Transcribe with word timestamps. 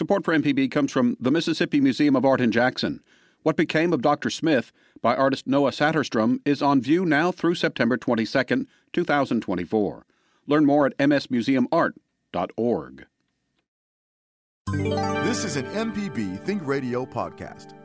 Support 0.00 0.24
for 0.24 0.34
MPB 0.34 0.70
comes 0.70 0.90
from 0.90 1.18
the 1.20 1.30
Mississippi 1.30 1.78
Museum 1.78 2.16
of 2.16 2.24
Art 2.24 2.40
in 2.40 2.50
Jackson. 2.50 3.02
What 3.42 3.54
Became 3.54 3.92
of 3.92 4.00
Dr. 4.00 4.30
Smith 4.30 4.72
by 5.02 5.14
artist 5.14 5.46
Noah 5.46 5.72
Saterstrom 5.72 6.40
is 6.46 6.62
on 6.62 6.80
view 6.80 7.04
now 7.04 7.30
through 7.30 7.56
September 7.56 7.98
22, 7.98 8.66
2024. 8.94 10.06
Learn 10.46 10.64
more 10.64 10.86
at 10.86 10.96
msmuseumart.org. 10.96 13.06
This 14.72 15.44
is 15.44 15.56
an 15.56 15.66
MPB 15.66 16.46
Think 16.46 16.66
Radio 16.66 17.04
podcast. 17.04 17.79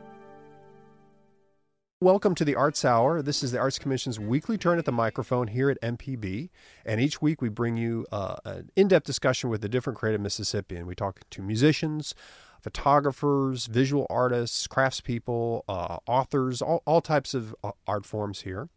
Welcome 2.02 2.34
to 2.34 2.44
the 2.44 2.54
Arts 2.54 2.84
Hour. 2.84 3.22
This 3.22 3.42
is 3.42 3.52
the 3.52 3.58
Arts 3.58 3.78
Commission's 3.78 4.20
weekly 4.20 4.58
turn 4.58 4.78
at 4.78 4.84
the 4.84 4.92
microphone 4.92 5.46
here 5.46 5.70
at 5.70 5.80
MPB. 5.80 6.50
And 6.84 7.00
each 7.00 7.22
week 7.22 7.40
we 7.40 7.48
bring 7.48 7.78
you 7.78 8.04
uh, 8.12 8.36
an 8.44 8.70
in 8.76 8.88
depth 8.88 9.06
discussion 9.06 9.48
with 9.48 9.64
a 9.64 9.68
different 9.70 9.98
creative 9.98 10.20
Mississippian. 10.20 10.86
We 10.86 10.94
talk 10.94 11.20
to 11.30 11.40
musicians, 11.40 12.14
photographers, 12.60 13.64
visual 13.64 14.06
artists, 14.10 14.66
craftspeople, 14.66 15.62
uh, 15.70 15.96
authors, 16.06 16.60
all, 16.60 16.82
all 16.84 17.00
types 17.00 17.32
of 17.32 17.56
uh, 17.64 17.70
art 17.86 18.04
forms 18.04 18.42
here. 18.42 18.68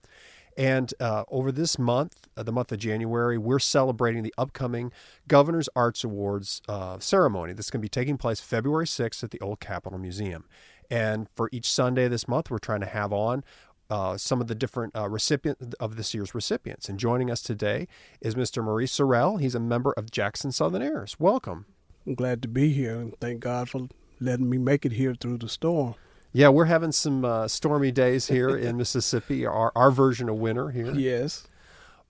And 0.58 0.94
uh, 1.02 1.26
over 1.30 1.52
this 1.52 1.78
month, 1.78 2.30
uh, 2.38 2.44
the 2.44 2.54
month 2.54 2.72
of 2.72 2.80
January, 2.80 3.38
we're 3.38 3.60
celebrating 3.60 4.24
the 4.24 4.34
upcoming 4.38 4.94
Governor's 5.28 5.68
Arts 5.76 6.06
Awards 6.06 6.62
uh, 6.70 7.00
ceremony 7.00 7.52
that's 7.52 7.70
going 7.70 7.82
to 7.82 7.86
be 7.86 7.90
taking 7.90 8.18
place 8.18 8.40
February 8.40 8.86
6th 8.86 9.26
at 9.26 9.32
the 9.32 9.42
Old 9.42 9.60
Capitol 9.60 10.00
Museum. 10.00 10.46
And 10.90 11.28
for 11.36 11.50
each 11.52 11.70
Sunday 11.70 12.08
this 12.08 12.28
month, 12.28 12.50
we're 12.50 12.58
trying 12.58 12.80
to 12.82 12.88
have 12.88 13.14
on 13.14 13.44
uh, 13.90 14.18
some 14.18 14.42
of 14.42 14.48
the 14.48 14.56
different 14.56 14.96
uh, 14.96 15.10
recipients 15.10 15.76
of 15.80 15.96
this 15.96 16.14
year's 16.14 16.36
recipients. 16.36 16.90
And 16.90 17.00
joining 17.00 17.32
us 17.32 17.42
today 17.42 17.88
is 18.22 18.36
Mr. 18.36 18.64
Maurice 18.64 18.98
Sorrell. 18.98 19.40
He's 19.40 19.56
a 19.56 19.60
member 19.60 19.94
of 19.94 20.12
Jackson 20.12 20.52
Southerners. 20.52 21.20
Welcome. 21.20 21.66
I'm 22.06 22.16
glad 22.16 22.42
to 22.42 22.48
be 22.48 22.72
here, 22.72 22.96
and 22.96 23.20
thank 23.20 23.42
God 23.42 23.70
for 23.70 23.88
letting 24.20 24.50
me 24.50 24.58
make 24.58 24.86
it 24.86 24.94
here 24.94 25.16
through 25.16 25.40
the 25.40 25.50
storm. 25.50 25.96
Yeah, 26.32 26.50
we're 26.50 26.66
having 26.66 26.92
some 26.92 27.26
uh, 27.26 27.48
stormy 27.48 27.92
days 27.92 28.28
here 28.28 28.56
in 28.56 28.78
Mississippi. 28.78 29.46
Our 29.46 29.72
our 29.76 29.90
version 29.92 30.30
of 30.30 30.36
winter 30.36 30.70
here. 30.70 30.94
Yes. 30.94 31.48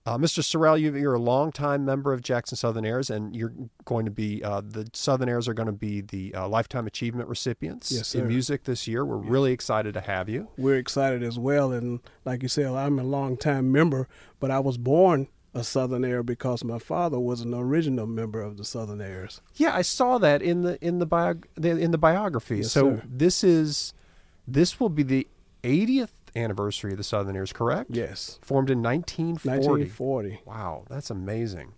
Uh, 0.06 0.16
Mr. 0.16 0.42
Sorrell, 0.42 0.80
you, 0.80 1.08
are 1.08 1.14
a 1.14 1.18
longtime 1.18 1.84
member 1.84 2.12
of 2.12 2.22
Jackson 2.22 2.56
Southerners, 2.56 3.10
and 3.10 3.36
you're 3.36 3.52
going 3.84 4.06
to 4.06 4.10
be 4.10 4.42
uh, 4.42 4.62
the 4.64 4.88
Southerners 4.94 5.46
are 5.46 5.52
going 5.52 5.66
to 5.66 5.72
be 5.72 6.00
the 6.00 6.34
uh, 6.34 6.48
lifetime 6.48 6.86
achievement 6.86 7.28
recipients 7.28 7.92
yes, 7.92 8.14
in 8.14 8.26
music 8.26 8.64
this 8.64 8.88
year. 8.88 9.04
We're 9.04 9.22
yes. 9.22 9.30
really 9.30 9.52
excited 9.52 9.92
to 9.94 10.00
have 10.00 10.28
you. 10.28 10.48
We're 10.56 10.78
excited 10.78 11.22
as 11.22 11.38
well, 11.38 11.72
and 11.72 12.00
like 12.24 12.42
you 12.42 12.48
said, 12.48 12.66
I'm 12.66 12.98
a 12.98 13.04
longtime 13.04 13.70
member, 13.70 14.08
but 14.38 14.50
I 14.50 14.58
was 14.58 14.78
born 14.78 15.28
a 15.52 15.64
Southerner 15.64 16.22
because 16.22 16.64
my 16.64 16.78
father 16.78 17.18
was 17.18 17.42
an 17.42 17.52
original 17.52 18.06
member 18.06 18.40
of 18.40 18.56
the 18.56 18.64
Southerners. 18.64 19.42
Yeah, 19.56 19.74
I 19.74 19.82
saw 19.82 20.16
that 20.18 20.40
in 20.40 20.62
the 20.62 20.82
in 20.82 20.98
the 20.98 21.06
bio 21.06 21.34
in 21.62 21.90
the 21.90 21.98
biography. 21.98 22.58
Yes, 22.58 22.72
so 22.72 22.96
sir. 22.96 23.02
this 23.06 23.44
is 23.44 23.92
this 24.46 24.80
will 24.80 24.88
be 24.88 25.02
the 25.02 25.26
80th 25.62 26.10
anniversary 26.36 26.92
of 26.92 26.98
the 26.98 27.04
Southerners, 27.04 27.52
correct? 27.52 27.90
Yes. 27.90 28.38
Formed 28.42 28.70
in 28.70 28.82
1940. 28.82 29.48
1940. 29.48 30.40
Wow, 30.44 30.84
that's 30.88 31.10
amazing. 31.10 31.72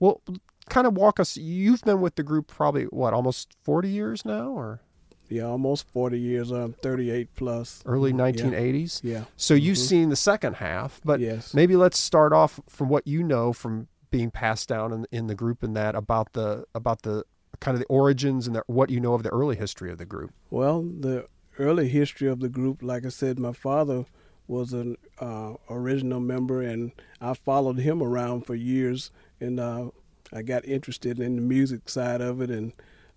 Well, 0.00 0.20
kind 0.68 0.86
of 0.86 0.94
walk 0.94 1.20
us. 1.20 1.36
You've 1.36 1.82
been 1.82 2.00
with 2.00 2.16
the 2.16 2.22
group 2.22 2.46
probably 2.46 2.84
what 2.84 3.14
almost 3.14 3.54
40 3.62 3.88
years 3.88 4.24
now, 4.24 4.48
or 4.50 4.80
yeah, 5.28 5.44
almost 5.44 5.88
40 5.90 6.18
years. 6.18 6.50
I'm 6.50 6.74
38 6.74 7.34
plus. 7.34 7.82
Early 7.86 8.12
1980s. 8.12 9.00
Yeah. 9.02 9.12
yeah. 9.12 9.24
So 9.36 9.54
you've 9.54 9.76
mm-hmm. 9.78 9.86
seen 9.86 10.08
the 10.10 10.16
second 10.16 10.56
half, 10.56 11.00
but 11.04 11.20
yes. 11.20 11.54
maybe 11.54 11.76
let's 11.76 11.98
start 11.98 12.32
off 12.32 12.60
from 12.68 12.88
what 12.88 13.06
you 13.06 13.22
know 13.22 13.52
from 13.52 13.88
being 14.10 14.30
passed 14.30 14.68
down 14.68 14.92
in, 14.92 15.06
in 15.10 15.26
the 15.26 15.34
group 15.34 15.62
and 15.62 15.74
that 15.74 15.94
about 15.94 16.34
the 16.34 16.64
about 16.74 17.02
the 17.02 17.24
kind 17.60 17.74
of 17.74 17.80
the 17.80 17.86
origins 17.86 18.46
and 18.46 18.56
the, 18.56 18.62
what 18.66 18.90
you 18.90 19.00
know 19.00 19.14
of 19.14 19.22
the 19.22 19.30
early 19.30 19.56
history 19.56 19.90
of 19.90 19.98
the 19.98 20.04
group. 20.04 20.32
Well, 20.50 20.82
the 20.82 21.26
early 21.58 21.88
history 21.88 22.28
of 22.28 22.40
the 22.40 22.48
group, 22.48 22.82
like 22.82 23.04
I 23.04 23.10
said, 23.10 23.38
my 23.38 23.52
father 23.52 24.04
was 24.46 24.72
an 24.72 24.96
uh, 25.18 25.54
original 25.70 26.20
member, 26.20 26.62
and 26.62 26.92
I 27.20 27.34
followed 27.34 27.78
him 27.78 28.02
around 28.02 28.46
for 28.46 28.54
years, 28.54 29.10
and 29.40 29.60
uh, 29.60 29.90
I 30.32 30.42
got 30.42 30.64
interested 30.64 31.20
in 31.20 31.36
the 31.36 31.42
music 31.42 31.88
side 31.88 32.20
of 32.20 32.40
it, 32.40 32.50
and 32.50 32.72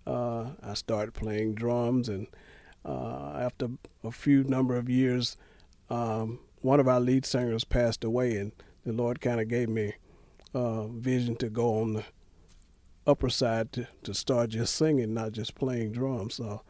uh, 0.06 0.50
I 0.62 0.74
started 0.74 1.12
playing 1.14 1.54
drums, 1.54 2.08
and 2.08 2.26
uh, 2.84 3.38
after 3.38 3.68
a 4.04 4.12
few 4.12 4.44
number 4.44 4.76
of 4.76 4.88
years, 4.88 5.36
um, 5.90 6.38
one 6.60 6.80
of 6.80 6.88
our 6.88 7.00
lead 7.00 7.26
singers 7.26 7.64
passed 7.64 8.04
away, 8.04 8.36
and 8.36 8.52
the 8.84 8.92
Lord 8.92 9.20
kind 9.20 9.40
of 9.40 9.48
gave 9.48 9.68
me 9.68 9.94
a 10.54 10.86
vision 10.88 11.36
to 11.36 11.50
go 11.50 11.80
on 11.80 11.94
the 11.94 12.04
upper 13.06 13.28
side 13.28 13.72
to, 13.72 13.86
to 14.04 14.14
start 14.14 14.50
just 14.50 14.74
singing, 14.74 15.14
not 15.14 15.32
just 15.32 15.54
playing 15.54 15.92
drums. 15.92 16.36
So 16.36 16.62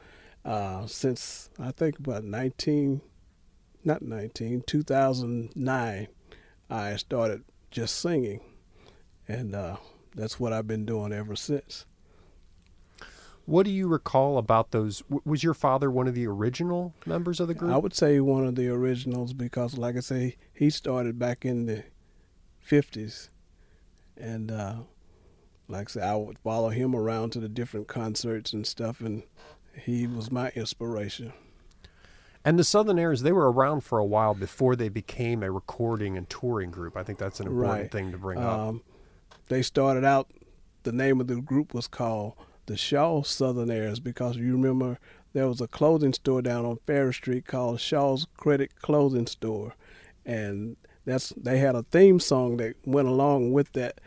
uh, 0.46 0.86
since 0.86 1.50
I 1.58 1.72
think 1.72 1.98
about 1.98 2.22
19, 2.22 3.00
not 3.84 4.00
19, 4.00 4.62
2009, 4.64 6.08
I 6.70 6.96
started 6.96 7.44
just 7.72 7.96
singing. 7.96 8.40
And 9.26 9.56
uh, 9.56 9.76
that's 10.14 10.38
what 10.38 10.52
I've 10.52 10.68
been 10.68 10.86
doing 10.86 11.12
ever 11.12 11.34
since. 11.34 11.84
What 13.44 13.64
do 13.64 13.72
you 13.72 13.88
recall 13.88 14.38
about 14.38 14.70
those? 14.70 15.02
Was 15.24 15.42
your 15.42 15.54
father 15.54 15.90
one 15.90 16.06
of 16.06 16.14
the 16.14 16.26
original 16.26 16.94
members 17.04 17.40
of 17.40 17.48
the 17.48 17.54
group? 17.54 17.72
I 17.72 17.76
would 17.76 17.94
say 17.94 18.20
one 18.20 18.46
of 18.46 18.54
the 18.54 18.68
originals 18.68 19.32
because, 19.32 19.76
like 19.76 19.96
I 19.96 20.00
say, 20.00 20.36
he 20.52 20.70
started 20.70 21.18
back 21.18 21.44
in 21.44 21.66
the 21.66 21.84
50s. 22.68 23.30
And 24.16 24.50
uh, 24.50 24.76
like 25.68 25.90
I 25.90 25.92
said, 25.92 26.02
I 26.04 26.16
would 26.16 26.38
follow 26.38 26.70
him 26.70 26.94
around 26.94 27.30
to 27.30 27.40
the 27.40 27.48
different 27.48 27.88
concerts 27.88 28.52
and 28.52 28.66
stuff. 28.66 29.00
And 29.00 29.24
he 29.78 30.06
was 30.06 30.30
my 30.30 30.50
inspiration. 30.50 31.32
And 32.44 32.58
the 32.58 32.64
Southerners, 32.64 33.22
they 33.22 33.32
were 33.32 33.50
around 33.50 33.80
for 33.80 33.98
a 33.98 34.04
while 34.04 34.32
before 34.32 34.76
they 34.76 34.88
became 34.88 35.42
a 35.42 35.50
recording 35.50 36.16
and 36.16 36.28
touring 36.30 36.70
group. 36.70 36.96
I 36.96 37.02
think 37.02 37.18
that's 37.18 37.40
an 37.40 37.48
important 37.48 37.82
right. 37.82 37.90
thing 37.90 38.12
to 38.12 38.18
bring 38.18 38.38
um, 38.38 38.44
up. 38.44 38.74
They 39.48 39.62
started 39.62 40.04
out, 40.04 40.30
the 40.84 40.92
name 40.92 41.20
of 41.20 41.26
the 41.26 41.40
group 41.40 41.74
was 41.74 41.88
called 41.88 42.34
the 42.66 42.76
Shaw 42.76 43.22
Southerners 43.22 43.98
because 43.98 44.36
you 44.36 44.52
remember 44.52 44.98
there 45.32 45.48
was 45.48 45.60
a 45.60 45.66
clothing 45.66 46.12
store 46.12 46.40
down 46.40 46.64
on 46.64 46.78
Farish 46.86 47.16
Street 47.16 47.46
called 47.46 47.80
Shaw's 47.80 48.26
Credit 48.36 48.74
Clothing 48.76 49.26
Store. 49.26 49.74
And 50.24 50.76
that's 51.04 51.30
they 51.30 51.58
had 51.58 51.74
a 51.74 51.82
theme 51.82 52.20
song 52.20 52.58
that 52.58 52.76
went 52.84 53.08
along 53.08 53.52
with 53.52 53.72
that. 53.72 54.00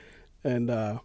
And 0.44 0.70
uh, 0.70 1.00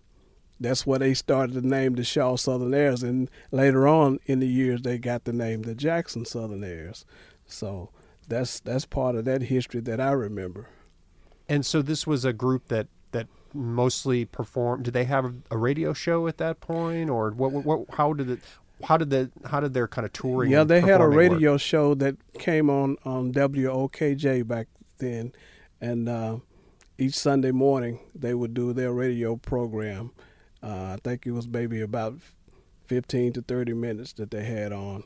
that's 0.60 0.87
where 0.87 0.98
they 0.98 1.15
started 1.15 1.54
to 1.54 1.66
name 1.66 1.94
the 1.94 2.04
Shaw 2.04 2.37
Southerners, 2.37 3.03
and 3.03 3.31
later 3.50 3.87
on 3.87 4.20
in 4.26 4.41
the 4.41 4.47
years 4.47 4.82
they 4.82 4.98
got 4.98 5.25
the 5.25 5.32
name 5.32 5.62
the 5.62 5.75
Jackson 5.75 6.25
Southerners. 6.25 7.04
So 7.47 7.91
that's 8.28 8.60
that's 8.60 8.87
part 8.87 9.16
of 9.16 9.25
that 9.25 9.43
history 9.43 9.81
that 9.81 10.00
I 10.00 10.12
remember. 10.12 10.69
And 11.48 11.66
so 11.66 11.82
this 11.82 12.06
was 12.06 12.25
a 12.25 12.32
group 12.32 12.69
that 12.69 12.87
that 13.10 13.26
mostly 13.53 14.25
performed. 14.25 14.84
Did 14.84 14.94
they 14.94 15.04
have 15.04 15.34
a 15.50 15.59
radio 15.59 15.93
show 15.93 16.26
at 16.28 16.38
that 16.38 16.60
point, 16.60 17.10
or 17.10 17.31
what? 17.31 17.53
What? 17.53 17.64
what 17.64 17.87
how 17.97 18.12
did 18.12 18.31
it? 18.31 18.41
How 18.84 18.97
did 18.97 19.10
the 19.10 19.31
how 19.47 19.60
did 19.60 19.75
their 19.75 19.88
kind 19.88 20.04
of 20.04 20.12
touring? 20.12 20.50
Yeah, 20.50 20.64
they 20.64 20.81
had 20.81 21.00
a 21.00 21.09
radio 21.09 21.53
work? 21.53 21.60
show 21.60 21.94
that 21.94 22.16
came 22.38 22.70
on 22.70 22.97
on 23.04 23.32
WOKJ 23.32 24.47
back 24.47 24.69
then, 24.98 25.32
and 25.81 26.09
uh, 26.09 26.38
each 26.98 27.14
Sunday 27.14 27.50
morning 27.50 27.98
they 28.14 28.34
would 28.34 28.54
do 28.54 28.72
their 28.72 28.93
radio 28.93 29.37
program 29.37 30.12
uh, 30.64 30.94
I 30.94 30.98
think 31.04 31.26
it 31.26 31.32
was 31.32 31.47
maybe 31.47 31.82
about 31.82 32.14
15 32.86 33.34
to 33.34 33.42
30 33.42 33.75
minutes 33.75 34.14
that 34.14 34.30
they 34.30 34.44
had 34.44 34.72
on, 34.72 35.04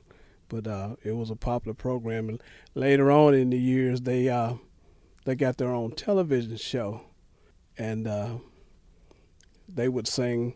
but 0.49 0.67
uh, 0.67 0.95
it 1.03 1.17
was 1.17 1.31
a 1.31 1.37
popular 1.37 1.75
program. 1.75 2.29
And 2.29 2.41
later 2.75 3.11
on 3.11 3.35
in 3.35 3.51
the 3.51 3.59
years, 3.59 4.03
they 4.03 4.29
uh, 4.29 4.55
they 5.25 5.35
got 5.35 5.57
their 5.57 5.75
own 5.75 5.93
television 5.93 6.57
show, 6.57 7.03
and 7.77 8.07
uh, 8.07 8.37
they 9.69 9.89
would 9.89 10.07
sing 10.07 10.55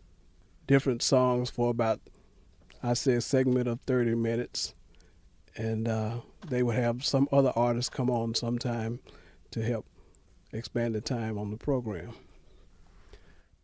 different 0.66 1.02
songs 1.02 1.50
for 1.50 1.70
about 1.70 2.00
I 2.82 2.94
say 2.94 3.14
a 3.14 3.20
segment 3.20 3.68
of 3.68 3.80
30 3.80 4.14
minutes, 4.14 4.74
and 5.56 5.88
uh, 5.88 6.20
they 6.46 6.62
would 6.62 6.76
have 6.76 7.04
some 7.04 7.28
other 7.32 7.52
artists 7.56 7.90
come 7.90 8.08
on 8.08 8.34
sometime 8.34 9.00
to 9.50 9.62
help 9.62 9.86
expand 10.52 10.94
the 10.94 11.00
time 11.00 11.38
on 11.38 11.50
the 11.50 11.56
program. 11.56 12.14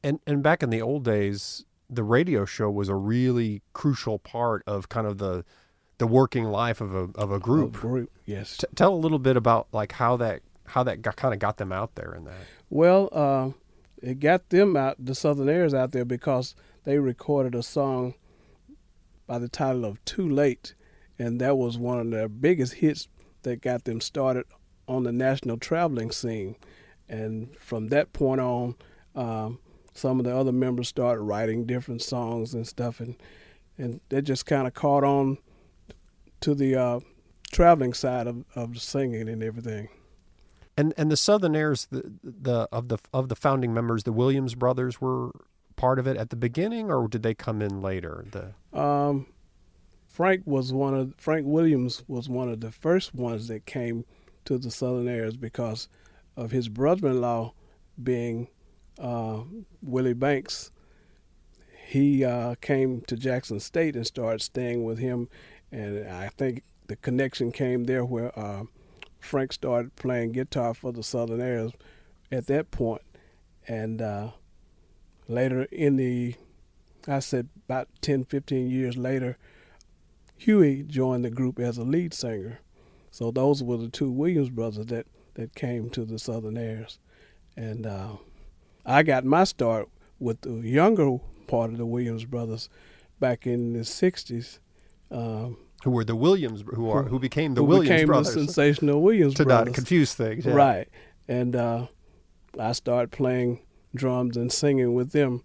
And 0.03 0.21
and 0.27 0.43
back 0.43 0.63
in 0.63 0.71
the 0.71 0.83
old 0.83 1.05
days, 1.05 1.65
the 1.91 2.03
radio 2.03 2.45
show 2.45 2.71
was 2.71 2.89
a 2.89 2.95
really 2.95 3.63
crucial 3.73 4.19
part 4.19 4.63
of 4.67 4.89
kind 4.89 5.07
of 5.07 5.19
the 5.19 5.45
the 5.99 6.07
working 6.07 6.45
life 6.45 6.81
of 6.81 6.95
a 6.95 7.09
of 7.15 7.33
a 7.33 7.41
group. 7.41 7.77
A 7.77 7.81
group, 7.81 8.13
yes. 8.25 8.57
T- 8.57 8.67
tell 8.75 8.95
a 8.95 8.97
little 8.97 9.19
bit 9.19 9.37
about 9.37 9.69
like 9.73 9.93
how 9.93 10.17
that 10.19 10.43
how 10.67 10.83
that 10.85 11.03
got, 11.03 11.17
kind 11.17 11.35
of 11.35 11.41
got 11.41 11.57
them 11.57 11.73
out 11.73 11.95
there 11.95 12.15
in 12.15 12.25
that. 12.25 12.37
Well, 12.71 13.09
uh, 13.13 13.51
it 14.03 14.21
got 14.21 14.51
them 14.51 14.77
out, 14.77 14.97
the 14.99 15.15
Southerners 15.15 15.75
out 15.75 15.93
there, 15.93 16.05
because 16.05 16.55
they 16.85 16.99
recorded 16.99 17.55
a 17.55 17.63
song 17.63 18.15
by 19.27 19.39
the 19.39 19.49
title 19.49 19.85
of 19.85 20.05
"Too 20.05 20.29
Late," 20.29 20.75
and 21.19 21.41
that 21.41 21.57
was 21.57 21.79
one 21.79 21.99
of 21.99 22.11
their 22.11 22.29
biggest 22.29 22.75
hits 22.75 23.09
that 23.43 23.63
got 23.63 23.85
them 23.85 24.01
started 24.01 24.45
on 24.87 25.05
the 25.05 25.13
national 25.13 25.59
traveling 25.59 26.11
scene. 26.11 26.57
And 27.09 27.57
from 27.59 27.89
that 27.89 28.13
point 28.13 28.41
on, 28.41 28.77
um, 29.15 29.59
some 29.99 30.19
of 30.19 30.25
the 30.25 30.35
other 30.35 30.53
members 30.53 30.89
started 30.89 31.23
writing 31.23 31.67
different 31.67 32.03
songs 32.03 32.55
and 32.55 32.67
stuff 32.67 33.01
and 33.01 33.17
and 33.79 34.01
that 34.09 34.23
just 34.23 34.45
kind 34.45 34.67
of 34.67 34.75
caught 34.75 35.05
on 35.05 35.39
to 36.41 36.55
the 36.55 36.75
uh, 36.75 37.01
traveling 37.53 37.95
side 37.95 38.27
of, 38.27 38.45
of 38.55 38.75
the 38.75 38.81
singing 38.81 39.29
and 39.29 39.43
everything. 39.43 39.89
And 40.77 40.95
and 40.97 41.11
the 41.11 41.17
Southernaires, 41.17 41.89
the 41.91 42.13
the 42.23 42.69
of 42.71 42.89
the 42.89 42.99
of 43.13 43.29
the 43.29 43.37
founding 43.37 43.75
members, 43.75 44.05
the 44.05 44.13
Williams 44.13 44.55
brothers 44.55 45.01
were 45.01 45.33
part 45.77 45.99
of 45.99 46.07
it 46.07 46.17
at 46.17 46.31
the 46.31 46.37
beginning, 46.37 46.91
or 46.91 47.09
did 47.09 47.23
they 47.23 47.35
come 47.35 47.63
in 47.63 47.81
later? 47.81 48.25
The 48.31 48.79
um, 48.79 49.27
Frank 50.07 50.43
was 50.45 50.73
one 50.73 50.95
of 50.95 51.15
Frank 51.17 51.47
Williams 51.47 52.05
was 52.07 52.29
one 52.29 52.49
of 52.49 52.61
the 52.61 52.71
first 52.71 53.15
ones 53.15 53.49
that 53.49 53.67
came 53.67 54.05
to 54.45 54.57
the 54.59 54.69
Southernaires 54.69 55.39
because 55.39 55.89
of 56.37 56.53
his 56.53 56.69
brother-in-law 56.69 57.53
being 58.01 58.49
uh, 58.99 59.41
Willie 59.83 60.15
Banks. 60.15 60.71
He 61.87 62.25
uh, 62.25 62.55
came 62.61 63.01
to 63.03 63.17
Jackson 63.17 63.61
State 63.61 63.97
and 63.97 64.07
started 64.07 64.43
staying 64.43 64.85
with 64.85 64.99
him, 64.99 65.29
and 65.73 66.07
I 66.07 66.29
think 66.29 66.63
the 66.87 66.97
connection 66.97 67.51
came 67.53 67.85
there 67.85 68.05
where 68.05 68.39
uh, 68.39 68.65
Frank 69.21 69.53
started 69.53 69.97
playing 69.97 70.33
guitar 70.33 70.75
for 70.75 70.93
the 70.93 71.01
Southernaires 71.01 71.73
at 72.31 72.47
that 72.47 72.71
point, 72.71 73.03
and 73.67 74.03
uh, 74.03 74.31
later 75.29 75.63
in 75.73 75.97
the, 75.97 76.35
I 77.07 77.21
said 77.21 77.49
about 77.67 77.89
10, 78.03 78.25
15 78.25 78.71
years 78.71 78.97
later, 78.97 79.39
Huey 80.37 80.85
joined 80.85 81.25
the 81.25 81.31
group 81.31 81.59
as 81.59 81.79
a 81.79 81.85
lead 81.85 82.15
singer. 82.15 82.61
So 83.11 83.31
those 83.31 83.63
were 83.63 83.77
the 83.77 83.89
two 83.89 84.11
Williams 84.11 84.51
brothers 84.51 84.87
that, 84.87 85.07
that 85.35 85.55
came 85.55 85.91
to 85.91 86.05
the 86.05 86.17
Southernaires. 86.17 86.99
And 87.57 87.87
uh, 87.87 88.17
I 88.89 89.03
got 89.03 89.25
my 89.25 89.45
start 89.45 89.89
with 90.19 90.41
the 90.41 90.67
younger 90.67 91.19
part 91.47 91.71
of 91.71 91.77
the 91.77 91.85
Williams 91.85 92.25
brothers 92.25 92.71
back 93.21 93.47
in 93.47 93.75
the 93.75 93.81
60s. 93.81 94.61
Um, 95.11 95.59
who 95.85 95.91
were 95.91 96.05
the 96.05 96.17
Williams, 96.17 96.65
who 96.75 96.91
are 96.91 97.05
who 97.05 97.19
became 97.19 97.55
the 97.55 97.61
who 97.61 97.67
Williams 97.67 97.89
became 97.89 98.07
brothers, 98.07 98.35
the 98.35 98.41
sensational 98.41 99.03
Williams 99.03 99.35
to 99.35 99.45
brothers. 99.45 99.67
not 99.67 99.75
confuse 99.75 100.15
things, 100.15 100.45
yeah. 100.45 100.53
right? 100.53 100.89
And 101.29 101.55
uh, 101.55 101.87
I 102.59 102.73
started 102.73 103.13
playing 103.13 103.61
drums 103.95 104.37
and 104.37 104.51
singing 104.51 104.95
with 104.95 105.13
them 105.13 105.45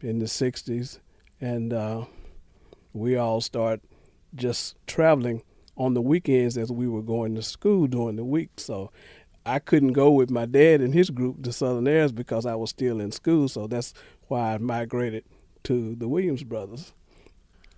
in 0.00 0.18
the 0.18 0.26
'60s, 0.26 0.98
and 1.40 1.72
uh, 1.72 2.04
we 2.92 3.16
all 3.16 3.40
started 3.40 3.80
just 4.34 4.76
traveling 4.86 5.42
on 5.76 5.94
the 5.94 6.02
weekends 6.02 6.58
as 6.58 6.70
we 6.70 6.86
were 6.86 7.02
going 7.02 7.34
to 7.36 7.42
school 7.42 7.86
during 7.86 8.16
the 8.16 8.24
week. 8.24 8.50
So 8.58 8.90
I 9.46 9.58
couldn't 9.58 9.92
go 9.92 10.10
with 10.10 10.30
my 10.30 10.46
dad 10.46 10.80
and 10.80 10.94
his 10.94 11.10
group, 11.10 11.36
the 11.42 11.50
Southernaires, 11.50 12.14
because 12.14 12.46
I 12.46 12.54
was 12.54 12.70
still 12.70 13.00
in 13.00 13.12
school. 13.12 13.48
So 13.48 13.66
that's 13.66 13.92
why 14.28 14.54
I 14.54 14.58
migrated 14.58 15.24
to 15.64 15.94
the 15.94 16.08
Williams 16.08 16.42
brothers. 16.44 16.92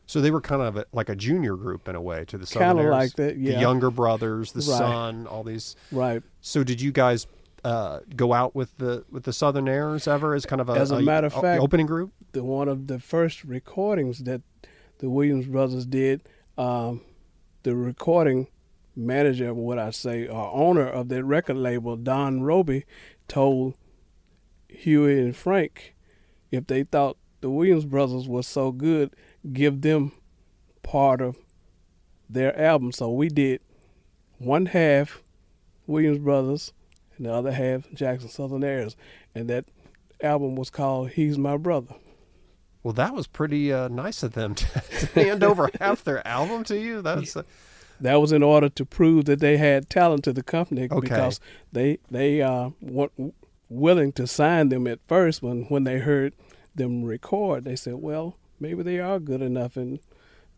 So 0.08 0.20
they 0.20 0.30
were 0.30 0.40
kind 0.40 0.62
of 0.62 0.76
a, 0.76 0.86
like 0.92 1.08
a 1.08 1.16
junior 1.16 1.56
group 1.56 1.88
in 1.88 1.96
a 1.96 2.00
way 2.00 2.24
to 2.26 2.38
the 2.38 2.46
Kind 2.46 2.78
of 2.78 2.86
like 2.86 3.14
that, 3.14 3.36
yeah. 3.38 3.54
The 3.56 3.60
younger 3.60 3.90
brothers, 3.90 4.52
the 4.52 4.58
Right. 4.60 4.78
son, 4.78 5.26
all 5.26 5.42
these. 5.42 5.74
Right. 5.90 6.22
So 6.40 6.62
did 6.62 6.80
you 6.80 6.92
guys 6.92 7.26
uh, 7.64 7.98
go 8.14 8.32
out 8.32 8.54
with 8.54 8.76
the 8.78 9.04
with 9.10 9.24
the 9.24 9.32
Southernaires 9.32 10.06
ever 10.06 10.34
as 10.36 10.46
kind 10.46 10.60
of 10.60 10.69
a, 10.69 10.74
As 10.74 10.92
a 10.92 11.00
matter 11.00 11.26
of 11.26 11.36
o- 11.36 11.40
fact- 11.40 11.60
opening 11.60 11.86
group? 11.86 12.12
the 12.32 12.44
one 12.44 12.69
of 12.69 12.86
the 12.86 13.00
first 13.00 13.42
recordings 13.44 14.20
that 14.24 14.42
the 14.98 15.10
Williams 15.10 15.46
brothers 15.46 15.84
did. 15.86 16.22
Um, 16.56 17.00
the 17.64 17.74
recording 17.74 18.46
manager, 18.96 19.52
what 19.52 19.78
I 19.78 19.90
say, 19.90 20.26
or 20.26 20.50
owner 20.52 20.87
of 20.87 21.08
that 21.10 21.25
record 21.25 21.56
label, 21.56 21.96
Don 21.96 22.43
Robey, 22.43 22.84
told 23.28 23.75
Huey 24.69 25.19
and 25.20 25.37
Frank 25.37 25.94
if 26.50 26.66
they 26.66 26.84
thought 26.84 27.16
the 27.40 27.50
Williams 27.50 27.84
brothers 27.84 28.28
was 28.28 28.46
so 28.46 28.72
good, 28.72 29.14
give 29.52 29.82
them 29.82 30.12
part 30.82 31.20
of 31.20 31.37
their 32.28 32.58
album. 32.58 32.93
So 32.93 33.10
we 33.10 33.28
did 33.28 33.60
one 34.38 34.66
half 34.66 35.22
Williams 35.87 36.19
brothers 36.19 36.72
and 37.16 37.26
the 37.26 37.32
other 37.32 37.52
half 37.52 37.90
Jackson 37.93 38.28
Southernaires, 38.28 38.96
and 39.34 39.48
that 39.48 39.66
album 40.20 40.56
was 40.56 40.70
called 40.70 41.10
"He's 41.10 41.38
My 41.38 41.56
Brother." 41.56 41.94
Well, 42.82 42.93
that 42.94 43.14
was 43.14 43.26
pretty 43.26 43.72
uh, 43.72 43.88
nice 43.88 44.22
of 44.22 44.32
them 44.34 44.54
to, 44.54 44.81
to 44.81 45.06
hand 45.14 45.43
over 45.43 45.70
half 45.81 46.04
their 46.04 46.26
album 46.26 46.62
to 46.64 46.78
you. 46.78 47.02
That's 47.02 47.37
uh, 47.37 47.43
That 48.00 48.20
was 48.20 48.32
in 48.32 48.43
order 48.43 48.69
to 48.69 48.84
prove 48.84 49.25
that 49.25 49.40
they 49.40 49.56
had 49.56 49.88
talent 49.88 50.25
to 50.25 50.32
the 50.32 50.43
company 50.43 50.88
Okay. 50.90 51.00
because 51.00 51.40
they 51.72 51.98
they 52.10 52.43
uh, 52.43 52.70
weren't 52.81 53.34
willing 53.69 54.12
to 54.12 54.26
sign 54.26 54.69
them 54.69 54.87
at 54.87 54.98
first. 55.06 55.43
When 55.43 55.64
when 55.64 55.84
they 55.84 55.98
heard 55.98 56.34
them 56.75 57.04
record, 57.04 57.64
they 57.64 57.76
said, 57.76 57.94
"Well, 57.94 58.37
maybe 58.60 58.82
they 58.82 59.00
are 59.00 59.19
good 59.19 59.43
enough," 59.43 59.76
and 59.76 59.98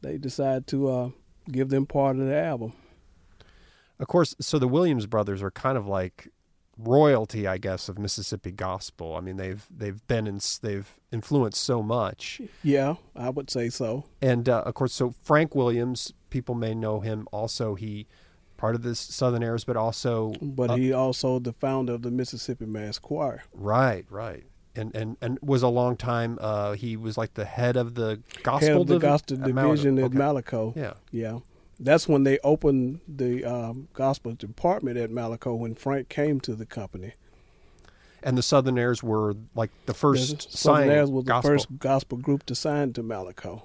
they 0.02 0.18
decided 0.18 0.66
to 0.68 0.88
uh, 0.88 1.10
give 1.50 1.68
them 1.68 1.86
part 1.86 2.16
of 2.16 2.26
the 2.26 2.36
album. 2.36 2.72
Of 4.00 4.06
course, 4.06 4.34
so 4.40 4.58
the 4.58 4.68
Williams 4.68 5.06
brothers 5.06 5.42
are 5.42 5.50
kind 5.50 5.76
of 5.76 5.86
like 5.86 6.28
royalty, 6.76 7.48
I 7.48 7.58
guess, 7.58 7.88
of 7.88 7.98
Mississippi 7.98 8.52
gospel. 8.52 9.16
I 9.16 9.20
mean, 9.20 9.36
they've 9.36 9.66
they've 9.76 10.06
been 10.06 10.26
in, 10.28 10.40
they've 10.62 10.92
influenced 11.10 11.60
so 11.62 11.82
much, 11.82 12.40
Yeah, 12.62 12.94
I 13.16 13.30
would 13.30 13.50
say 13.50 13.70
so. 13.70 14.04
and 14.22 14.48
uh, 14.48 14.62
of 14.66 14.74
course, 14.74 14.92
so 14.92 15.14
Frank 15.24 15.54
Williams, 15.56 16.12
people 16.30 16.54
may 16.54 16.74
know 16.74 17.00
him. 17.00 17.26
Also, 17.32 17.74
he 17.74 18.06
part 18.56 18.74
of 18.74 18.82
the 18.82 18.90
Southernaires, 18.90 19.64
but 19.64 19.76
also 19.76 20.32
But 20.42 20.70
uh, 20.70 20.74
he 20.76 20.92
also 20.92 21.38
the 21.38 21.52
founder 21.52 21.94
of 21.94 22.02
the 22.02 22.10
Mississippi 22.10 22.66
Mass 22.66 22.98
Choir. 22.98 23.42
right, 23.52 24.04
right. 24.10 24.44
And, 24.76 24.94
and 24.94 25.16
and 25.20 25.38
was 25.42 25.62
a 25.64 25.68
long 25.68 25.96
time. 25.96 26.38
Uh, 26.40 26.72
he 26.74 26.96
was 26.96 27.18
like 27.18 27.34
the 27.34 27.44
head 27.44 27.76
of 27.76 27.94
the 27.96 28.20
gospel 28.44 28.68
Head 28.68 28.80
of 28.80 28.86
the 28.86 28.94
divi- 28.94 29.06
gospel 29.06 29.36
division 29.38 29.98
at 29.98 30.04
okay. 30.04 30.16
Malaco. 30.16 30.76
Yeah. 30.76 30.92
Yeah. 31.10 31.38
That's 31.80 32.06
when 32.08 32.22
they 32.24 32.38
opened 32.44 33.00
the 33.08 33.44
um, 33.44 33.88
gospel 33.92 34.34
department 34.34 34.96
at 34.96 35.10
Malaco 35.10 35.56
when 35.58 35.74
Frank 35.74 36.08
came 36.08 36.38
to 36.40 36.54
the 36.54 36.66
company. 36.66 37.12
And 38.22 38.36
the 38.36 38.42
Southernaires 38.42 39.02
were 39.02 39.34
like 39.54 39.70
the 39.86 39.94
first 39.94 40.50
The 40.50 40.56
sign 40.56 40.86
Southerners 40.88 41.10
was 41.10 41.24
the 41.24 41.28
gospel. 41.28 41.50
first 41.50 41.78
gospel 41.78 42.18
group 42.18 42.44
to 42.46 42.54
sign 42.54 42.92
to 42.94 43.02
Malaco. 43.02 43.62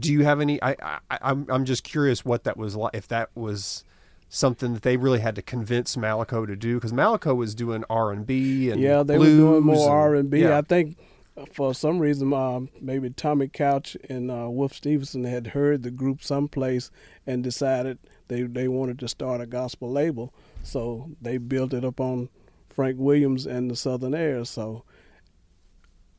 Do 0.00 0.12
you 0.12 0.24
have 0.24 0.40
any? 0.40 0.62
I, 0.62 0.76
I 0.80 0.98
I'm 1.22 1.46
I'm 1.48 1.64
just 1.64 1.84
curious 1.84 2.24
what 2.24 2.44
that 2.44 2.56
was 2.56 2.76
like. 2.76 2.94
If 2.94 3.08
that 3.08 3.30
was 3.34 3.84
something 4.28 4.74
that 4.74 4.82
they 4.82 4.96
really 4.96 5.20
had 5.20 5.34
to 5.34 5.42
convince 5.42 5.96
Malaco 5.96 6.46
to 6.46 6.56
do, 6.56 6.76
because 6.76 6.92
Malaco 6.92 7.36
was 7.36 7.54
doing 7.54 7.84
R 7.90 8.12
and 8.12 8.26
B 8.26 8.70
and 8.70 8.80
yeah, 8.80 9.02
they 9.02 9.18
were 9.18 9.24
doing 9.24 9.64
more 9.64 9.90
R 9.90 10.14
and 10.14 10.30
B. 10.30 10.46
I 10.46 10.62
think 10.62 10.96
uh, 11.36 11.44
for 11.52 11.74
some 11.74 11.98
reason, 11.98 12.32
um, 12.32 12.68
maybe 12.80 13.10
Tommy 13.10 13.48
Couch 13.48 13.96
and 14.08 14.30
uh, 14.30 14.48
Wolf 14.48 14.74
Stephenson 14.74 15.24
had 15.24 15.48
heard 15.48 15.82
the 15.82 15.90
group 15.90 16.22
someplace 16.22 16.90
and 17.26 17.42
decided 17.42 17.98
they 18.28 18.42
they 18.42 18.68
wanted 18.68 18.98
to 19.00 19.08
start 19.08 19.40
a 19.40 19.46
gospel 19.46 19.90
label. 19.90 20.32
So 20.62 21.10
they 21.20 21.38
built 21.38 21.74
it 21.74 21.84
up 21.84 22.00
on 22.00 22.28
Frank 22.68 22.96
Williams 22.98 23.46
and 23.46 23.70
the 23.70 23.74
Southernaires. 23.74 24.46
So 24.46 24.84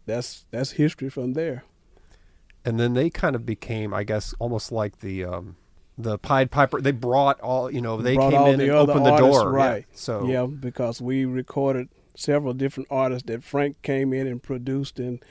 that's 0.06 0.46
that's 0.52 0.72
history 0.72 1.10
from 1.10 1.34
there. 1.34 1.64
And 2.66 2.80
then 2.80 2.94
they 2.94 3.10
kind 3.10 3.36
of 3.36 3.46
became, 3.46 3.94
I 3.94 4.04
guess, 4.04 4.34
almost 4.40 4.72
like 4.72 5.00
the 5.00 5.24
um, 5.26 5.56
the 5.98 6.18
Pied 6.18 6.52
Piper. 6.52 6.82
They 6.82 6.92
brought 6.92 7.40
all 7.42 7.72
you 7.72 7.82
know. 7.82 7.98
They 8.02 8.16
came 8.16 8.34
in 8.34 8.58
the 8.60 8.64
and 8.66 8.72
opened 8.72 9.06
the 9.06 9.12
artists, 9.12 9.42
door. 9.42 9.52
Yeah. 9.58 9.66
right? 9.66 9.86
So 9.94 10.26
yeah, 10.26 10.46
because 10.46 11.02
we 11.02 11.26
recorded 11.26 11.90
several 12.16 12.54
different 12.54 12.88
artists 12.92 13.28
that 13.28 13.44
Frank 13.44 13.82
came 13.82 14.14
in 14.14 14.28
and 14.28 14.42
produced, 14.42 15.00
and 15.00 15.24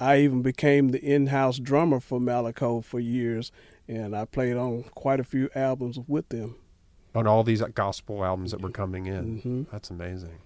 I 0.00 0.18
even 0.18 0.42
became 0.42 0.90
the 0.90 1.02
in-house 1.02 1.58
drummer 1.58 2.00
for 2.00 2.20
Malaco 2.20 2.84
for 2.84 3.00
years, 3.00 3.50
and 3.88 4.14
I 4.16 4.24
played 4.24 4.56
on 4.56 4.84
quite 4.94 5.20
a 5.20 5.24
few 5.24 5.50
albums 5.54 5.98
with 6.06 6.28
them. 6.28 6.56
on 7.14 7.26
all 7.26 7.42
these 7.42 7.62
gospel 7.74 8.24
albums 8.24 8.52
that 8.52 8.60
were 8.60 8.70
coming 8.70 9.06
in. 9.06 9.40
Mhm. 9.40 9.70
That's 9.72 9.90
amazing. 9.90 10.38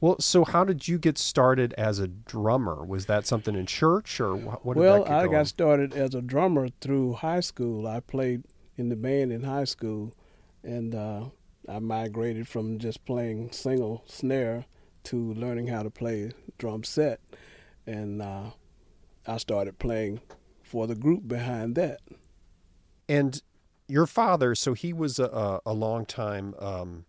Well, 0.00 0.16
so 0.20 0.44
how 0.44 0.64
did 0.64 0.86
you 0.86 0.98
get 0.98 1.18
started 1.18 1.74
as 1.74 1.98
a 1.98 2.06
drummer? 2.06 2.84
Was 2.84 3.06
that 3.06 3.26
something 3.26 3.56
in 3.56 3.66
church 3.66 4.20
or 4.20 4.36
what? 4.36 4.74
Did 4.74 4.80
well, 4.80 5.04
that 5.04 5.12
I 5.12 5.20
going? 5.24 5.32
got 5.32 5.46
started 5.48 5.94
as 5.94 6.14
a 6.14 6.22
drummer 6.22 6.68
through 6.80 7.14
high 7.14 7.40
school. 7.40 7.86
I 7.86 8.00
played 8.00 8.44
in 8.76 8.90
the 8.90 8.96
band 8.96 9.32
in 9.32 9.42
high 9.42 9.64
school, 9.64 10.14
and 10.62 10.94
uh, 10.94 11.24
I 11.68 11.80
migrated 11.80 12.46
from 12.46 12.78
just 12.78 13.04
playing 13.04 13.50
single 13.50 14.04
snare 14.06 14.66
to 15.04 15.34
learning 15.34 15.66
how 15.66 15.82
to 15.82 15.90
play 15.90 16.30
drum 16.58 16.84
set, 16.84 17.20
and 17.86 18.22
uh, 18.22 18.50
I 19.26 19.36
started 19.38 19.80
playing 19.80 20.20
for 20.62 20.86
the 20.86 20.94
group 20.94 21.26
behind 21.26 21.74
that. 21.74 22.00
And 23.08 23.42
your 23.88 24.06
father, 24.06 24.54
so 24.54 24.74
he 24.74 24.92
was 24.92 25.18
a, 25.18 25.24
a, 25.24 25.60
a 25.66 25.72
long 25.72 26.06
time. 26.06 26.54
Um, 26.60 27.06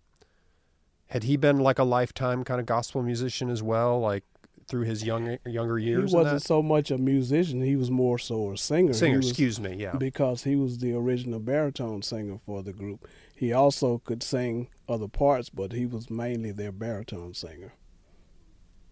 had 1.09 1.23
he 1.23 1.37
been 1.37 1.59
like 1.59 1.79
a 1.79 1.83
lifetime 1.83 2.43
kind 2.43 2.59
of 2.59 2.65
gospel 2.65 3.01
musician 3.01 3.49
as 3.49 3.61
well, 3.61 3.99
like 3.99 4.23
through 4.67 4.83
his 4.83 5.03
young 5.03 5.37
younger 5.45 5.77
years? 5.79 6.11
He 6.11 6.15
wasn't 6.15 6.43
so 6.43 6.61
much 6.61 6.91
a 6.91 6.97
musician; 6.97 7.61
he 7.61 7.75
was 7.75 7.89
more 7.91 8.17
so 8.19 8.51
a 8.51 8.57
singer. 8.57 8.93
Singer. 8.93 9.17
was- 9.17 9.29
excuse 9.29 9.59
me. 9.59 9.75
Yeah. 9.75 9.95
because 9.95 10.43
he 10.43 10.55
was 10.55 10.77
the 10.77 10.93
original 10.93 11.39
baritone 11.39 12.01
singer 12.01 12.39
for 12.45 12.61
the 12.63 12.73
group. 12.73 13.07
He 13.35 13.51
also 13.53 13.99
could 13.99 14.21
sing 14.21 14.67
other 14.87 15.07
parts, 15.07 15.49
but 15.49 15.71
he 15.71 15.85
was 15.85 16.09
mainly 16.09 16.51
their 16.51 16.71
baritone 16.71 17.33
singer. 17.33 17.73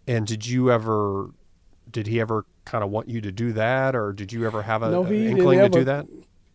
And 0.08 0.26
did 0.26 0.48
you 0.48 0.72
ever? 0.72 1.32
Did 1.90 2.08
he 2.08 2.20
ever 2.20 2.46
kind 2.66 2.84
of 2.84 2.90
want 2.90 3.08
you 3.08 3.22
to 3.22 3.32
do 3.32 3.54
that, 3.54 3.96
or 3.96 4.12
did 4.12 4.34
you 4.34 4.46
ever 4.46 4.64
have 4.64 4.84
a, 4.84 4.90
No, 4.90 5.04
an 5.04 5.12
he 5.14 5.20
didn't 5.20 5.38
inkling 5.38 5.60
to 5.60 5.70
do 5.70 5.84
that? 5.86 6.06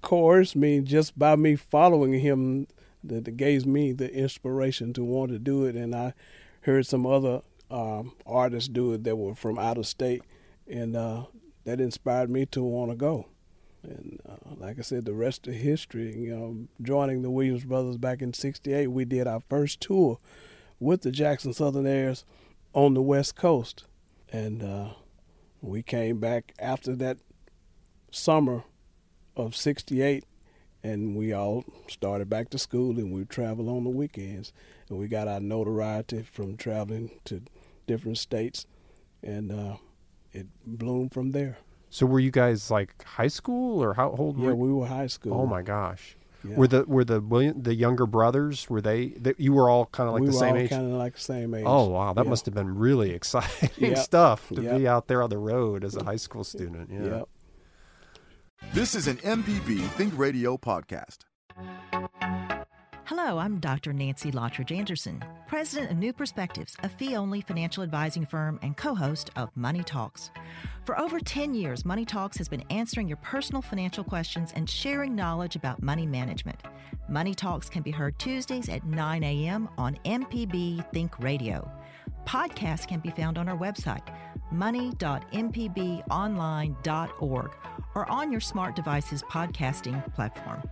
coerced 0.03 0.57
me 0.57 0.81
just 0.81 1.17
by 1.17 1.37
me 1.37 1.55
following 1.55 2.13
him 2.15 2.67
that, 3.05 3.25
that 3.25 3.37
gave 3.37 3.67
me 3.67 3.93
the 3.93 4.13
inspiration 4.13 4.93
to 4.95 5.05
want 5.05 5.31
to 5.33 5.39
do 5.39 5.65
it. 5.65 5.77
And 5.77 5.95
i 5.95 6.15
heard 6.63 6.87
some 6.87 7.07
other 7.07 7.43
um, 7.71 8.13
artists 8.25 8.69
do 8.69 8.93
it 8.93 9.05
that 9.05 9.17
were 9.17 9.35
from 9.35 9.59
out 9.59 9.79
of 9.79 9.87
state. 9.87 10.23
And 10.69 10.97
uh, 10.97 11.25
that 11.65 11.81
inspired 11.81 12.31
me 12.31 12.47
to 12.47 12.63
want 12.63 12.91
to 12.91 12.97
go. 12.97 13.27
And 13.83 14.21
uh, 14.29 14.55
like 14.59 14.79
i 14.79 14.83
said 14.83 15.05
the 15.05 15.13
rest 15.13 15.49
of 15.49 15.55
history. 15.55 16.17
You 16.17 16.37
know 16.37 16.69
joining 16.81 17.23
the 17.23 17.31
williams 17.31 17.65
brothers 17.65 17.97
back 17.97 18.23
in 18.23 18.33
68 18.33 18.87
we 18.89 19.05
did 19.05 19.27
our 19.27 19.41
first 19.49 19.81
tour 19.81 20.21
with 20.79 21.03
the 21.03 21.11
jackson 21.11 21.53
southernaires 21.53 22.25
on 22.73 22.95
the 22.95 23.03
west 23.03 23.37
coast. 23.37 23.85
And 24.33 24.63
uh, 24.63 24.91
we 25.61 25.83
came 25.83 26.19
back 26.19 26.55
after 26.59 26.97
that 26.97 27.19
summer 28.11 28.65
of 29.37 29.57
68 29.57 30.25
and 30.85 31.17
we 31.17 31.33
all 31.33 31.65
started 31.89 32.29
back 32.29 32.51
to 32.51 32.59
school 32.59 32.99
and 32.99 33.13
we 33.13 33.25
traveled 33.25 33.69
on 33.69 33.85
the 33.85 33.91
weekends 33.91 34.53
and 34.89 34.99
we 34.99 35.07
got 35.09 35.29
our 35.29 35.41
notoriety 35.41 36.23
from 36.23 36.57
traveling 36.57 37.11
to 37.25 37.43
different 37.87 38.19
states 38.19 38.67
and 39.23 39.53
uh, 39.53 39.77
it 40.33 40.47
bloomed 40.67 41.13
from 41.13 41.31
there 41.33 41.59
So 41.91 42.07
were 42.07 42.21
you 42.21 42.31
guys 42.31 42.71
like 42.71 43.03
high 43.05 43.29
school 43.29 43.83
or 43.83 43.95
how 43.95 44.11
old 44.19 44.39
yeah 44.39 44.47
were 44.47 44.57
we 44.57 44.73
were 44.73 44.87
high 44.87 45.07
school 45.09 45.35
Oh 45.41 45.47
my 45.47 45.63
gosh. 45.63 46.17
Yeah. 46.45 46.57
Were 46.57 46.67
the 46.67 46.83
were 46.87 47.05
the 47.05 47.21
William, 47.21 47.63
the 47.63 47.73
younger 47.75 48.05
brothers 48.05 48.69
were 48.69 48.81
they 48.81 49.11
that 49.21 49.39
you 49.39 49.53
were 49.53 49.71
all 49.71 49.87
kind 49.87 50.09
of 50.09 50.15
like 50.15 50.23
we 50.23 50.27
the 50.27 50.33
were 50.33 50.39
same 50.41 50.55
all 50.57 50.61
age? 50.63 50.71
kind 50.71 50.87
of 50.87 50.93
like 50.99 51.15
the 51.15 51.21
same 51.21 51.55
age 51.55 51.63
Oh 51.65 51.87
wow, 51.89 52.13
that 52.15 52.25
Yeah. 52.25 52.31
must 52.31 52.47
have 52.47 52.55
been 52.55 52.75
really 52.77 53.11
exciting 53.19 53.95
stuff 53.95 54.49
to 54.49 54.61
be 54.61 54.89
out 54.89 55.07
there 55.07 55.23
on 55.23 55.31
the 55.31 55.39
road 55.39 55.85
as 55.85 55.95
a 55.97 56.03
high 56.03 56.17
school 56.17 56.43
student. 56.43 56.91
Yeah. 56.91 57.23
This 58.71 58.95
is 58.95 59.07
an 59.07 59.19
MPB 59.19 59.87
Think 59.91 60.17
Radio 60.17 60.57
podcast. 60.57 61.19
Hello, 63.05 63.37
I'm 63.37 63.59
Dr. 63.61 63.93
Nancy 63.93 64.33
Lottridge 64.33 64.75
Anderson, 64.75 65.23
president 65.47 65.91
of 65.91 65.99
New 65.99 66.15
Perspectives, 66.15 66.75
a 66.83 66.89
fee 66.89 67.15
only 67.15 67.43
financial 67.43 67.83
advising 67.83 68.25
firm 68.25 68.59
and 68.63 68.75
co 68.75 68.95
host 68.95 69.29
of 69.37 69.55
Money 69.55 69.83
Talks. 69.83 70.31
For 70.87 70.99
over 70.99 71.21
10 71.21 71.53
years, 71.55 71.85
Money 71.85 72.07
Talks 72.07 72.39
has 72.39 72.49
been 72.49 72.65
answering 72.71 73.09
your 73.09 73.19
personal 73.19 73.61
financial 73.61 74.05
questions 74.05 74.53
and 74.55 74.71
sharing 74.71 75.15
knowledge 75.15 75.55
about 75.55 75.83
money 75.83 76.07
management. 76.07 76.63
Money 77.11 77.35
Talks 77.35 77.69
can 77.69 77.83
be 77.83 77.91
heard 77.91 78.19
Tuesdays 78.19 78.71
at 78.71 78.87
9 78.87 79.23
a.m. 79.23 79.69
on 79.77 79.99
MPB 80.07 80.91
Think 80.93 81.19
Radio. 81.19 81.71
Podcasts 82.27 82.87
can 82.87 83.01
be 83.01 83.09
found 83.11 83.39
on 83.39 83.49
our 83.49 83.57
website, 83.57 84.07
money.mpbonline.org, 84.51 87.51
or 87.95 88.11
on 88.11 88.33
your 88.33 88.41
smart 88.41 88.77
device's 88.77 89.23
podcasting 89.25 90.15
platform. 90.15 90.63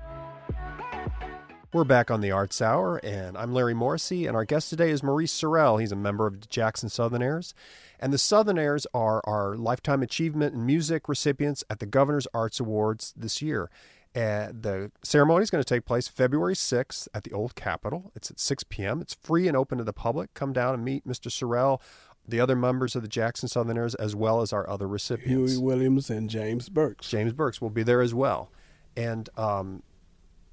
We're 1.73 1.85
back 1.85 2.11
on 2.11 2.21
the 2.21 2.33
Arts 2.33 2.61
Hour, 2.61 2.97
and 3.05 3.39
I'm 3.39 3.55
Larry 3.55 3.75
Morrissey, 3.75 4.27
and 4.27 4.37
our 4.37 4.45
guest 4.45 4.71
today 4.71 4.91
is 4.91 5.05
Maurice 5.05 5.33
Sorrell. 5.33 5.81
He's 5.81 5.93
a 5.93 5.97
member 5.97 6.27
of 6.27 6.49
Jackson 6.49 6.89
Southerners, 6.89 7.55
and 8.01 8.13
the 8.13 8.19
Southerners 8.19 8.89
are 8.93 9.21
our 9.23 9.57
Lifetime 9.57 10.03
Achievement 10.03 10.53
in 10.55 10.67
Music 10.67 11.09
recipients 11.09 11.63
at 11.71 11.79
the 11.79 11.87
Governor's 11.87 12.27
Arts 12.35 12.59
Awards 12.59 13.15
this 13.17 13.41
year. 13.41 13.71
Uh, 14.15 14.49
the 14.53 14.91
ceremony 15.05 15.45
is 15.45 15.51
going 15.51 15.63
to 15.63 15.75
take 15.75 15.85
place 15.85 16.09
February 16.09 16.55
6th 16.55 17.07
at 17.15 17.23
the 17.23 17.33
Old 17.33 17.55
Capitol. 17.55 18.11
It's 18.17 18.31
at 18.31 18.41
6 18.41 18.65
p.m. 18.65 19.01
It's 19.01 19.15
free 19.15 19.47
and 19.47 19.57
open 19.57 19.79
to 19.79 19.85
the 19.85 19.93
public. 19.93 20.35
Come 20.35 20.53
down 20.53 20.75
and 20.75 20.85
meet 20.85 21.07
Mr. 21.07 21.29
Sorrell, 21.31 21.81
the 22.27 22.41
other 22.41 22.57
members 22.57 22.97
of 22.97 23.03
the 23.03 23.09
Jackson 23.09 23.49
Southerners, 23.49 23.95
as 23.95 24.17
well 24.17 24.41
as 24.41 24.53
our 24.53 24.69
other 24.69 24.89
recipients. 24.89 25.53
Huey 25.53 25.63
Williams 25.63 26.11
and 26.11 26.29
James 26.29 26.69
Burks. 26.69 27.09
James 27.09 27.33
Burks 27.33 27.61
will 27.61 27.71
be 27.71 27.85
there 27.85 28.01
as 28.01 28.13
well, 28.13 28.51
and 28.97 29.29
um, 29.37 29.85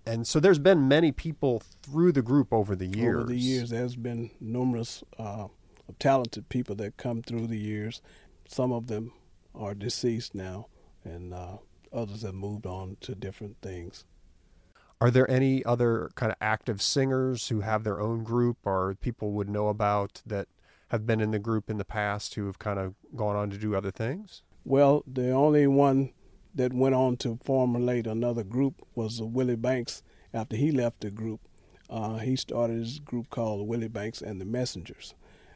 and 0.06 0.28
so 0.28 0.40
there's 0.40 0.60
been 0.60 0.88
many 0.88 1.12
people 1.12 1.62
through 1.82 2.12
the 2.12 2.22
group 2.22 2.54
over 2.54 2.76
the 2.76 2.86
years. 2.86 3.24
Over 3.24 3.30
the 3.30 3.38
years, 3.38 3.70
there's 3.72 3.96
been 3.96 4.30
numerous 4.40 5.04
uh, 5.18 5.48
talented 6.00 6.48
people 6.50 6.76
that 6.76 6.98
come 6.98 7.24
through 7.24 7.48
the 7.48 7.58
years. 7.58 8.02
Some 8.48 8.72
of 8.72 8.88
them 8.88 9.14
are 9.54 9.74
deceased 9.74 10.36
now, 10.36 10.68
and 11.04 11.34
uh, 11.34 11.58
others 11.94 12.22
have 12.24 12.36
moved 12.36 12.66
on 12.66 12.98
to 13.02 13.16
different 13.16 13.58
things. 13.62 14.06
Are 15.00 15.12
there 15.12 15.30
any 15.30 15.64
other 15.64 16.10
kind 16.16 16.32
of 16.32 16.38
active 16.42 16.82
singers 16.82 17.50
who 17.50 17.62
have 17.62 17.84
their 17.84 18.00
own 18.00 18.24
group, 18.24 18.58
or 18.66 18.96
people 19.00 19.32
would 19.34 19.50
know 19.50 19.68
about 19.68 20.22
that 20.26 20.48
have 20.90 21.06
been 21.06 21.22
in 21.22 21.32
the 21.32 21.40
group 21.40 21.70
in 21.70 21.78
the 21.78 21.86
past 21.86 22.34
who 22.36 22.46
have 22.48 22.58
kind 22.58 22.80
of 22.80 22.96
gone 23.16 23.36
on 23.36 23.50
to 23.52 23.58
do 23.58 23.76
other 23.76 23.92
things? 23.92 24.42
Well, 24.66 25.04
the 25.06 25.32
only 25.32 25.68
one 25.68 26.14
that 26.56 26.74
went 26.74 26.96
on 26.96 27.18
to 27.18 27.38
formulate 27.44 28.08
another 28.08 28.44
group 28.44 28.82
was 28.96 29.22
Willie 29.22 29.56
Banks 29.56 30.02
after 30.34 30.56
he 30.56 30.72
left 30.72 31.02
the 31.02 31.12
group. 31.12 31.42
Uh, 31.90 32.18
he 32.18 32.36
started 32.36 32.80
his 32.80 33.00
group 33.00 33.30
called 33.30 33.68
Willie 33.68 33.88
Banks 33.88 34.22
and 34.22 34.42
the 34.42 34.46
Messengers, 34.46 35.14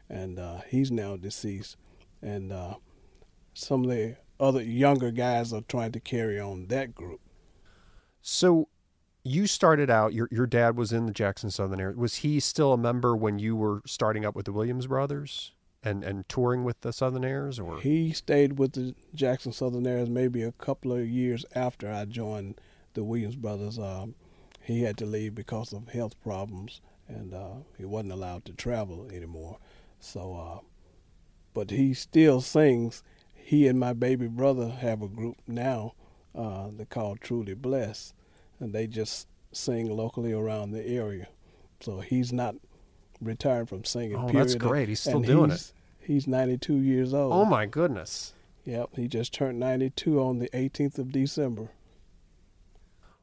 and 0.08 0.38
uh, 0.38 0.60
he's 0.68 0.90
now 0.90 1.16
deceased. 1.16 1.76
And 2.22 2.52
uh, 2.52 2.76
some 3.52 3.84
of 3.84 3.90
the 3.90 4.16
other 4.42 4.62
younger 4.62 5.12
guys 5.12 5.52
are 5.52 5.62
trying 5.62 5.92
to 5.92 6.00
carry 6.00 6.38
on 6.38 6.66
that 6.66 6.94
group. 6.94 7.20
So 8.20 8.68
you 9.24 9.46
started 9.46 9.88
out. 9.88 10.12
Your 10.12 10.28
your 10.30 10.46
dad 10.46 10.76
was 10.76 10.92
in 10.92 11.06
the 11.06 11.12
Jackson 11.12 11.48
Southernaires. 11.48 11.96
Was 11.96 12.16
he 12.16 12.40
still 12.40 12.72
a 12.72 12.78
member 12.78 13.16
when 13.16 13.38
you 13.38 13.54
were 13.54 13.80
starting 13.86 14.24
up 14.24 14.34
with 14.34 14.46
the 14.46 14.52
Williams 14.52 14.88
brothers 14.88 15.52
and 15.82 16.02
and 16.02 16.28
touring 16.28 16.64
with 16.64 16.80
the 16.80 16.90
Southernaires? 16.90 17.62
Or 17.62 17.80
He 17.80 18.12
stayed 18.12 18.58
with 18.58 18.72
the 18.72 18.94
Jackson 19.14 19.52
Southernaires 19.52 20.08
maybe 20.08 20.42
a 20.42 20.52
couple 20.52 20.92
of 20.92 21.08
years 21.08 21.44
after 21.54 21.90
I 21.90 22.04
joined 22.04 22.60
the 22.94 23.04
Williams 23.04 23.36
Brothers. 23.36 23.78
Um, 23.78 24.16
he 24.60 24.82
had 24.82 24.96
to 24.98 25.06
leave 25.06 25.34
because 25.34 25.72
of 25.72 25.88
health 25.88 26.20
problems, 26.22 26.80
and 27.08 27.32
uh, 27.32 27.62
he 27.78 27.84
wasn't 27.84 28.12
allowed 28.12 28.44
to 28.46 28.52
travel 28.52 29.08
anymore. 29.12 29.58
So, 29.98 30.34
uh, 30.34 30.60
but 31.54 31.70
he 31.70 31.94
still 31.94 32.40
sings. 32.40 33.02
He 33.44 33.66
and 33.66 33.78
my 33.78 33.92
baby 33.92 34.28
brother 34.28 34.68
have 34.68 35.02
a 35.02 35.08
group 35.08 35.36
now. 35.46 35.94
Uh, 36.34 36.68
they 36.76 36.84
call 36.86 37.16
Truly 37.16 37.54
Blessed, 37.54 38.14
and 38.60 38.72
they 38.72 38.86
just 38.86 39.28
sing 39.52 39.94
locally 39.94 40.32
around 40.32 40.70
the 40.70 40.86
area. 40.86 41.28
So 41.80 42.00
he's 42.00 42.32
not 42.32 42.54
retired 43.20 43.68
from 43.68 43.84
singing. 43.84 44.16
Oh, 44.16 44.26
period. 44.28 44.36
that's 44.36 44.54
great. 44.54 44.88
He's 44.88 45.00
still 45.00 45.16
And 45.16 45.26
doing 45.26 45.50
he's, 45.50 45.72
He's 46.00 46.26
92 46.26 46.76
years 46.76 47.12
old. 47.14 47.32
oh 47.32 47.44
my 47.44 47.66
goodness. 47.66 48.34
Yep, 48.64 48.90
he 48.96 49.08
just 49.08 49.32
turned 49.34 49.58
92 49.60 50.20
on 50.22 50.38
the 50.38 50.48
18th 50.50 50.98
of 50.98 51.10
December. 51.12 51.70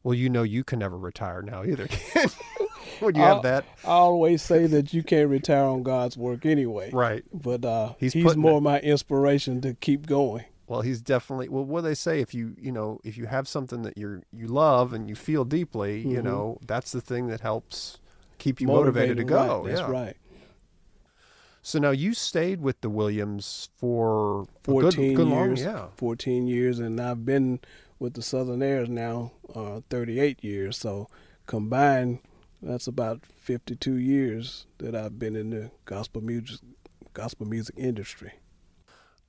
Well, 0.03 0.13
you 0.13 0.29
know 0.29 0.43
you 0.43 0.63
can 0.63 0.79
never 0.79 0.97
retire 0.97 1.41
now 1.41 1.63
either. 1.63 1.87
can 2.99 3.01
you? 3.01 3.05
Would 3.07 3.17
you 3.17 3.23
have 3.23 3.41
that? 3.43 3.65
I 3.83 3.87
always 3.89 4.41
say 4.41 4.67
that 4.67 4.93
you 4.93 5.01
can't 5.03 5.29
retire 5.29 5.63
on 5.65 5.83
God's 5.83 6.17
work 6.17 6.45
anyway. 6.45 6.91
Right. 6.91 7.23
But 7.33 7.65
uh, 7.65 7.93
He's 7.99 8.13
he's, 8.13 8.35
more 8.35 8.57
it- 8.59 8.61
my 8.61 8.79
inspiration 8.81 9.61
to 9.61 9.73
keep 9.73 10.05
going. 10.05 10.45
Well, 10.67 10.81
he's 10.81 11.01
definitely. 11.01 11.49
Well, 11.49 11.65
what 11.65 11.81
do 11.81 11.87
they 11.87 11.95
say? 11.95 12.19
If 12.19 12.33
you 12.35 12.55
you 12.59 12.71
know 12.71 12.99
if 13.03 13.17
you 13.17 13.25
have 13.25 13.47
something 13.47 13.81
that 13.81 13.97
you're 13.97 14.21
you 14.31 14.45
love 14.47 14.93
and 14.93 15.09
you 15.09 15.15
feel 15.15 15.43
deeply, 15.43 16.01
you 16.01 16.19
Mhm. 16.19 16.23
know 16.25 16.59
that's 16.67 16.91
the 16.91 17.01
thing 17.01 17.25
that 17.29 17.41
helps 17.41 17.97
keep 18.37 18.61
you 18.61 18.67
motivated, 18.67 19.17
to 19.17 19.23
go. 19.23 19.63
Right, 19.63 19.69
that's 19.69 19.81
yeah. 19.81 19.89
right. 19.91 20.17
So 21.61 21.77
now 21.79 21.91
you 21.91 22.13
stayed 22.13 22.61
with 22.61 22.81
the 22.81 22.89
Williams 22.89 23.69
for 23.77 24.45
14 24.63 24.91
good, 24.91 25.15
good 25.15 25.27
long, 25.27 25.47
years. 25.49 25.61
yeah. 25.63 25.87
14 25.97 26.47
years, 26.47 26.79
and 26.79 26.99
I've 27.01 27.25
been 27.25 27.59
with 27.99 28.13
the 28.13 28.21
Southernaires 28.21 28.87
now 28.87 29.31
uh, 29.53 29.81
38 29.89 30.43
years. 30.43 30.77
So 30.77 31.09
combined, 31.47 32.19
that's 32.61 32.87
about 32.87 33.25
52 33.25 33.95
years 33.95 34.65
that 34.79 34.95
I've 34.95 35.17
been 35.19 35.35
in 35.35 35.49
the 35.51 35.71
gospel 35.85 36.21
music 36.21 36.59
gospel 37.13 37.47
music 37.47 37.75
industry. 37.77 38.33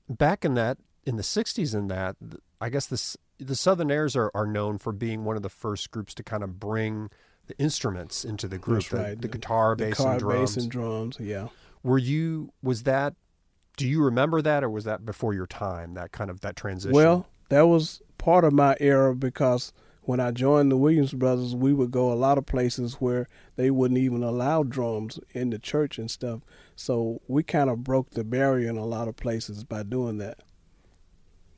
Back 0.09 0.45
in 0.45 0.53
that 0.55 0.77
in 1.05 1.15
the 1.17 1.23
'60s, 1.23 1.73
in 1.73 1.87
that 1.87 2.15
I 2.59 2.69
guess 2.69 2.85
this 2.85 3.17
the 3.37 3.53
Southernaires 3.53 4.15
are, 4.15 4.29
are 4.35 4.45
known 4.45 4.77
for 4.77 4.91
being 4.91 5.23
one 5.23 5.35
of 5.35 5.41
the 5.41 5.49
first 5.49 5.89
groups 5.91 6.13
to 6.15 6.23
kind 6.23 6.43
of 6.43 6.59
bring 6.59 7.09
the 7.47 7.57
instruments 7.57 8.23
into 8.23 8.47
the 8.47 8.59
group, 8.59 8.83
That's 8.83 8.89
the, 8.89 8.97
right. 8.97 9.21
the 9.21 9.27
guitar, 9.27 9.75
the 9.75 9.85
bass, 9.85 9.99
and 9.99 10.19
drums. 10.19 10.39
bass 10.55 10.63
and 10.63 10.71
drums. 10.71 11.17
Yeah. 11.19 11.47
Were 11.83 11.97
you 11.97 12.53
was 12.61 12.83
that? 12.83 13.15
Do 13.77 13.87
you 13.87 14.03
remember 14.03 14.41
that, 14.41 14.63
or 14.63 14.69
was 14.69 14.83
that 14.83 15.05
before 15.05 15.33
your 15.33 15.47
time? 15.47 15.95
That 15.95 16.11
kind 16.11 16.29
of 16.29 16.41
that 16.41 16.55
transition. 16.55 16.93
Well, 16.93 17.27
that 17.49 17.63
was 17.63 18.01
part 18.17 18.43
of 18.43 18.53
my 18.53 18.75
era 18.79 19.15
because 19.15 19.73
when 20.03 20.19
I 20.19 20.31
joined 20.31 20.71
the 20.71 20.77
Williams 20.77 21.13
Brothers, 21.13 21.55
we 21.55 21.73
would 21.73 21.91
go 21.91 22.11
a 22.11 22.15
lot 22.15 22.37
of 22.37 22.45
places 22.45 22.95
where 22.95 23.27
they 23.55 23.69
wouldn't 23.69 23.99
even 23.99 24.23
allow 24.23 24.63
drums 24.63 25.19
in 25.31 25.51
the 25.51 25.59
church 25.59 25.97
and 25.99 26.09
stuff. 26.09 26.41
So 26.75 27.21
we 27.27 27.43
kind 27.43 27.69
of 27.69 27.83
broke 27.83 28.11
the 28.11 28.23
barrier 28.23 28.69
in 28.69 28.77
a 28.77 28.85
lot 28.85 29.07
of 29.07 29.15
places 29.15 29.63
by 29.63 29.83
doing 29.83 30.17
that. 30.17 30.39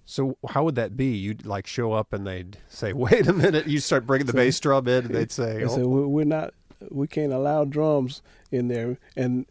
so 0.05 0.37
how 0.49 0.65
would 0.65 0.75
that 0.75 0.97
be? 0.97 1.15
You'd 1.15 1.45
like 1.45 1.65
show 1.67 1.93
up 1.93 2.11
and 2.11 2.27
they'd 2.27 2.57
say, 2.67 2.91
"Wait 3.05 3.27
a 3.27 3.33
minute!" 3.33 3.67
You 3.67 3.79
start 3.79 4.05
bringing 4.05 4.27
the 4.27 4.33
bass 4.33 4.59
drum 4.59 4.87
in, 4.87 5.05
and 5.05 5.15
they'd 5.15 5.31
say, 5.31 5.63
oh, 5.63 5.67
said 5.69 5.85
"We- 5.85 6.05
we're 6.05 6.25
not, 6.25 6.53
we 6.91 7.07
can't 7.07 7.31
allow 7.31 7.63
drums 7.63 8.21
in 8.51 8.67
there. 8.67 8.97
And 9.15 9.45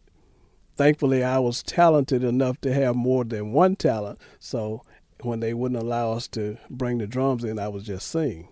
thankfully, 0.76 1.25
I 1.25 1.38
was 1.38 1.62
talented 1.62 2.22
enough 2.22 2.61
to 2.61 2.75
have 2.75 2.94
more 2.94 3.25
than 3.25 3.52
one 3.52 3.76
talent. 3.76 4.18
So 4.38 4.82
when 5.22 5.40
they 5.40 5.54
wouldn't 5.54 5.80
allow 5.82 6.12
us 6.12 6.28
to 6.28 6.58
bring 6.68 6.99
the 6.99 7.06
drums 7.06 7.42
in, 7.44 7.58
I 7.58 7.68
was 7.68 7.84
just 7.84 8.08
sing. 8.08 8.49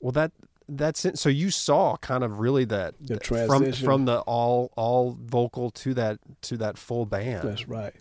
Well, 0.00 0.12
that 0.12 0.32
that's 0.68 1.04
it. 1.04 1.18
So 1.18 1.28
you 1.28 1.50
saw 1.50 1.96
kind 1.96 2.22
of 2.22 2.40
really 2.40 2.64
that 2.66 2.94
The 3.00 3.14
from 3.14 3.48
transition. 3.48 3.84
from 3.84 4.04
the 4.04 4.20
all 4.20 4.70
all 4.76 5.16
vocal 5.20 5.70
to 5.70 5.94
that 5.94 6.18
to 6.42 6.56
that 6.58 6.76
full 6.78 7.06
band. 7.06 7.48
That's 7.48 7.68
right. 7.68 7.94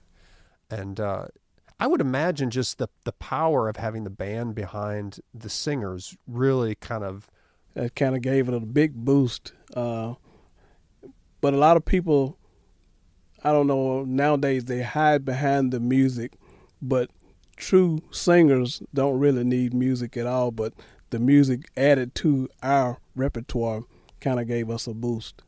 And 0.70 1.00
uh, 1.00 1.27
I 1.80 1.88
would 1.88 2.01
imagine 2.01 2.50
just 2.50 2.77
the 2.77 2.89
the 3.06 3.13
power 3.13 3.70
of 3.70 3.77
having 3.77 4.04
the 4.04 4.10
band 4.10 4.54
behind 4.56 5.20
the 5.34 5.50
singers 5.50 6.18
really 6.27 6.75
kind 6.75 7.04
of 7.04 7.30
That 7.74 7.96
kind 7.96 8.16
of 8.16 8.22
gave 8.22 8.48
it 8.50 8.54
a 8.54 8.60
big 8.60 8.94
boost. 8.96 9.54
Uh, 9.74 10.16
but 11.39 11.54
a 11.54 11.58
lot 11.58 11.77
of 11.77 11.86
people, 11.86 12.38
I 13.44 13.51
don't 13.51 13.68
know, 13.68 14.04
nowadays 14.04 14.66
they 14.66 14.82
hide 14.82 15.24
behind 15.24 15.72
the 15.72 15.80
music, 15.80 16.34
but 16.82 17.10
true 17.56 18.00
singers 18.12 18.82
don't 18.94 19.20
really 19.20 19.44
need 19.44 19.74
music 19.74 20.18
at 20.18 20.25
all. 20.27 20.51
But 20.51 20.74
the 21.10 21.20
music 21.20 21.70
added 21.78 22.14
to 22.16 22.50
our 22.62 22.98
repertoire 23.16 23.82
kind 24.22 24.40
of 24.40 24.48
gave 24.48 24.70
us 24.70 24.88
a 24.88 24.94
boost. 24.94 25.42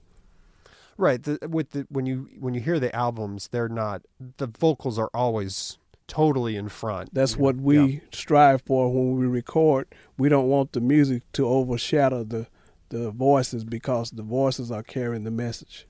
right 0.97 1.23
the, 1.23 1.39
with 1.47 1.71
the 1.71 1.85
when 1.89 2.05
you 2.05 2.29
when 2.39 2.53
you 2.53 2.61
hear 2.61 2.79
the 2.79 2.93
albums 2.95 3.47
they're 3.51 3.69
not 3.69 4.01
the 4.37 4.47
vocals 4.47 4.99
are 4.99 5.09
always 5.13 5.77
totally 6.07 6.55
in 6.55 6.67
front. 6.67 7.13
That's 7.13 7.33
you 7.33 7.37
know? 7.37 7.43
what 7.43 7.55
we 7.57 7.77
Yeah. 7.79 7.99
strive 8.11 8.63
for 8.63 8.91
when 8.91 9.17
we 9.19 9.27
record. 9.27 9.87
We 10.17 10.27
don't 10.27 10.47
want 10.47 10.71
the 10.73 10.81
music 10.81 11.21
to 11.33 11.47
overshadow 11.47 12.23
the 12.23 12.47
the 12.89 13.11
voices 13.11 13.63
because 13.63 14.09
the 14.09 14.23
voices 14.23 14.71
are 14.71 14.81
carrying 14.81 15.23
the 15.23 15.29
message. 15.31 15.85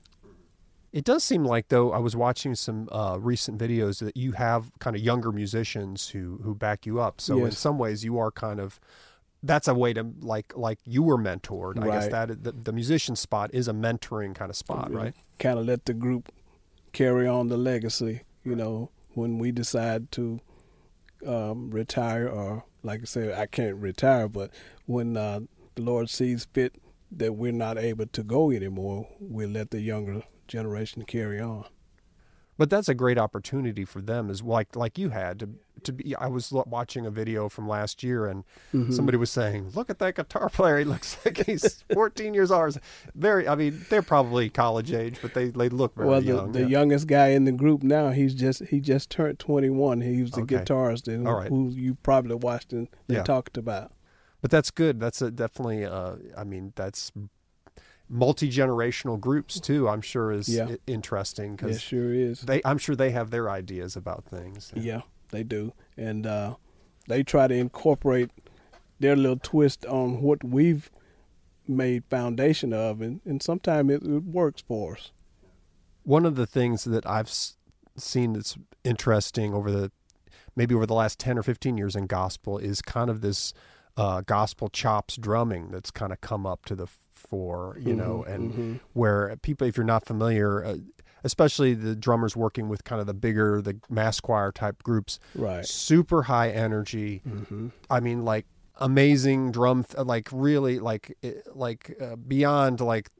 It 0.92 1.04
does 1.04 1.22
seem 1.24 1.44
like, 1.44 1.68
though, 1.68 1.92
I 1.92 1.98
was 1.98 2.14
watching 2.16 2.54
some 2.56 2.88
uh, 2.92 3.16
recent 3.18 3.58
videos 3.58 4.00
that 4.04 4.16
you 4.16 4.32
have 4.32 4.70
kind 4.80 4.94
of 4.96 5.00
younger 5.00 5.32
musicians 5.32 6.10
who 6.10 6.40
who 6.42 6.54
back 6.54 6.84
you 6.84 7.00
up. 7.00 7.20
So 7.20 7.44
in 7.46 7.52
some 7.52 7.78
ways, 7.78 8.04
you 8.04 8.18
are 8.18 8.30
kind 8.30 8.60
of 8.60 8.78
that's 9.42 9.68
a 9.68 9.74
way 9.74 9.92
to 9.92 10.06
like 10.20 10.52
like 10.56 10.78
you 10.84 11.02
were 11.02 11.18
mentored. 11.18 11.82
I 11.82 11.86
guess 11.86 12.08
that 12.08 12.44
the, 12.44 12.52
the 12.52 12.72
musician 12.72 13.16
spot 13.16 13.50
is 13.52 13.68
a 13.68 13.72
mentoring 13.72 14.34
kind 14.34 14.50
of 14.50 14.56
spot, 14.56 14.92
right? 14.92 15.14
Kind 15.38 15.58
of 15.58 15.66
let 15.66 15.86
the 15.86 15.94
group 15.94 16.32
carry 16.92 17.26
on 17.26 17.48
the 17.48 17.56
legacy. 17.56 18.22
You 18.44 18.56
know, 18.56 18.90
when 19.14 19.38
we 19.38 19.52
decide 19.52 20.10
to 20.12 20.40
um, 21.26 21.70
retire, 21.70 22.28
or 22.28 22.64
like 22.82 23.00
I 23.02 23.04
said, 23.04 23.38
I 23.38 23.46
can't 23.46 23.76
retire, 23.76 24.28
but 24.28 24.50
when 24.86 25.16
uh, 25.16 25.40
the 25.74 25.82
Lord 25.82 26.10
sees 26.10 26.46
fit 26.52 26.74
that 27.12 27.34
we're 27.34 27.52
not 27.52 27.78
able 27.78 28.06
to 28.06 28.22
go 28.22 28.50
anymore, 28.50 29.08
we 29.20 29.46
let 29.46 29.70
the 29.70 29.80
younger 29.80 30.22
generation 30.48 31.04
carry 31.04 31.40
on. 31.40 31.64
But 32.60 32.68
that's 32.68 32.90
a 32.90 32.94
great 32.94 33.16
opportunity 33.16 33.86
for 33.86 34.02
them, 34.02 34.28
is 34.28 34.42
like 34.42 34.76
like 34.76 34.98
you 34.98 35.08
had 35.08 35.38
to 35.40 35.48
to 35.84 35.92
be. 35.94 36.14
I 36.14 36.26
was 36.26 36.52
watching 36.52 37.06
a 37.06 37.10
video 37.10 37.48
from 37.48 37.66
last 37.66 38.02
year, 38.02 38.26
and 38.26 38.44
Mm-hmm. 38.74 38.92
somebody 38.92 39.16
was 39.16 39.30
saying, 39.30 39.70
"Look 39.74 39.88
at 39.88 39.98
that 40.00 40.14
guitar 40.16 40.50
player. 40.50 40.76
He 40.78 40.84
looks 40.94 41.16
like 41.24 41.38
he's 41.46 41.82
14 41.94 42.34
years 42.34 42.50
old." 42.50 42.78
Very. 43.14 43.48
I 43.48 43.54
mean, 43.54 43.80
they're 43.88 44.02
probably 44.02 44.50
college 44.50 44.92
age, 44.92 45.16
but 45.22 45.32
they 45.32 45.46
they 45.48 45.70
look 45.70 45.94
very 45.94 46.06
young. 46.06 46.10
well, 46.12 46.20
the, 46.20 46.26
young. 46.26 46.52
the 46.52 46.60
yeah. 46.60 46.66
youngest 46.66 47.06
guy 47.06 47.28
in 47.28 47.44
the 47.46 47.52
group 47.52 47.82
now, 47.82 48.10
he's 48.10 48.34
just 48.34 48.62
he 48.66 48.78
just 48.78 49.08
turned 49.08 49.38
21. 49.38 50.02
He 50.02 50.20
was 50.20 50.32
the 50.32 50.42
Okay. 50.42 50.56
guitarist 50.56 51.08
and 51.08 51.24
right. 51.26 51.48
who 51.48 51.70
you 51.70 51.94
probably 52.02 52.34
watched 52.34 52.74
and 52.74 52.88
Yeah. 53.08 53.22
talked 53.22 53.56
about. 53.56 53.90
But 54.42 54.50
that's 54.50 54.70
good. 54.70 55.00
That's 55.00 55.22
a 55.22 55.30
definitely. 55.30 55.86
Uh, 55.86 56.16
I 56.36 56.44
mean, 56.44 56.74
that's 56.76 57.10
multi 58.12 58.50
generational 58.50 59.18
groups 59.18 59.60
too. 59.60 59.88
I'm 59.88 60.00
sure 60.02 60.32
is 60.32 60.48
Yeah. 60.48 60.74
interesting 60.86 61.54
because 61.56 61.76
It 61.76 61.80
sure 61.80 62.12
is. 62.12 62.40
they. 62.42 62.60
I'm 62.64 62.76
sure 62.78 62.96
they 62.96 63.12
have 63.12 63.30
their 63.30 63.48
ideas 63.48 63.96
about 63.96 64.24
things. 64.24 64.72
Yeah, 64.74 65.02
they 65.30 65.44
do, 65.44 65.72
and 65.96 66.26
uh, 66.26 66.56
they 67.08 67.22
try 67.22 67.46
to 67.46 67.54
incorporate 67.54 68.30
their 68.98 69.14
little 69.16 69.38
twist 69.38 69.86
on 69.86 70.20
what 70.20 70.42
we've 70.44 70.90
made 71.68 72.04
foundation 72.10 72.72
of, 72.72 73.00
and, 73.00 73.20
and 73.24 73.40
sometimes 73.42 73.90
it, 73.92 74.02
it 74.02 74.24
works 74.24 74.60
for 74.66 74.94
us. 74.96 75.12
One 76.02 76.26
of 76.26 76.34
the 76.34 76.46
things 76.46 76.84
that 76.84 77.06
I've 77.06 77.30
seen 77.96 78.32
that's 78.32 78.56
interesting 78.82 79.54
over 79.54 79.70
the 79.70 79.92
maybe 80.56 80.74
over 80.74 80.84
the 80.86 80.94
last 80.94 81.18
10 81.20 81.38
or 81.38 81.42
15 81.44 81.76
years 81.78 81.94
in 81.94 82.06
gospel 82.06 82.58
is 82.58 82.82
kind 82.82 83.08
of 83.08 83.20
this 83.20 83.52
uh, 83.96 84.20
gospel 84.22 84.68
chops 84.68 85.16
drumming 85.16 85.70
that's 85.70 85.90
kind 85.92 86.12
of 86.12 86.20
come 86.20 86.44
up 86.44 86.64
to 86.64 86.74
the 86.74 86.88
fore, 87.30 87.78
you 87.80 87.94
know, 87.94 88.24
Mhm, 88.26 88.34
and 88.34 88.52
mhm. 88.54 88.80
where 88.92 89.34
people, 89.40 89.66
if 89.66 89.76
you're 89.76 89.86
not 89.86 90.04
familiar, 90.04 90.64
uh, 90.64 90.76
especially 91.24 91.74
the 91.74 91.94
drummers 91.94 92.34
working 92.36 92.68
with 92.68 92.82
kind 92.84 93.00
of 93.00 93.06
the 93.06 93.14
bigger, 93.14 93.62
the 93.62 93.78
mass 93.88 94.20
choir 94.20 94.50
type 94.52 94.82
groups, 94.82 95.18
Right. 95.34 95.64
super 95.64 96.24
high 96.24 96.50
energy. 96.50 97.22
hmm 97.24 97.68
I 97.88 98.00
mean, 98.00 98.24
like 98.24 98.46
amazing 98.78 99.52
drum, 99.52 99.84
th- 99.84 100.04
like 100.06 100.28
really, 100.32 100.78
like 100.78 101.16
like 101.54 101.96
uh, 102.00 102.16
beyond 102.16 102.80
like 102.80 103.10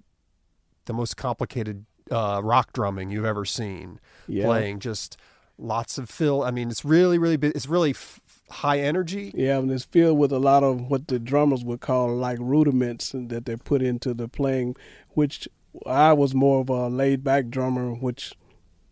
the 0.86 0.92
most 0.94 1.16
complicated 1.16 1.84
uh, 2.10 2.40
rock 2.42 2.72
drumming 2.72 3.10
you've 3.10 3.24
ever 3.24 3.44
seen. 3.44 4.00
Yeah. 4.26 4.46
Playing 4.46 4.80
just 4.80 5.16
lots 5.58 5.98
of 5.98 6.08
fill. 6.08 6.42
I 6.42 6.50
mean, 6.50 6.70
it's 6.70 6.84
really, 6.84 7.18
really, 7.18 7.36
it's 7.42 7.68
really 7.68 7.90
f- 7.90 8.18
high 8.50 8.78
energy. 8.80 9.32
Yeah, 9.34 9.58
and 9.58 9.70
it's 9.70 9.84
filled 9.84 10.18
with 10.18 10.32
a 10.32 10.38
lot 10.38 10.62
of 10.62 10.82
what 10.90 11.08
the 11.08 11.18
drummers 11.18 11.64
would 11.64 11.80
call 11.80 12.14
like 12.14 12.38
rudiments 12.40 13.12
that 13.14 13.46
they 13.46 13.56
put 13.56 13.82
into 13.82 14.12
the 14.14 14.28
playing, 14.28 14.76
which 15.10 15.48
I 15.86 16.12
was 16.12 16.34
more 16.34 16.60
of 16.60 16.68
a 16.68 16.88
laid 16.88 17.22
back 17.24 17.48
drummer, 17.48 17.92
which 17.92 18.34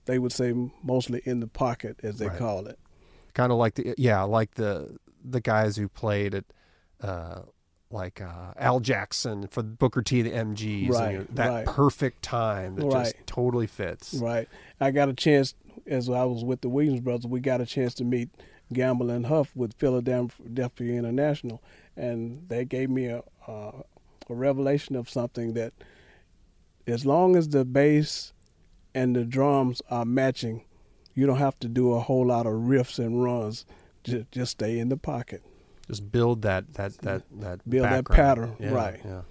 they 0.07 0.19
would 0.19 0.33
say 0.33 0.55
mostly 0.83 1.21
in 1.25 1.41
the 1.41 1.47
pocket, 1.49 1.99
as 2.03 2.19
they 2.19 2.29
Right. 2.29 2.39
call 2.39 2.67
it. 2.67 2.79
Kind 3.35 3.53
of 3.53 3.59
like 3.59 3.75
the 3.75 3.95
yeah, 3.99 4.23
like 4.23 4.55
the 4.55 4.97
the 5.25 5.41
guys 5.41 5.77
who 5.77 5.89
played 5.89 6.35
at. 6.35 6.45
Uh, 7.01 7.43
like 7.91 8.21
uh, 8.21 8.53
Al 8.59 8.81
Jackson 8.81 9.47
for 9.47 9.63
Booker 9.63 10.03
T, 10.03 10.21
the 10.21 10.31
MGs, 10.33 10.91
Right, 10.91 11.13
you 11.13 11.19
know, 11.21 11.27
that 11.31 11.49
right. 11.49 11.65
perfect 11.67 12.21
time 12.23 12.75
that 12.75 12.85
Right. 12.85 13.05
just 13.05 13.15
totally 13.27 13.67
fits. 13.67 14.13
Right. 14.13 14.47
I 14.79 14.91
got 14.91 15.09
a 15.09 15.15
chance, 15.15 15.55
as 15.87 16.11
I 16.11 16.25
was 16.25 16.45
with 16.45 16.61
the 16.61 16.69
Williams 16.69 17.01
brothers, 17.01 17.27
we 17.27 17.41
got 17.41 17.63
a 17.63 17.65
chance 17.67 17.95
to 17.95 18.05
meet 18.05 18.29
Gamble 18.73 19.11
and 19.11 19.27
Huff 19.27 19.55
with 19.55 19.75
Philadelphia 19.75 20.99
International, 20.99 21.63
and 21.97 22.45
they 22.49 22.65
gave 22.65 22.91
me 22.91 23.07
a, 23.07 23.23
a, 23.47 23.53
a 24.29 24.35
revelation 24.35 24.97
of 24.97 25.09
something 25.09 25.55
that 25.55 25.73
as 26.87 27.05
long 27.05 27.37
as 27.37 27.49
the 27.49 27.65
bass 27.65 28.33
and 28.95 29.15
the 29.15 29.25
drums 29.25 29.83
are 29.91 30.05
matching, 30.05 30.65
you 31.15 31.27
don't 31.27 31.39
have 31.39 31.59
to 31.61 31.69
do 31.69 31.93
a 31.95 32.01
whole 32.01 32.27
lot 32.27 32.47
of 32.47 32.53
riffs 32.53 32.99
and 32.99 33.23
runs. 33.23 33.65
Just, 34.05 34.31
just 34.31 34.53
stay 34.53 34.79
in 34.79 34.89
the 34.89 34.97
pocket. 34.97 35.43
just 35.87 36.11
build 36.11 36.43
that 36.43 36.73
that 36.75 36.97
that 36.99 37.23
that 37.41 37.69
Build 37.69 37.85
that 37.87 38.05
pattern, 38.07 38.57
Yeah, 38.61 38.71
right. 38.71 39.01
Yeah. 39.05 39.23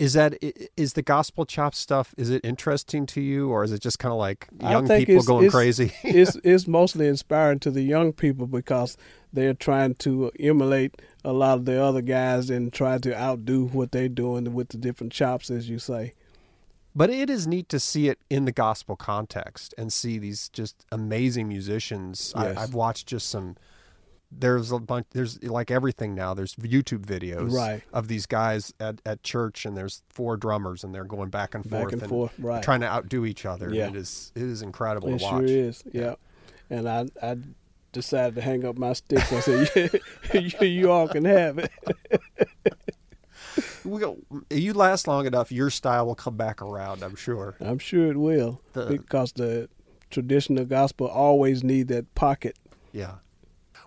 Is 0.00 0.14
that 0.14 0.34
is 0.76 0.94
the 0.94 1.02
gospel 1.02 1.44
chop 1.44 1.74
stuff? 1.74 2.14
Is 2.16 2.30
it 2.30 2.42
interesting 2.42 3.04
to 3.06 3.20
you, 3.20 3.50
or 3.50 3.62
is 3.64 3.70
it 3.70 3.80
just 3.82 3.98
kind 3.98 4.12
of 4.12 4.18
like 4.18 4.48
young 4.60 4.88
people 4.88 5.14
it's- 5.16 5.26
going 5.26 5.44
it's- 5.44 5.52
crazy? 5.52 5.92
it's 6.02 6.36
it's 6.42 6.66
mostly 6.66 7.06
inspiring 7.06 7.58
to 7.60 7.70
the 7.70 7.82
young 7.82 8.12
people 8.14 8.46
because 8.46 8.96
they're 9.32 9.54
trying 9.54 9.94
to 9.96 10.30
emulate 10.40 11.00
a 11.22 11.32
lot 11.32 11.58
of 11.58 11.64
the 11.66 11.80
other 11.82 12.00
guys 12.00 12.48
and 12.48 12.72
try 12.72 12.96
to 12.98 13.14
outdo 13.14 13.66
what 13.66 13.92
they're 13.92 14.08
doing 14.08 14.54
with 14.54 14.70
the 14.70 14.78
different 14.78 15.12
chops, 15.12 15.50
as 15.50 15.68
you 15.68 15.78
say. 15.78 16.14
but 16.96 17.10
it 17.10 17.28
is 17.30 17.46
neat 17.46 17.68
to 17.68 17.78
see 17.78 18.08
it 18.08 18.18
in 18.30 18.46
the 18.46 18.52
gospel 18.52 18.96
context 18.96 19.74
and 19.78 19.92
see 19.92 20.18
these 20.18 20.48
just 20.48 20.84
amazing 20.90 21.46
musicians. 21.46 22.32
Yes. 22.34 22.56
I, 22.56 22.62
I've 22.62 22.74
watched 22.74 23.06
just 23.06 23.28
some. 23.28 23.56
There's 24.32 24.70
a 24.70 24.78
bunch. 24.78 25.06
There's 25.10 25.42
like 25.42 25.70
everything 25.72 26.14
now. 26.14 26.34
There's 26.34 26.54
YouTube 26.56 27.04
videos 27.04 27.52
Right. 27.52 27.82
of 27.92 28.06
these 28.08 28.26
guys 28.26 28.72
at, 28.78 29.00
at 29.04 29.22
church, 29.24 29.64
and 29.66 29.76
there's 29.76 30.02
four 30.08 30.36
drummers, 30.36 30.84
and 30.84 30.94
they're 30.94 31.04
going 31.04 31.30
back 31.30 31.54
and 31.54 31.64
forth 31.68 31.72
Back 31.72 31.90
forth 31.90 32.02
and 32.02 32.08
forth, 32.10 32.32
right. 32.38 32.62
trying 32.62 32.80
to 32.80 32.86
outdo 32.86 33.24
each 33.26 33.44
other. 33.44 33.74
Yeah. 33.74 33.88
It 33.88 33.96
is 33.96 34.30
it 34.36 34.42
is 34.42 34.62
incredible 34.62 35.08
It 35.08 35.18
to 35.18 35.24
watch. 35.24 35.32
sure 35.40 35.44
is, 35.46 35.82
yeah. 35.92 36.14
And 36.70 36.88
I 36.88 37.06
I 37.20 37.38
decided 37.92 38.36
to 38.36 38.40
hang 38.40 38.64
up 38.64 38.78
my 38.78 38.92
sticks. 38.92 39.32
I 39.32 39.40
said, 39.40 40.00
yeah, 40.32 40.40
you, 40.60 40.66
you 40.66 40.90
all 40.92 41.08
can 41.08 41.24
have 41.24 41.58
it. 41.58 41.72
We 43.84 43.98
go, 43.98 44.18
you 44.50 44.74
last 44.74 45.08
long 45.08 45.26
enough, 45.26 45.50
your 45.50 45.70
style 45.70 46.06
will 46.06 46.14
come 46.14 46.36
back 46.36 46.62
around. 46.62 47.02
I'm 47.02 47.16
sure. 47.16 47.56
I'm 47.60 47.78
sure 47.78 48.10
it 48.10 48.16
will 48.16 48.60
The- 48.74 48.86
because 48.86 49.32
the 49.32 49.68
traditional 50.10 50.64
gospel 50.66 51.08
always 51.08 51.64
need 51.64 51.88
that 51.88 52.14
pocket. 52.14 52.56
Yeah. 52.92 53.14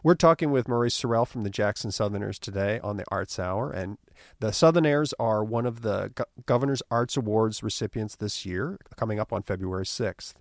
We're 0.04 0.16
talking 0.16 0.52
with 0.52 0.68
Maurice 0.68 1.02
Sorrell 1.02 1.26
from 1.26 1.44
the 1.44 1.50
Jackson 1.50 1.90
Southerners 1.90 2.38
today 2.38 2.78
on 2.84 2.98
the 2.98 3.06
Arts 3.08 3.40
Hour, 3.40 3.72
and 3.72 3.98
the 4.42 4.52
Southerners 4.52 5.14
are 5.18 5.46
one 5.46 5.66
of 5.66 5.82
the 5.82 6.12
Go- 6.14 6.26
Governor's 6.46 6.84
Arts 6.92 7.16
Awards 7.16 7.64
recipients 7.64 8.18
this 8.18 8.46
year, 8.46 8.78
coming 8.98 9.18
up 9.18 9.32
on 9.32 9.44
February 9.44 9.86
6th. 9.86 10.34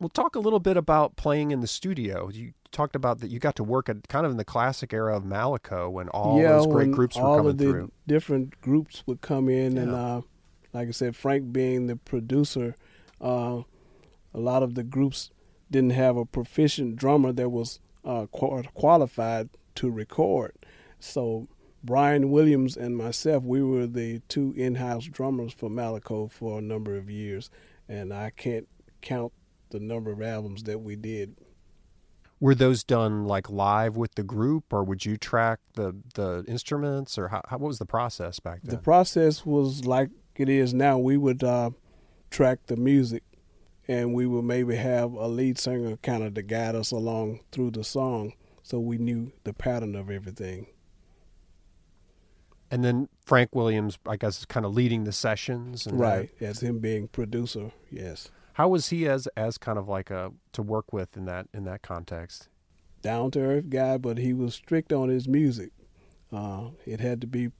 We'll 0.00 0.08
talk 0.08 0.36
a 0.36 0.40
little 0.40 0.58
bit 0.58 0.78
about 0.78 1.16
playing 1.16 1.50
in 1.50 1.60
the 1.60 1.66
studio. 1.66 2.30
You 2.30 2.54
talked 2.72 2.96
about 2.96 3.20
that 3.20 3.30
you 3.30 3.38
got 3.38 3.56
to 3.56 3.64
work 3.64 3.90
at 3.90 4.08
kind 4.08 4.24
of 4.24 4.32
in 4.32 4.38
the 4.38 4.44
classic 4.44 4.94
era 4.94 5.14
of 5.14 5.24
Malaco 5.24 5.90
when 5.90 6.08
all 6.08 6.40
yeah, 6.40 6.52
those 6.52 6.66
great 6.66 6.92
groups 6.92 7.16
were 7.16 7.24
all 7.24 7.36
coming 7.36 7.50
of 7.50 7.58
the 7.58 7.64
through. 7.64 7.92
different 8.06 8.58
groups 8.62 9.02
would 9.06 9.20
come 9.20 9.50
in, 9.50 9.76
and 9.76 9.94
uh, 9.94 10.22
like 10.72 10.88
I 10.88 10.92
said, 10.92 11.14
Frank 11.14 11.52
being 11.52 11.88
the 11.88 11.96
producer, 11.96 12.74
uh, 13.20 13.60
a 14.32 14.40
lot 14.40 14.62
of 14.62 14.76
the 14.76 14.82
groups 14.82 15.30
didn't 15.70 15.90
have 15.90 16.16
a 16.16 16.24
proficient 16.24 16.96
drummer 16.96 17.32
that 17.32 17.50
was 17.50 17.80
uh, 18.06 18.26
qualified 18.26 19.50
to 19.74 19.90
record. 19.90 20.52
So 20.98 21.48
Brian 21.82 22.30
Williams 22.30 22.76
and 22.76 22.96
myself, 22.96 23.44
we 23.44 23.62
were 23.62 23.86
the 23.86 24.20
two 24.28 24.54
in-house 24.56 25.04
drummers 25.06 25.52
for 25.52 25.68
Malaco 25.68 26.30
for 26.30 26.58
a 26.58 26.62
number 26.62 26.96
of 26.96 27.10
years, 27.10 27.50
and 27.88 28.12
I 28.12 28.30
can't 28.30 28.68
count 29.02 29.32
the 29.70 29.80
number 29.80 30.10
of 30.10 30.22
albums 30.22 30.62
that 30.64 30.78
we 30.78 30.96
did. 30.96 31.36
Were 32.38 32.54
those 32.54 32.84
done 32.84 33.24
like 33.24 33.48
live 33.48 33.96
with 33.96 34.14
the 34.14 34.22
group, 34.22 34.72
or 34.72 34.84
would 34.84 35.04
you 35.04 35.16
track 35.16 35.60
the 35.74 35.96
the 36.14 36.44
instruments, 36.46 37.18
or 37.18 37.28
how, 37.28 37.40
how 37.48 37.58
what 37.58 37.68
was 37.68 37.78
the 37.78 37.86
process 37.86 38.40
back 38.40 38.60
then? 38.62 38.76
The 38.76 38.82
process 38.82 39.46
was 39.46 39.86
like 39.86 40.10
it 40.36 40.48
is 40.48 40.74
now. 40.74 40.98
We 40.98 41.16
would 41.16 41.42
uh, 41.42 41.70
track 42.30 42.58
the 42.66 42.76
music, 42.76 43.22
and 43.88 44.14
we 44.14 44.26
would 44.26 44.44
maybe 44.44 44.76
have 44.76 45.12
a 45.12 45.28
lead 45.28 45.58
singer 45.58 45.96
kind 45.98 46.22
of 46.22 46.34
to 46.34 46.42
guide 46.42 46.74
us 46.74 46.90
along 46.90 47.40
through 47.52 47.70
the 47.70 47.84
song, 47.84 48.32
so 48.62 48.80
we 48.80 48.98
knew 48.98 49.32
the 49.44 49.52
pattern 49.52 49.94
of 49.94 50.10
everything. 50.10 50.66
And 52.70 52.84
then 52.84 53.08
Frank 53.24 53.54
Williams, 53.54 53.98
I 54.06 54.16
guess, 54.16 54.40
is 54.40 54.44
kind 54.44 54.66
of 54.66 54.74
leading 54.74 55.04
the 55.04 55.12
sessions, 55.12 55.86
right? 55.90 56.30
as 56.40 56.60
him 56.60 56.80
being 56.80 57.06
producer, 57.08 57.70
yes. 57.90 58.30
How 58.54 58.68
was 58.68 58.88
he 58.88 59.06
as 59.06 59.28
as 59.36 59.58
kind 59.58 59.78
of 59.78 59.88
like 59.88 60.10
a 60.10 60.32
to 60.52 60.62
work 60.62 60.92
with 60.92 61.16
in 61.16 61.26
that 61.26 61.46
in 61.54 61.64
that 61.64 61.82
context? 61.82 62.48
Down 63.02 63.30
to 63.32 63.40
earth 63.40 63.70
guy, 63.70 63.98
but 63.98 64.18
he 64.18 64.32
was 64.32 64.54
strict 64.54 64.92
on 64.92 65.10
his 65.10 65.28
music. 65.28 65.70
Uh, 66.32 66.70
it 66.84 66.98
had 66.98 67.20
to 67.20 67.26
be 67.26 67.50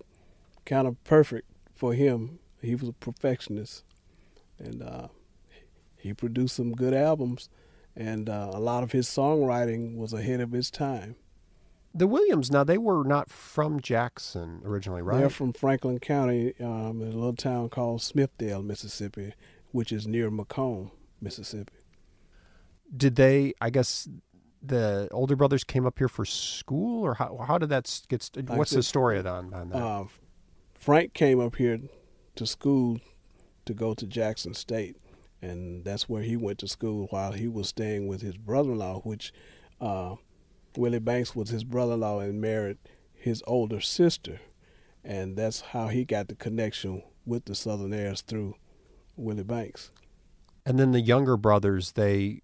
kind 0.64 0.88
of 0.88 1.02
perfect 1.04 1.48
for 1.72 1.94
him. 1.94 2.40
He 2.60 2.74
was 2.74 2.88
a 2.88 2.92
perfectionist, 2.94 3.84
and 4.58 4.82
uh, 4.82 5.08
he 6.06 6.14
produced 6.14 6.56
some 6.56 6.72
good 6.72 6.94
albums. 6.94 7.48
And 7.94 8.28
uh, 8.28 8.50
a 8.52 8.60
lot 8.60 8.82
of 8.82 8.92
his 8.92 9.06
songwriting 9.06 9.96
was 9.96 10.12
ahead 10.12 10.40
of 10.40 10.52
his 10.52 10.70
time. 10.70 11.16
The 11.94 12.06
Williams, 12.06 12.50
now 12.50 12.62
they 12.62 12.76
were 12.76 13.04
not 13.04 13.30
from 13.30 13.80
Jackson 13.80 14.60
originally, 14.64 15.00
right? 15.00 15.18
They're 15.18 15.30
from 15.30 15.54
Franklin 15.54 15.98
County, 15.98 16.52
um, 16.60 17.00
in 17.00 17.08
a 17.08 17.16
little 17.16 17.34
town 17.34 17.70
called 17.70 18.00
Smithdale, 18.00 18.62
Mississippi 18.62 19.32
which 19.76 19.92
is 19.92 20.06
near 20.06 20.30
McComb, 20.30 20.90
Mississippi. 21.20 21.74
Did 22.96 23.16
they? 23.16 23.52
I 23.60 23.68
guess 23.68 24.08
the 24.62 25.06
older 25.10 25.36
brothers 25.36 25.64
came 25.64 25.84
up 25.84 25.98
here 25.98 26.08
for 26.08 26.24
school, 26.24 27.04
or 27.04 27.14
how? 27.14 27.44
How 27.46 27.58
did 27.58 27.68
that 27.68 28.00
get? 28.08 28.30
What's 28.48 28.70
the 28.70 28.82
story 28.82 29.18
on, 29.18 29.52
on 29.52 29.68
that? 29.68 29.76
Uh, 29.76 30.04
Frank 30.72 31.12
came 31.12 31.40
up 31.40 31.56
here 31.56 31.80
to 32.36 32.46
school 32.46 33.00
to 33.66 33.74
go 33.74 33.92
to 33.92 34.06
Jackson 34.06 34.54
State, 34.54 34.96
and 35.46 35.84
that's 35.84 36.08
where 36.08 36.22
he 36.22 36.36
went 36.36 36.58
to 36.58 36.68
school 36.68 37.06
while 37.10 37.32
he 37.32 37.48
was 37.48 37.68
staying 37.68 38.06
with 38.06 38.22
his 38.22 38.36
brother-in-law, 38.36 39.00
which 39.00 39.32
uh, 39.80 40.16
Willie 40.76 40.98
Banks 40.98 41.34
was 41.34 41.50
his 41.50 41.64
brother-in-law 41.64 42.20
and 42.20 42.40
married 42.40 42.78
his 43.14 43.42
older 43.46 43.80
sister, 43.80 44.40
and 45.04 45.36
that's 45.36 45.60
how 45.60 45.88
he 45.88 46.04
got 46.04 46.28
the 46.28 46.34
connection 46.34 47.02
with 47.24 47.44
the 47.44 47.54
Southerners 47.54 48.22
through 48.22 48.54
Willie 49.16 49.44
Banks. 49.44 49.90
And 50.64 50.78
then 50.78 50.92
the 50.92 51.00
younger 51.00 51.36
brothers, 51.36 51.92
they 51.92 52.42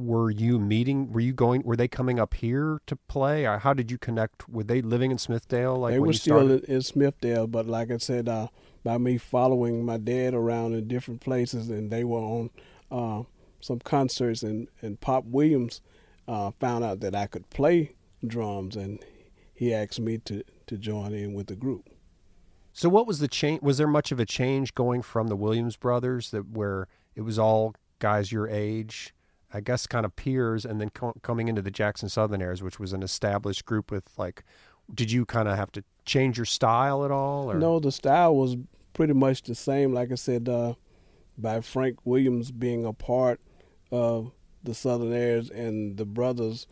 were 0.00 0.30
you 0.30 0.58
meeting? 0.58 1.12
Were 1.12 1.20
you 1.20 1.32
going? 1.32 1.62
Were 1.62 1.76
they 1.76 1.86
coming 1.86 2.18
up 2.18 2.34
here 2.34 2.80
to 2.86 2.96
play? 2.96 3.46
Or 3.46 3.58
how 3.58 3.74
did 3.74 3.90
you 3.90 3.98
connect? 3.98 4.48
Were 4.48 4.64
they 4.64 4.80
living 4.80 5.10
in 5.10 5.18
Smithdale? 5.18 5.78
Like 5.78 5.92
they 5.92 6.00
were 6.00 6.12
still 6.12 6.50
in, 6.50 6.64
in, 6.64 6.78
Smithdale, 6.78 7.50
but 7.50 7.66
like 7.66 7.90
I 7.90 7.98
said, 7.98 8.28
uh, 8.28 8.48
by 8.82 8.98
me 8.98 9.18
following 9.18 9.84
my 9.84 9.98
dad 9.98 10.34
around 10.34 10.74
in 10.74 10.88
different 10.88 11.20
places, 11.20 11.70
and 11.70 11.90
they 11.90 12.04
were 12.04 12.18
on 12.18 12.50
uh, 12.90 13.22
some 13.60 13.78
concerts, 13.80 14.42
and 14.42 14.68
and 14.80 15.00
Pop 15.00 15.24
Williams 15.24 15.80
uh, 16.26 16.50
found 16.60 16.84
out 16.84 17.00
that 17.00 17.14
I 17.14 17.26
could 17.26 17.48
play 17.50 17.94
drums, 18.26 18.76
and 18.76 19.04
he 19.54 19.74
asked 19.74 20.00
me 20.00 20.18
to 20.18 20.42
to 20.66 20.78
join 20.78 21.12
in 21.12 21.34
with 21.34 21.48
the 21.48 21.56
group. 21.56 21.90
So 22.72 22.88
what 22.88 23.06
was 23.06 23.18
the 23.18 23.28
change? 23.28 23.62
Was 23.62 23.78
there 23.78 23.88
much 23.88 24.12
of 24.12 24.20
a 24.20 24.26
change 24.26 24.74
going 24.74 25.02
from 25.02 25.28
the 25.28 25.36
Williams 25.36 25.76
brothers 25.76 26.30
that 26.30 26.50
where 26.50 26.88
it 27.14 27.22
was 27.22 27.38
all 27.38 27.74
guys 27.98 28.32
your 28.32 28.48
age, 28.48 29.12
I 29.52 29.60
guess, 29.60 29.86
kind 29.86 30.06
of 30.06 30.16
peers, 30.16 30.64
and 30.64 30.80
then 30.80 30.90
co- 30.90 31.14
coming 31.22 31.48
into 31.48 31.62
the 31.62 31.70
Jackson 31.70 32.08
Southerners, 32.08 32.62
which 32.62 32.78
was 32.78 32.92
an 32.92 33.02
established 33.02 33.64
group 33.64 33.90
with 33.90 34.08
like, 34.16 34.44
did 34.94 35.10
you 35.10 35.24
kind 35.24 35.48
of 35.48 35.56
have 35.56 35.72
to 35.72 35.84
change 36.04 36.36
your 36.36 36.46
style 36.46 37.04
at 37.04 37.10
all? 37.10 37.50
Or? 37.50 37.54
No, 37.54 37.78
the 37.80 37.92
style 37.92 38.34
was 38.34 38.56
pretty 38.92 39.14
much 39.14 39.42
the 39.42 39.54
same. 39.54 39.92
Like 39.92 40.12
I 40.12 40.16
said, 40.16 40.48
uh, 40.48 40.74
by 41.38 41.60
Frank 41.60 41.98
Williams 42.04 42.50
being 42.50 42.84
a 42.84 42.92
part 42.92 43.40
of 43.90 44.32
the 44.62 44.74
Southerners 44.74 45.50
and 45.50 45.96
the 45.96 46.04
brothers, 46.04 46.66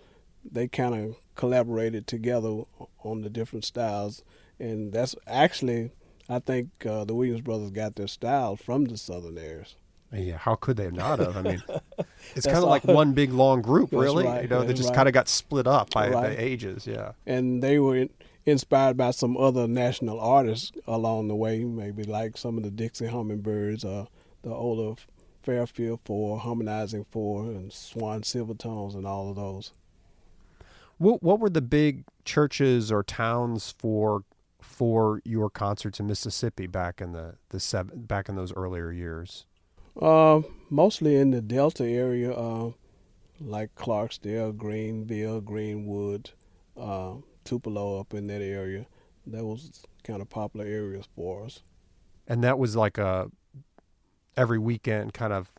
they 0.45 0.69
kind 0.69 0.95
of 0.95 1.17
collaborated 1.35 2.07
together 2.07 2.63
on 3.05 3.23
the 3.23 3.31
different 3.31 3.65
styles 3.65 4.23
and 4.61 4.93
that's 4.93 5.15
actually 5.27 5.91
I 6.29 6.41
think 6.41 6.69
uh, 6.85 7.05
the 7.05 7.15
Williams 7.15 7.41
brothers 7.41 7.71
got 7.71 7.97
their 7.97 8.07
style 8.07 8.55
from 8.55 8.85
the 8.85 8.99
Southerners. 8.99 9.77
Yeah, 10.13 10.39
how 10.39 10.55
could 10.55 10.79
they 10.79 10.91
not 10.91 11.19
have? 11.19 11.37
I 11.37 11.43
mean, 11.43 11.63
it's 12.35 12.47
kind 12.47 12.59
of 12.59 12.65
like 12.65 12.85
one 12.85 13.13
big 13.13 13.33
long 13.33 13.61
group, 13.61 13.93
really. 13.93 14.25
Right, 14.25 14.43
you 14.43 14.49
know, 14.49 14.65
they 14.65 14.73
just 14.73 14.89
right. 14.89 14.97
kind 14.97 15.09
of 15.09 15.15
got 15.15 15.29
split 15.29 15.67
up 15.67 15.91
by 15.91 16.09
right. 16.09 16.31
the 16.31 16.43
ages. 16.43 16.87
Yeah, 16.87 17.13
and 17.27 17.63
they 17.63 17.79
were 17.79 18.07
inspired 18.47 18.97
by 18.97 19.11
some 19.11 19.37
other 19.37 19.69
national 19.69 20.19
artists 20.19 20.73
along 20.87 21.29
the 21.29 21.37
way, 21.37 21.63
maybe 21.65 22.05
like 22.05 22.39
some 22.39 22.57
of 22.57 22.63
the 22.63 22.71
Dixie 22.71 23.07
Hummingbirds, 23.07 23.85
or 23.85 24.03
uh, 24.03 24.05
the 24.43 24.51
older 24.51 25.01
Fairfield 25.43 26.01
Four, 26.05 26.39
Harmonizing 26.39 27.05
Four, 27.11 27.45
and 27.45 27.73
Swan 27.73 28.23
Silvertones, 28.23 28.95
and 28.95 29.07
all 29.07 29.31
of 29.31 29.37
those. 29.37 29.73
What 30.97 31.23
what 31.23 31.39
were 31.39 31.51
the 31.51 31.61
big 31.61 32.05
churches 32.25 32.91
or 32.91 33.03
towns 33.03 33.75
for 33.79 34.25
for 34.61 35.21
your 35.25 35.51
concerts 35.51 36.01
in 36.01 36.07
Mississippi 36.07 36.67
back 36.67 37.01
in 37.01 37.13
the 37.13 37.37
the 37.51 37.61
seven 37.61 38.03
back 38.03 38.29
in 38.29 38.37
those 38.37 38.53
earlier 38.55 38.91
years? 38.91 39.45
Uh, 40.01 40.43
mostly 40.71 41.17
in 41.17 41.31
the 41.31 41.41
Delta 41.41 41.85
area, 41.85 42.33
uh, 42.33 42.71
like 43.41 43.75
Clarksdale, 43.75 44.57
Greenville, 44.57 45.41
Greenwood, 45.41 46.31
uh, 46.81 47.15
Tupelo, 47.45 48.01
up 48.01 48.15
in 48.15 48.27
that 48.29 48.43
area. 48.43 48.87
That 49.27 49.45
was 49.45 49.83
kind 50.05 50.23
of 50.23 50.29
popular 50.29 50.67
areas 50.67 51.07
for 51.15 51.45
us. 51.45 51.63
And 52.27 52.45
that 52.45 52.59
was 52.59 52.77
like 52.77 52.99
a 52.99 53.31
every 54.37 54.59
weekend, 54.59 55.15
kind 55.15 55.33
of 55.33 55.51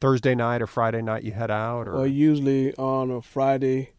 Thursday 0.00 0.34
night 0.34 0.62
or 0.62 0.66
Friday 0.66 1.02
night. 1.02 1.24
You 1.24 1.32
head 1.32 1.50
out, 1.50 1.88
or 1.88 1.94
well, 1.94 2.06
usually 2.06 2.74
on 2.74 3.10
a 3.10 3.22
Friday 3.22 3.92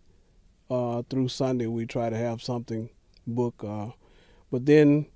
uh, 0.69 1.03
through 1.09 1.29
Sunday, 1.29 1.67
we 1.67 1.85
try 1.85 2.09
to 2.09 2.17
have 2.17 2.41
something 2.41 2.89
booked. 3.25 3.63
Uh, 3.63 3.91
but 4.51 4.65
then 4.65 5.07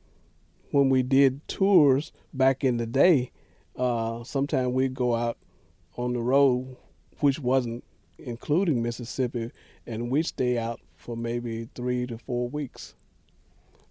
when 0.71 0.89
we 0.89 1.03
did 1.03 1.47
tours 1.47 2.11
back 2.33 2.63
in 2.63 2.77
the 2.77 2.87
day, 2.87 3.31
uh, 3.77 4.23
sometimes 4.23 4.69
we'd 4.69 4.93
go 4.93 5.15
out 5.15 5.37
on 5.95 6.13
the 6.13 6.21
road, 6.21 6.77
which 7.19 7.39
wasn't 7.39 7.83
including 8.17 8.81
Mississippi, 8.81 9.51
and 9.85 10.09
we'd 10.09 10.25
stay 10.25 10.57
out 10.57 10.79
for 10.95 11.15
maybe 11.17 11.69
three 11.75 12.07
to 12.07 12.17
four 12.17 12.49
weeks. 12.49 12.95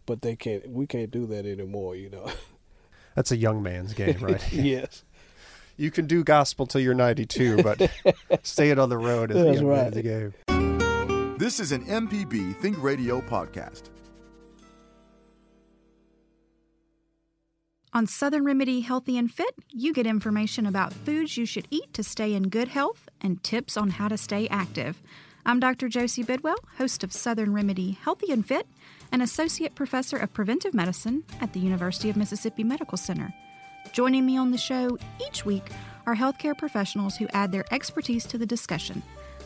But 0.07 0.23
they 0.23 0.35
can't. 0.37 0.68
We 0.68 0.87
can't 0.87 1.11
do 1.11 1.27
that 1.27 1.47
anymore. 1.47 1.97
You 1.97 2.11
know. 2.11 2.31
That's 3.14 3.31
a 3.31 3.37
young 3.37 3.62
man's 3.62 3.92
game, 3.92 4.18
right? 4.21 4.42
yes. 4.53 5.05
You 5.77 5.90
can 5.90 6.07
do 6.07 6.23
gospel 6.23 6.66
till 6.66 6.81
you're 6.81 6.95
92, 6.95 7.62
but 7.62 7.90
staying 8.42 8.79
on 8.79 8.88
the 8.88 8.99
road 8.99 9.31
is 9.31 9.37
That's 9.37 9.49
a 9.49 9.55
young 9.55 9.66
right. 9.66 9.95
man's 9.95 10.03
game. 10.49 11.38
This 11.38 11.61
is 11.61 11.73
an 11.73 11.85
MPB 11.87 12.57
Think 12.57 12.81
Radio 12.83 13.21
podcast. 13.21 13.85
On 17.94 18.07
Southern 18.07 18.46
Remedy 18.46 18.81
Healthy 18.81 19.18
and 19.18 19.31
Fit, 19.31 19.55
you 19.68 19.92
get 19.92 20.07
information 20.07 20.64
about 20.64 20.94
foods 20.94 21.37
you 21.37 21.44
should 21.44 21.68
eat 21.70 21.92
to 21.92 22.02
stay 22.02 22.33
in 22.33 22.44
good 22.48 22.68
health 22.68 23.07
and 23.20 23.42
tips 23.42 23.76
on 23.76 23.90
how 23.90 24.09
to 24.09 24.16
stay 24.16 24.48
active. 24.48 25.02
I'm 25.44 25.61
Dr. 25.61 25.90
Josie 25.90 26.22
Bidwell, 26.22 26.57
host 26.78 27.05
of 27.05 27.12
Southern 27.12 27.52
Remedy 27.52 27.98
Healthy 28.02 28.33
and 28.33 28.46
Fit, 28.46 28.66
and 29.12 29.20
Associate 29.20 29.74
Professor 29.74 30.16
of 30.16 30.33
Preventive 30.33 30.72
Medicine 30.72 31.22
at 31.42 31.52
the 31.52 31.61
University 31.61 32.09
of 32.09 32.16
Mississippi 32.16 32.64
Medical 32.64 32.96
Center. 32.96 33.35
Joining 33.92 34.24
me 34.24 34.38
on 34.38 34.52
the 34.52 34.57
show 34.57 34.96
each 35.28 35.44
week 35.44 35.68
are 36.07 36.16
healthcare 36.16 36.57
professionals 36.57 37.18
who 37.18 37.28
add 37.35 37.52
their 37.52 37.66
expertise 37.70 38.24
to 38.24 38.38
the 38.38 38.46
discussion. 38.46 39.02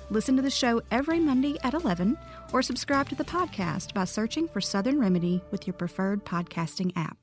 Listen 0.08 0.36
to 0.36 0.42
the 0.42 0.50
show 0.50 0.80
every 0.92 1.18
Monday 1.18 1.58
at 1.64 1.74
11 1.74 2.16
or 2.52 2.62
subscribe 2.62 3.08
to 3.08 3.16
the 3.16 3.24
podcast 3.24 3.92
by 3.92 4.04
searching 4.04 4.46
for 4.46 4.60
Southern 4.60 5.00
Remedy 5.00 5.42
with 5.50 5.66
your 5.66 5.74
preferred 5.74 6.24
podcasting 6.24 6.92
app. 6.94 7.18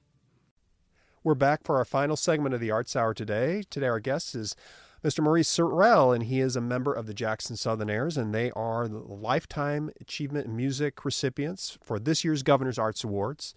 We're 1.25 1.35
back 1.35 1.63
for 1.63 1.77
our 1.77 1.85
final 1.85 2.17
segment 2.17 2.53
of 2.53 2.59
the 2.59 2.71
Arts 2.71 2.97
Hour 2.97 3.13
today. 3.13 3.63
Today, 3.69 3.87
our 3.87 4.01
guest 4.01 4.35
is 4.35 4.57
Mr. 5.05 5.23
Maurice 5.23 5.47
Sorrell, 5.47 6.13
and 6.13 6.25
he 6.25 6.41
is 6.41 6.57
a 6.57 6.61
member 6.61 6.91
of 6.91 7.05
the 7.05 7.13
Jackson 7.13 7.55
Southerners, 7.55 8.17
and 8.17 8.35
they 8.35 8.51
are 8.51 8.89
the 8.89 8.97
Lifetime 8.97 9.89
Achievement 10.01 10.49
Music 10.49 11.05
recipients 11.05 11.77
for 11.81 11.97
this 11.97 12.25
year's 12.25 12.43
Governor's 12.43 12.77
Arts 12.77 13.05
Awards. 13.05 13.55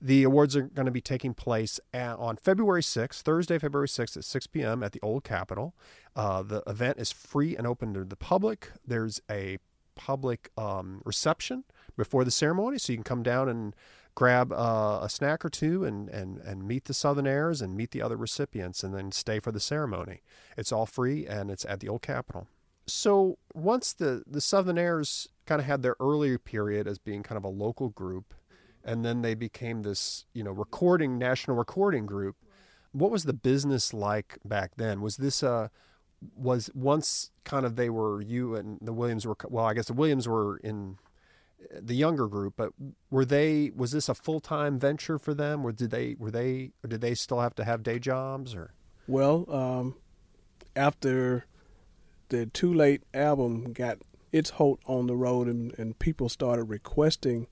The 0.00 0.22
awards 0.22 0.54
are 0.54 0.62
going 0.62 0.86
to 0.86 0.92
be 0.92 1.00
taking 1.00 1.34
place 1.34 1.80
at, 1.92 2.16
on 2.20 2.36
February 2.36 2.82
6th, 2.82 3.22
Thursday, 3.22 3.58
February 3.58 3.88
6th 3.88 4.16
at 4.16 4.24
6 4.24 4.46
p.m. 4.46 4.84
at 4.84 4.92
the 4.92 5.00
Old 5.02 5.24
Capitol. 5.24 5.74
Uh, 6.14 6.44
the 6.44 6.62
event 6.68 7.00
is 7.00 7.10
free 7.10 7.56
and 7.56 7.66
open 7.66 7.94
to 7.94 8.04
the 8.04 8.14
public. 8.14 8.70
There's 8.86 9.20
a 9.28 9.58
public 9.96 10.52
um, 10.56 11.02
reception 11.04 11.64
before 11.96 12.22
the 12.22 12.30
ceremony, 12.30 12.78
so 12.78 12.92
you 12.92 12.96
can 12.96 13.02
come 13.02 13.24
down 13.24 13.48
and 13.48 13.74
grab 14.18 14.52
uh, 14.52 14.98
a 15.00 15.08
snack 15.08 15.44
or 15.44 15.48
two 15.48 15.84
and, 15.84 16.08
and, 16.08 16.38
and 16.38 16.66
meet 16.66 16.86
the 16.86 16.92
Southerners 16.92 17.62
and 17.62 17.76
meet 17.76 17.92
the 17.92 18.02
other 18.02 18.16
recipients 18.16 18.82
and 18.82 18.92
then 18.92 19.12
stay 19.12 19.38
for 19.38 19.52
the 19.52 19.60
ceremony. 19.60 20.22
It's 20.56 20.72
all 20.72 20.86
free 20.86 21.24
and 21.24 21.52
it's 21.52 21.64
at 21.66 21.78
the 21.78 21.88
Old 21.88 22.02
Capitol. 22.02 22.48
So 22.88 23.38
once 23.54 23.92
the, 23.92 24.24
the 24.26 24.40
Southerners 24.40 25.28
kind 25.46 25.60
of 25.60 25.66
had 25.66 25.84
their 25.84 25.94
earlier 26.00 26.36
period 26.36 26.88
as 26.88 26.98
being 26.98 27.22
kind 27.22 27.36
of 27.36 27.44
a 27.44 27.48
local 27.48 27.90
group, 27.90 28.34
and 28.84 29.04
then 29.04 29.22
they 29.22 29.34
became 29.34 29.82
this, 29.82 30.26
you 30.34 30.42
know, 30.42 30.50
recording, 30.50 31.16
national 31.16 31.56
recording 31.56 32.04
group, 32.04 32.34
what 32.90 33.12
was 33.12 33.22
the 33.22 33.32
business 33.32 33.94
like 33.94 34.38
back 34.44 34.72
then? 34.76 35.00
Was 35.00 35.18
this 35.18 35.44
a 35.44 35.70
was 36.34 36.68
once 36.74 37.30
kind 37.44 37.64
of 37.64 37.76
they 37.76 37.88
were 37.88 38.20
you 38.20 38.56
and 38.56 38.80
the 38.82 38.92
Williams 38.92 39.24
were 39.24 39.36
well, 39.44 39.64
I 39.64 39.74
guess 39.74 39.86
the 39.86 39.92
Williams 39.92 40.26
were 40.26 40.56
in 40.56 40.98
the 41.72 41.94
younger 41.94 42.28
group, 42.28 42.54
but 42.56 42.72
were 43.10 43.24
they 43.24 43.70
was 43.74 43.92
this 43.92 44.08
a 44.08 44.14
full 44.14 44.40
time 44.40 44.78
venture 44.78 45.18
for 45.18 45.34
them, 45.34 45.64
or 45.64 45.72
did 45.72 45.90
they 45.90 46.16
were 46.18 46.30
they 46.30 46.72
or 46.84 46.88
did 46.88 47.00
they 47.00 47.14
still 47.14 47.40
have 47.40 47.54
to 47.56 47.64
have 47.64 47.82
day 47.82 47.98
jobs 47.98 48.54
or? 48.54 48.72
Well, 49.06 49.46
um, 49.50 49.96
after 50.76 51.46
the 52.28 52.46
Too 52.46 52.72
Late 52.72 53.02
album 53.14 53.72
got 53.72 53.98
its 54.32 54.50
hold 54.50 54.78
on 54.86 55.06
the 55.06 55.16
road 55.16 55.48
and, 55.48 55.76
and 55.78 55.98
people 55.98 56.28
started 56.28 56.64
requesting 56.64 57.46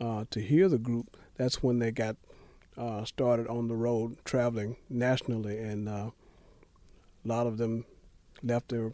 uh, 0.00 0.24
to 0.30 0.40
hear 0.40 0.68
the 0.68 0.78
group, 0.78 1.16
that's 1.36 1.62
when 1.62 1.78
they 1.78 1.90
got 1.90 2.16
uh, 2.76 3.04
started 3.04 3.46
on 3.48 3.68
the 3.68 3.76
road 3.76 4.16
traveling 4.24 4.76
nationally, 4.88 5.58
and 5.58 5.88
uh, 5.88 6.10
a 7.24 7.28
lot 7.28 7.46
of 7.46 7.58
them 7.58 7.84
left 8.42 8.68
their 8.70 8.92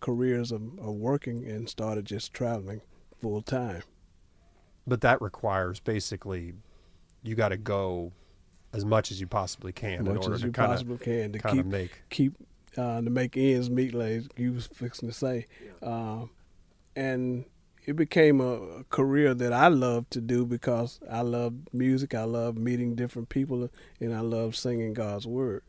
careers 0.00 0.50
of, 0.50 0.62
of 0.78 0.94
working 0.94 1.48
and 1.48 1.68
started 1.68 2.04
just 2.04 2.34
traveling 2.34 2.82
full 3.20 3.40
time. 3.40 3.82
But 4.86 5.00
that 5.02 5.22
requires 5.22 5.80
basically 5.80 6.54
you 7.22 7.34
got 7.34 7.50
to 7.50 7.56
go 7.56 8.12
as 8.72 8.84
much 8.84 9.10
as 9.10 9.20
you 9.20 9.26
possibly 9.26 9.72
can 9.72 9.94
as 9.94 9.98
in 10.00 10.06
much 10.06 10.24
order 10.24 10.34
as 10.34 10.40
to 10.40 10.46
you 10.46 10.52
kind 10.52 10.70
possibly 10.70 10.98
can 10.98 11.32
to 11.32 11.38
kind 11.38 11.58
of 11.58 11.64
keep 11.64 11.72
make 11.72 12.02
keep 12.10 12.34
uh, 12.76 13.00
to 13.00 13.10
make 13.10 13.36
ends 13.36 13.70
meet, 13.70 13.94
like 13.94 14.22
you 14.36 14.52
was 14.52 14.66
fixing 14.66 15.08
to 15.08 15.14
say, 15.14 15.46
um, 15.82 16.30
and 16.96 17.44
it 17.84 17.96
became 17.96 18.40
a 18.40 18.84
career 18.90 19.34
that 19.34 19.52
I 19.52 19.68
love 19.68 20.08
to 20.10 20.20
do 20.20 20.46
because 20.46 21.00
I 21.10 21.22
love 21.22 21.54
music, 21.72 22.14
I 22.14 22.24
love 22.24 22.56
meeting 22.56 22.94
different 22.94 23.28
people, 23.28 23.68
and 24.00 24.14
I 24.14 24.20
love 24.20 24.56
singing 24.56 24.94
God's 24.94 25.26
word. 25.26 25.62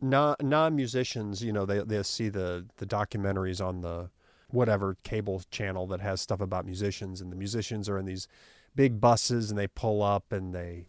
non 0.00 0.36
non 0.40 0.74
musicians, 0.74 1.42
you 1.42 1.52
know, 1.52 1.66
they 1.66 1.80
they 1.80 2.02
see 2.02 2.28
the 2.28 2.64
the 2.78 2.86
documentaries 2.86 3.64
on 3.64 3.82
the 3.82 4.08
whatever 4.50 4.96
cable 5.02 5.42
channel 5.50 5.86
that 5.88 6.00
has 6.00 6.20
stuff 6.20 6.40
about 6.40 6.64
musicians, 6.64 7.20
and 7.20 7.32
the 7.32 7.36
musicians 7.36 7.88
are 7.88 7.98
in 7.98 8.06
these 8.06 8.28
big 8.74 9.00
buses 9.00 9.50
and 9.50 9.58
they 9.58 9.66
pull 9.66 10.02
up 10.02 10.30
and 10.30 10.54
they, 10.54 10.86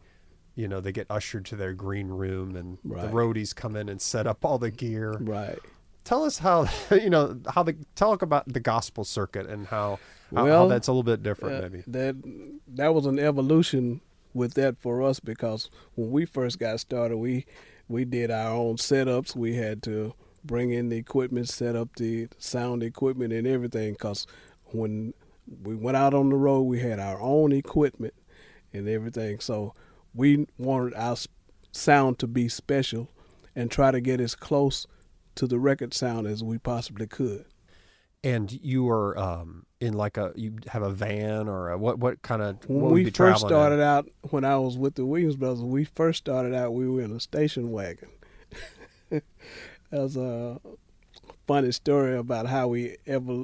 you 0.55 0.67
know, 0.67 0.81
they 0.81 0.91
get 0.91 1.07
ushered 1.09 1.45
to 1.45 1.55
their 1.55 1.73
green 1.73 2.09
room 2.09 2.55
and 2.55 2.77
the 2.83 3.07
roadies 3.07 3.55
come 3.55 3.75
in 3.75 3.89
and 3.89 4.01
set 4.01 4.27
up 4.27 4.43
all 4.43 4.57
the 4.57 4.69
gear. 4.69 5.13
Right. 5.19 5.57
Tell 6.03 6.23
us 6.23 6.37
how 6.37 6.67
you 6.91 7.09
know 7.09 7.39
how 7.49 7.63
the 7.63 7.75
talk 7.95 8.21
about 8.21 8.47
the 8.51 8.59
gospel 8.59 9.03
circuit 9.03 9.47
and 9.47 9.67
how 9.67 9.99
how, 10.33 10.37
how 10.37 10.45
Well, 10.45 10.67
that's 10.67 10.87
a 10.87 10.91
little 10.91 11.03
bit 11.03 11.23
different 11.23 11.55
Uh, 11.55 11.61
maybe. 11.61 11.83
That 11.87 12.15
that 12.67 12.93
was 12.93 13.05
an 13.05 13.19
evolution 13.19 14.01
with 14.33 14.53
that 14.53 14.77
for 14.77 15.01
us 15.01 15.19
because 15.19 15.69
when 15.95 16.11
we 16.11 16.25
first 16.25 16.59
got 16.59 16.79
started, 16.79 17.17
we 17.17 17.45
we 17.89 18.05
did 18.05 18.31
our 18.31 18.51
own 18.51 18.75
setups. 18.75 19.35
We 19.35 19.55
had 19.55 19.81
to 19.83 20.13
bring 20.47 20.71
in 20.71 20.89
the 20.89 20.97
equipment, 20.97 21.49
set 21.49 21.75
up 21.75 21.95
the 21.97 22.27
sound 22.37 22.81
equipment 22.81 23.33
and 23.33 23.45
everything. 23.45 23.93
Because 23.93 24.25
when 24.65 25.13
we 25.61 25.75
went 25.75 25.97
out 25.97 26.13
on 26.13 26.29
the 26.29 26.35
road, 26.35 26.61
we 26.63 26.79
had 26.79 26.99
our 26.99 27.19
own 27.21 27.51
equipment 27.51 28.13
and 28.73 28.87
everything. 28.87 29.39
So 29.39 29.73
we 30.13 30.47
wanted 30.57 30.93
our 30.95 31.17
sound 31.71 32.19
to 32.19 32.27
be 32.27 32.49
special 32.49 33.09
and 33.55 33.69
try 33.69 33.91
to 33.91 34.01
get 34.01 34.19
as 34.19 34.35
close 34.35 34.87
to 35.35 35.47
the 35.47 35.59
record 35.59 35.93
sound 35.93 36.27
as 36.27 36.43
we 36.43 36.57
possibly 36.57 37.07
could. 37.07 37.45
And 38.23 38.51
you 38.51 38.83
were 38.83 39.17
um, 39.17 39.65
in 39.79 39.93
like 39.93 40.17
a 40.17 40.33
you 40.35 40.55
have 40.67 40.81
a 40.81 40.89
van 40.89 41.47
or 41.47 41.69
a, 41.69 41.77
what 41.77 41.99
what 41.99 42.21
kind 42.23 42.41
of 42.41 42.67
When 42.67 42.91
we 42.91 43.05
first 43.05 43.15
traveling 43.15 43.43
in? 43.43 43.47
started 43.49 43.81
out, 43.81 44.09
when 44.31 44.43
I 44.43 44.57
was 44.57 44.77
with 44.77 44.95
the 44.95 45.05
Williams 45.05 45.35
brothers, 45.35 45.61
we 45.61 45.85
first 45.85 46.17
started 46.17 46.53
out. 46.53 46.73
We 46.73 46.89
were 46.89 47.01
in 47.01 47.11
a 47.11 47.19
station 47.19 47.71
wagon. 47.71 48.09
was 49.91 50.17
a 50.17 50.59
funny 51.47 51.71
story 51.71 52.17
about 52.17 52.47
how 52.47 52.67
we 52.67 52.97
ever 53.05 53.43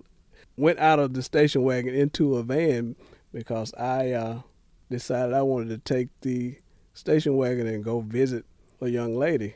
went 0.58 0.80
out 0.80 1.00
of 1.00 1.14
the 1.14 1.24
station 1.24 1.64
wagon 1.64 1.96
into 1.96 2.36
a 2.36 2.44
van 2.44 2.96
because 3.34 3.74
I 3.76 4.12
uh, 4.12 4.42
decided 4.90 5.34
I 5.34 5.42
wanted 5.42 5.70
to 5.70 5.78
take 5.78 6.10
the 6.22 6.58
station 6.94 7.36
wagon 7.38 7.68
and 7.68 7.84
go 7.84 8.02
visit 8.02 8.46
a 8.82 8.88
young 8.90 9.16
lady, 9.16 9.56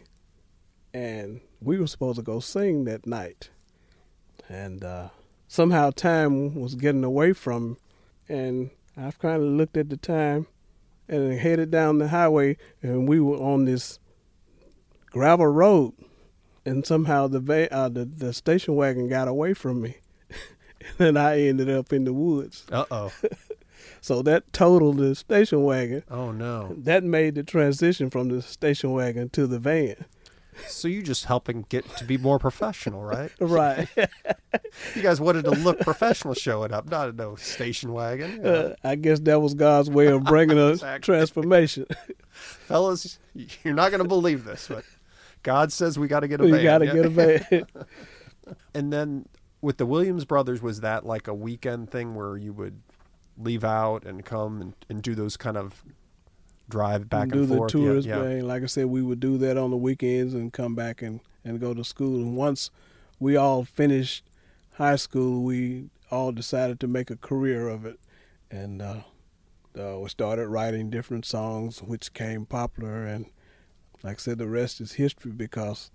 and 0.94 1.42
we 1.62 1.78
were 1.78 1.88
supposed 1.88 2.18
to 2.18 2.24
go 2.24 2.40
sing 2.40 2.86
that 2.86 3.06
night, 3.06 3.50
and 4.48 4.84
uh, 4.84 5.10
somehow 5.48 5.92
time 5.92 6.56
was 6.56 6.76
getting 6.76 7.04
away 7.04 7.34
from 7.34 7.78
and 8.30 8.72
I've 8.96 9.20
kind 9.20 9.42
of 9.42 9.50
looked 9.50 9.78
at 9.78 9.90
the 9.90 9.98
time 9.98 10.48
and 11.08 11.40
headed 11.40 11.72
down 11.72 12.00
the 12.00 12.10
highway, 12.10 12.58
and 12.82 13.08
we 13.08 13.20
were 13.20 13.38
on 13.38 13.66
this 13.66 14.00
gravel 15.12 15.48
road, 15.48 15.94
and 16.68 16.86
somehow 16.86 17.28
the 17.28 17.40
va- 17.40 17.72
uh, 17.74 17.90
the, 17.90 18.06
the 18.06 18.34
station 18.34 18.76
wagon 18.76 19.08
got 19.10 19.28
away 19.28 19.54
from 19.54 19.82
me, 19.82 19.98
and 20.30 20.98
then 20.98 21.18
I 21.18 21.42
ended 21.42 21.70
up 21.70 21.92
in 21.94 22.04
the 22.04 22.14
woods. 22.14 22.66
Uh 22.72 22.86
oh. 22.92 23.12
So 24.00 24.22
that 24.22 24.54
totaled 24.54 24.98
the 24.98 25.16
station 25.16 25.64
wagon. 25.64 26.04
Oh 26.10 26.32
no. 26.32 26.74
That 26.78 27.04
made 27.04 27.36
the 27.36 27.44
transition 27.44 28.10
from 28.10 28.30
the 28.30 28.42
station 28.42 28.92
wagon 28.92 29.30
to 29.30 29.48
the 29.48 29.60
van. 29.60 30.06
So 30.68 30.88
you 30.88 31.02
just 31.04 31.26
helping 31.26 31.66
get 31.70 31.84
to 31.98 32.06
be 32.06 32.18
more 32.18 32.40
professional, 32.40 33.02
right? 33.04 33.32
Right. 33.40 33.88
You 34.96 35.02
guys 35.02 35.20
wanted 35.20 35.46
to 35.46 35.52
look 35.52 35.80
professional 35.82 36.34
showing 36.36 36.72
up, 36.74 36.90
not 36.90 37.10
a 37.10 37.12
no 37.12 37.36
station 37.36 37.92
wagon. 37.92 38.40
Yeah. 38.44 38.50
uh, 38.52 38.76
I 38.84 38.96
guess 38.96 39.20
that 39.22 39.42
was 39.42 39.54
God's 39.56 39.90
way 39.90 40.08
of 40.08 40.24
bringing 40.24 40.58
us 40.60 40.76
Exactly. 40.76 41.14
transformation. 41.16 41.86
Fellas, 42.30 43.20
you're 43.64 43.74
not 43.74 43.92
going 43.92 44.02
to 44.04 44.08
believe 44.08 44.46
this, 44.46 44.68
but 44.70 44.84
God 45.48 45.72
says 45.72 45.98
we 45.98 46.10
got 46.10 46.20
to 46.20 46.28
get 46.28 46.42
a 46.42 46.44
we 46.44 46.52
van. 46.52 46.64
got 46.64 46.78
to 46.80 46.86
yeah? 46.88 46.94
get 46.94 47.06
a 47.06 47.10
van. 47.10 47.66
And 48.74 48.92
then 48.92 49.28
with 49.62 49.78
the 49.78 49.86
Williams 49.86 50.26
brothers, 50.26 50.62
was 50.62 50.82
that 50.82 51.06
like 51.06 51.28
a 51.28 51.34
weekend 51.34 51.90
thing 51.90 52.16
where 52.16 52.36
you 52.38 52.52
would 52.52 52.82
leave 53.38 53.64
out 53.64 54.06
and 54.06 54.26
come 54.26 54.62
and, 54.62 54.74
and 54.90 55.02
do 55.02 55.16
those 55.16 55.38
kind 55.38 55.56
of 55.56 55.84
drive 56.68 57.10
back 57.10 57.30
do 57.30 57.40
and 57.40 57.48
forth? 57.48 57.72
the 57.72 57.80
Yeah, 57.80 57.86
tours 57.86 58.06
yeah. 58.06 58.42
Like 58.44 58.64
I 58.64 58.66
said, 58.66 58.88
we 58.88 59.02
would 59.02 59.22
do 59.22 59.38
that 59.38 59.58
on 59.58 59.72
the 59.72 59.78
weekends 59.78 60.34
and 60.34 60.52
come 60.52 60.76
back 60.76 61.02
and, 61.02 61.22
and 61.46 61.62
go 61.62 61.74
to 61.74 61.84
school. 61.84 62.16
And 62.18 62.36
once 62.36 62.70
we 63.20 63.38
all 63.38 63.64
finished 63.64 64.26
high 64.76 64.98
school, 64.98 65.44
we 65.44 65.90
all 66.12 66.34
decided 66.34 66.80
to 66.82 66.88
make 66.88 67.10
a 67.10 67.16
career 67.18 67.70
of 67.70 67.86
it. 67.86 68.00
And 68.52 68.82
uh, 68.82 69.02
uh, 69.78 70.00
we 70.00 70.10
started 70.10 70.48
writing 70.48 70.90
different 70.90 71.26
songs, 71.26 71.82
which 71.82 72.14
came 72.14 72.46
popular. 72.46 73.06
And 73.06 73.28
like 74.04 74.18
I 74.18 74.20
said, 74.20 74.38
the 74.38 74.48
rest 74.48 74.82
is 74.82 74.94
history 74.94 75.32
because 75.32 75.92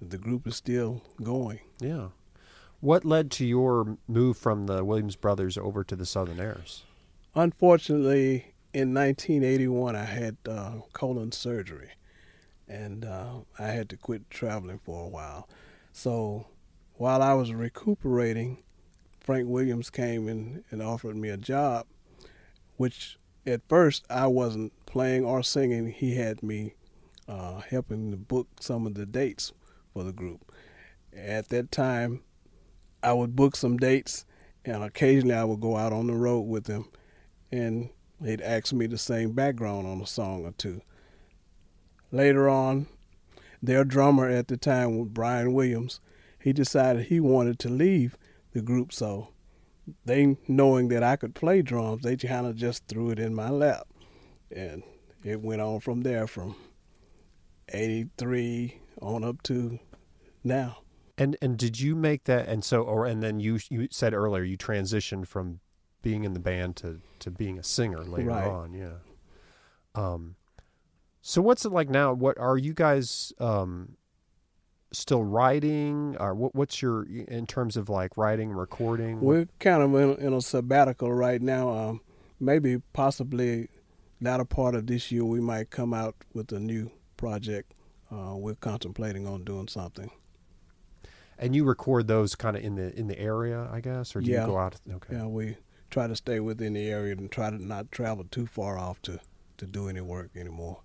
the 0.00 0.18
group 0.18 0.46
is 0.46 0.56
still 0.56 1.02
going. 1.22 1.60
Yeah. 1.80 2.08
What 2.80 3.04
led 3.04 3.30
to 3.32 3.46
your 3.46 3.96
move 4.06 4.36
from 4.36 4.66
the 4.66 4.84
Williams 4.84 5.16
brothers 5.16 5.56
over 5.56 5.82
to 5.84 5.96
the 5.96 6.04
Southernaires? 6.04 6.82
Unfortunately, 7.34 8.54
in 8.72 8.92
1981, 8.94 9.96
I 9.96 10.04
had 10.04 10.36
uh, 10.48 10.72
colon 10.92 11.32
surgery, 11.32 11.90
and 12.68 13.04
uh, 13.04 13.40
I 13.58 13.68
had 13.68 13.88
to 13.90 13.96
quit 13.96 14.28
traveling 14.30 14.80
for 14.84 15.04
a 15.04 15.08
while. 15.08 15.48
So 15.92 16.46
while 16.94 17.22
I 17.22 17.34
was 17.34 17.52
recuperating, 17.52 18.62
Frank 19.20 19.48
Williams 19.48 19.90
came 19.90 20.28
in 20.28 20.64
and 20.70 20.82
offered 20.82 21.16
me 21.16 21.30
a 21.30 21.36
job, 21.36 21.86
which 22.76 23.18
at 23.46 23.62
first 23.68 24.04
I 24.10 24.26
wasn't 24.26 24.72
playing 24.86 25.24
or 25.24 25.42
singing. 25.42 25.90
He 25.90 26.16
had 26.16 26.42
me 26.42 26.74
uh, 27.28 27.60
helping 27.60 28.10
to 28.10 28.16
book 28.16 28.48
some 28.60 28.86
of 28.86 28.94
the 28.94 29.06
dates 29.06 29.52
for 29.92 30.04
the 30.04 30.12
group. 30.12 30.52
At 31.14 31.48
that 31.48 31.70
time, 31.70 32.22
I 33.02 33.12
would 33.12 33.36
book 33.36 33.56
some 33.56 33.76
dates, 33.76 34.26
and 34.64 34.82
occasionally 34.82 35.34
I 35.34 35.44
would 35.44 35.60
go 35.60 35.76
out 35.76 35.92
on 35.92 36.06
the 36.06 36.14
road 36.14 36.42
with 36.42 36.64
them, 36.64 36.90
and 37.50 37.90
they'd 38.20 38.40
ask 38.40 38.72
me 38.72 38.88
to 38.88 38.98
sing 38.98 39.32
background 39.32 39.86
on 39.86 40.00
a 40.00 40.06
song 40.06 40.44
or 40.44 40.52
two. 40.52 40.82
Later 42.12 42.48
on, 42.48 42.86
their 43.62 43.84
drummer 43.84 44.28
at 44.28 44.48
the 44.48 44.56
time, 44.56 44.98
was 44.98 45.08
Brian 45.08 45.52
Williams, 45.52 46.00
he 46.40 46.52
decided 46.52 47.06
he 47.06 47.20
wanted 47.20 47.58
to 47.60 47.68
leave 47.68 48.16
the 48.52 48.62
group, 48.62 48.92
so 48.92 49.30
they, 50.04 50.36
knowing 50.48 50.88
that 50.88 51.02
I 51.02 51.16
could 51.16 51.34
play 51.34 51.62
drums, 51.62 52.02
they 52.02 52.16
kind 52.16 52.46
of 52.46 52.56
just 52.56 52.86
threw 52.86 53.10
it 53.10 53.18
in 53.18 53.34
my 53.34 53.50
lap, 53.50 53.86
and 54.50 54.82
it 55.24 55.40
went 55.40 55.60
on 55.60 55.80
from 55.80 56.02
there 56.02 56.26
from 56.26 56.54
'83 57.68 58.80
on 59.02 59.24
up 59.24 59.42
to 59.44 59.78
now. 60.44 60.78
And 61.18 61.36
and 61.40 61.56
did 61.56 61.80
you 61.80 61.94
make 61.96 62.24
that? 62.24 62.48
And 62.48 62.62
so, 62.64 62.82
or 62.82 63.06
and 63.06 63.22
then 63.22 63.40
you 63.40 63.58
you 63.70 63.88
said 63.90 64.12
earlier 64.14 64.42
you 64.42 64.58
transitioned 64.58 65.26
from 65.26 65.60
being 66.02 66.24
in 66.24 66.34
the 66.34 66.40
band 66.40 66.76
to 66.76 67.00
to 67.20 67.30
being 67.30 67.58
a 67.58 67.62
singer 67.62 68.04
later 68.04 68.28
Right. 68.28 68.46
on. 68.48 68.72
Yeah. 68.74 68.96
Um. 69.94 70.36
So 71.22 71.40
what's 71.42 71.64
it 71.64 71.72
like 71.72 71.88
now? 71.88 72.12
What 72.12 72.38
are 72.38 72.58
you 72.58 72.74
guys 72.74 73.32
um 73.40 73.96
still 74.92 75.24
writing? 75.24 76.16
Or 76.20 76.34
what, 76.34 76.54
what's 76.54 76.82
your 76.82 77.04
in 77.04 77.46
terms 77.46 77.76
of 77.78 77.88
like 77.88 78.16
writing, 78.18 78.50
recording? 78.50 79.20
We're 79.20 79.48
kind 79.58 79.82
of 79.82 79.94
in, 79.94 80.26
in 80.26 80.32
a 80.34 80.42
sabbatical 80.42 81.12
right 81.12 81.40
now. 81.40 81.70
Um, 81.70 82.00
maybe 82.38 82.82
possibly 82.92 83.68
latter 84.20 84.44
part 84.44 84.74
of 84.74 84.86
this 84.86 85.10
year 85.10 85.24
we 85.24 85.40
might 85.40 85.70
come 85.70 85.92
out 85.94 86.14
with 86.34 86.52
a 86.52 86.60
new 86.60 86.90
project. 87.16 87.72
Uh, 88.12 88.34
we're 88.36 88.54
contemplating 88.54 89.26
on 89.26 89.44
doing 89.44 89.68
something. 89.68 90.10
and 91.38 91.54
you 91.54 91.64
record 91.64 92.06
those 92.08 92.34
kind 92.34 92.56
of 92.56 92.62
in 92.64 92.76
the 92.76 92.98
in 92.98 93.08
the 93.08 93.18
area, 93.18 93.68
I 93.70 93.80
guess, 93.80 94.16
or 94.16 94.20
do 94.22 94.30
Yeah. 94.30 94.42
you 94.42 94.46
go 94.46 94.56
out? 94.58 94.76
Okay. 94.90 95.14
Yeah, 95.16 95.26
we 95.26 95.56
try 95.90 96.06
to 96.06 96.16
stay 96.16 96.40
within 96.40 96.72
the 96.72 96.88
area 96.88 97.12
and 97.12 97.30
try 97.30 97.50
to 97.50 97.62
not 97.62 97.92
travel 97.92 98.24
too 98.30 98.46
far 98.46 98.78
off 98.78 99.02
to, 99.02 99.20
to 99.58 99.66
do 99.66 99.88
any 99.88 100.00
work 100.00 100.30
anymore. 100.34 100.80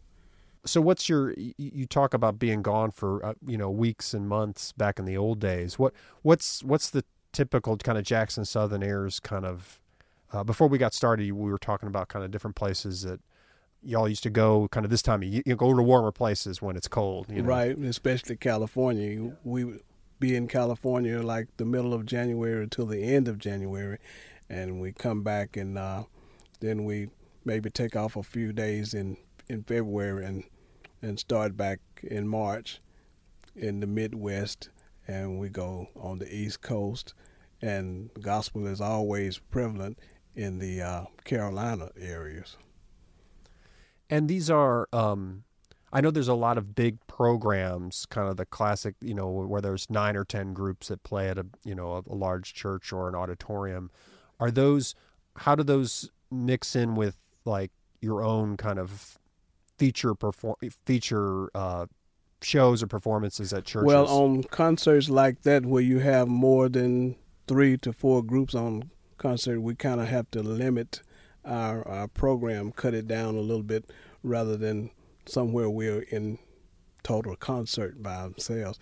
So 0.66 0.82
what's 0.82 1.08
your 1.10 1.34
you, 1.38 1.86
talk 1.88 2.14
about 2.14 2.38
being 2.38 2.62
gone 2.62 2.92
for 2.92 3.24
uh, 3.26 3.34
you 3.48 3.58
know 3.58 3.70
weeks 3.72 4.14
and 4.14 4.28
months 4.28 4.74
back 4.74 5.00
in 5.00 5.06
the 5.06 5.16
old 5.18 5.40
days. 5.40 5.80
What 5.80 5.94
what's 6.22 6.64
what's 6.64 6.90
the 6.90 7.04
typical 7.32 7.78
kind 7.78 7.98
of 7.98 8.04
Jackson 8.04 8.44
Southernaires 8.44 9.22
kind 9.22 9.46
of 9.46 9.80
uh, 10.34 10.44
before 10.44 10.68
we 10.68 10.78
got 10.78 10.94
started 10.94 11.32
we 11.32 11.50
were 11.50 11.58
talking 11.58 11.88
about 11.88 12.10
kind 12.10 12.26
of 12.26 12.30
different 12.32 12.56
places 12.58 13.04
that 13.04 13.22
y'all 13.84 14.08
used 14.08 14.24
to 14.24 14.30
go 14.30 14.68
kind 14.70 14.86
of 14.86 14.90
this 14.90 15.02
time 15.02 15.22
of 15.22 15.28
year, 15.28 15.44
you 15.46 15.56
go 15.56 15.76
to 15.76 15.82
warmer 15.82 16.12
places 16.12 16.62
when 16.62 16.76
it's 16.76 16.88
cold, 16.88 17.28
you 17.30 17.42
know. 17.42 17.48
Right, 17.48 17.78
especially 17.78 18.38
California. 18.38 19.36
We 19.44 19.64
would 19.64 19.82
be 20.20 20.36
in 20.36 20.48
California 20.48 21.22
like 21.22 21.48
the 21.58 21.66
middle 21.66 21.94
of 21.94 22.06
January 22.06 22.64
until 22.64 22.86
the 22.86 23.04
end 23.04 23.28
of 23.28 23.38
January, 23.38 23.98
and 24.50 24.80
we 24.80 24.92
come 24.92 25.24
back 25.24 25.58
and 25.58 25.78
uh, 25.78 26.04
then 26.60 26.86
we 26.86 27.10
maybe 27.44 27.70
take 27.70 27.96
off 27.96 28.16
a 28.16 28.24
few 28.24 28.54
days 28.54 28.94
in, 28.94 29.18
in 29.50 29.64
February 29.64 30.26
and 30.26 30.44
and 31.02 31.20
start 31.20 31.58
back 31.58 31.80
in 32.04 32.28
March 32.28 32.80
in 33.56 33.80
the 33.80 33.88
Midwest, 33.88 34.70
and 35.08 35.40
we 35.40 35.50
go 35.50 35.88
on 35.96 36.20
the 36.20 36.34
East 36.34 36.62
Coast, 36.62 37.14
and 37.62 38.10
gospel 38.22 38.68
is 38.68 38.80
always 38.80 39.40
prevalent 39.40 39.98
in 40.36 40.60
the 40.60 40.82
uh, 40.82 41.06
Carolina 41.24 41.90
areas. 42.00 42.58
And 44.12 44.28
these 44.28 44.50
are, 44.50 44.90
um, 44.92 45.46
I 45.94 46.02
know 46.02 46.12
there's 46.12 46.28
a 46.28 46.34
lot 46.34 46.58
of 46.58 46.76
big 46.76 46.98
programs, 47.08 48.06
kind 48.06 48.28
of 48.28 48.36
the 48.36 48.46
classic, 48.46 48.96
you 49.02 49.14
know, 49.14 49.30
where 49.30 49.62
there's 49.62 49.90
nine 49.90 50.18
or 50.18 50.26
ten 50.26 50.54
groups 50.54 50.90
that 50.90 51.02
play 51.04 51.30
at 51.30 51.38
a, 51.38 51.46
you 51.64 51.74
know, 51.74 51.94
a, 51.94 52.04
a 52.12 52.16
large 52.16 52.54
church 52.54 52.92
or 52.92 53.08
an 53.08 53.16
auditorium. 53.16 53.90
Are 54.40 54.52
those? 54.52 54.96
How 55.38 55.56
do 55.56 55.64
those 55.64 56.12
mix 56.30 56.76
in 56.76 56.96
with 56.96 57.16
like 57.46 57.72
your 58.02 58.22
own 58.22 58.58
kind 58.58 58.80
of 58.80 59.18
feature 59.78 60.14
perform 60.14 60.56
feature 60.86 61.50
uh, 61.56 61.86
shows 62.42 62.84
or 62.84 62.88
performances 62.88 63.54
at 63.54 63.64
churches? 63.64 63.88
Well, 63.88 64.08
on 64.08 64.44
concerts 64.44 65.10
like 65.10 65.44
that, 65.44 65.66
where 65.66 65.82
you 65.82 66.00
have 66.00 66.28
more 66.28 66.68
than 66.68 67.16
three 67.48 67.78
to 67.78 67.94
four 67.94 68.24
groups 68.24 68.54
on 68.54 68.92
concert, 69.18 69.62
we 69.62 69.76
kind 69.76 70.02
of 70.02 70.08
have 70.08 70.30
to 70.32 70.44
limit 70.44 71.02
our, 71.46 71.88
our 71.88 72.08
program, 72.08 72.72
cut 72.72 72.94
it 72.94 73.08
down 73.08 73.36
a 73.36 73.40
little 73.42 73.64
bit, 73.64 73.92
rather 74.24 74.58
than 74.58 74.92
somewhere 75.26 75.70
we're 75.70 76.02
in 76.04 76.38
total 77.04 77.36
concert 77.36 78.02
by 78.02 78.16
ourselves. 78.16 78.80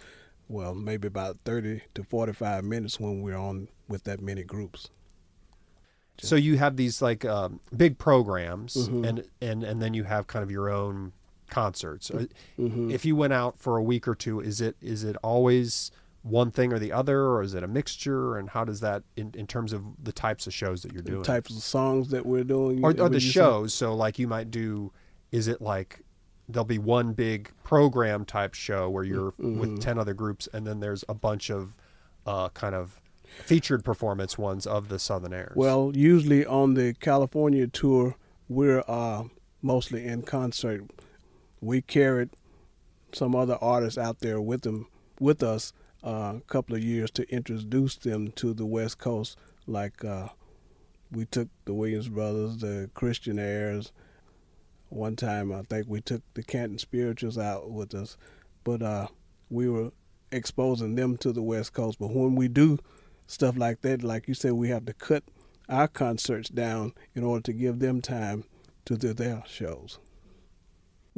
Well, 0.47 0.73
maybe 0.73 1.07
about 1.07 1.37
30 1.45 1.81
to 1.95 2.03
45 2.03 2.63
minutes 2.63 2.99
when 2.99 3.21
we're 3.21 3.37
on 3.37 3.67
with 3.87 4.03
that 4.05 4.19
many 4.21 4.43
groups. 4.43 4.89
So 6.21 6.35
you 6.35 6.57
have 6.57 6.75
these 6.75 7.01
like 7.01 7.23
um, 7.23 7.61
big 7.75 7.97
programs, 7.97 8.89
Mhm. 8.89 9.07
and 9.07 9.23
and 9.41 9.63
and 9.63 9.81
then 9.81 9.93
you 9.93 10.03
have 10.03 10.27
kind 10.27 10.43
of 10.43 10.51
your 10.51 10.69
own 10.69 11.13
concerts. 11.49 12.11
Uh, 12.11 12.25
Mhm. 12.59 12.91
If 12.91 13.05
you 13.05 13.15
went 13.15 13.31
out 13.31 13.57
for 13.57 13.77
a 13.77 13.83
week 13.83 14.05
or 14.05 14.15
two, 14.15 14.41
is 14.41 14.59
it 14.59 14.75
is 14.81 15.05
it 15.05 15.15
always 15.23 15.91
one 16.21 16.51
thing 16.51 16.73
or 16.73 16.79
the 16.79 16.91
other, 16.91 17.21
or 17.27 17.41
is 17.41 17.53
it 17.53 17.63
a 17.63 17.67
mixture? 17.67 18.37
And 18.37 18.49
how 18.49 18.65
does 18.65 18.81
that 18.81 19.03
in, 19.15 19.31
in 19.35 19.47
terms 19.47 19.71
of 19.73 19.83
the 20.03 20.11
types 20.11 20.47
of 20.47 20.53
shows 20.53 20.81
that 20.83 20.91
you're 20.93 21.01
The 21.01 21.11
doing, 21.11 21.23
types 21.23 21.49
of 21.55 21.61
songs 21.63 22.09
that 22.09 22.25
we're 22.25 22.43
doing. 22.43 22.83
or, 22.83 22.89
or 22.99 23.09
the 23.09 23.19
shows? 23.19 23.73
So 23.73 23.95
like 23.95 24.19
you 24.19 24.27
might 24.27 24.51
do, 24.51 24.91
is 25.31 25.47
it 25.47 25.61
like 25.61 26.01
there'll 26.49 26.65
be 26.65 26.79
one 26.79 27.13
big 27.13 27.51
program 27.63 28.25
type 28.25 28.53
show 28.53 28.89
where 28.89 29.03
you're 29.03 29.33
with 29.37 29.69
Mhm. 29.77 29.79
ten 29.79 29.97
other 29.99 30.13
groups, 30.13 30.47
and 30.53 30.65
then 30.67 30.79
there's 30.79 31.03
a 31.07 31.13
bunch 31.13 31.49
of 31.49 31.73
uh, 32.25 32.49
kind 32.49 32.75
of 32.75 32.99
featured 33.23 33.83
performance 33.85 34.37
ones 34.37 34.65
of 34.67 34.89
the 34.89 34.95
Southernaires. 34.97 35.55
Well, 35.55 35.91
usually 35.95 36.45
on 36.45 36.73
the 36.73 36.95
California 36.99 37.67
tour, 37.67 38.15
we're 38.49 38.83
uh, 38.87 39.23
mostly 39.61 40.05
in 40.05 40.23
concert. 40.23 40.83
We 41.61 41.81
carried 41.81 42.31
some 43.13 43.35
other 43.35 43.57
artists 43.61 43.97
out 43.97 44.19
there 44.19 44.41
with 44.41 44.61
them, 44.61 44.87
with 45.19 45.41
us, 45.43 45.71
a 46.03 46.41
couple 46.47 46.75
of 46.75 46.83
years 46.83 47.11
to 47.11 47.29
introduce 47.33 47.95
them 47.95 48.31
to 48.33 48.53
the 48.53 48.65
West 48.65 48.97
Coast. 48.97 49.37
Like 49.67 50.03
uh, 50.03 50.29
we 51.11 51.25
took 51.25 51.49
the 51.65 51.73
Williams 51.73 52.09
Brothers, 52.09 52.57
the 52.57 52.89
Christianaires. 52.95 53.91
One 54.89 55.15
time, 55.15 55.51
I 55.51 55.61
think 55.63 55.87
we 55.87 56.01
took 56.01 56.21
the 56.33 56.43
Canton 56.43 56.79
Spirituals 56.79 57.37
out 57.37 57.69
with 57.69 57.93
us, 57.93 58.17
but 58.63 58.81
uh, 58.81 59.07
we 59.49 59.69
were 59.69 59.91
exposing 60.31 60.95
them 60.95 61.17
to 61.17 61.31
the 61.31 61.43
West 61.43 61.73
Coast. 61.73 61.99
But 61.99 62.11
when 62.11 62.35
we 62.35 62.47
do 62.47 62.79
stuff 63.27 63.57
like 63.57 63.81
that, 63.81 64.03
like 64.03 64.27
you 64.27 64.33
said, 64.33 64.53
we 64.53 64.69
have 64.69 64.85
to 64.85 64.93
cut 64.93 65.23
our 65.67 65.87
concerts 65.87 66.49
down 66.49 66.93
in 67.13 67.23
order 67.23 67.43
to 67.43 67.53
give 67.53 67.79
them 67.79 68.01
time 68.01 68.45
to 68.85 68.97
do 68.97 69.13
their 69.13 69.43
shows. 69.47 69.99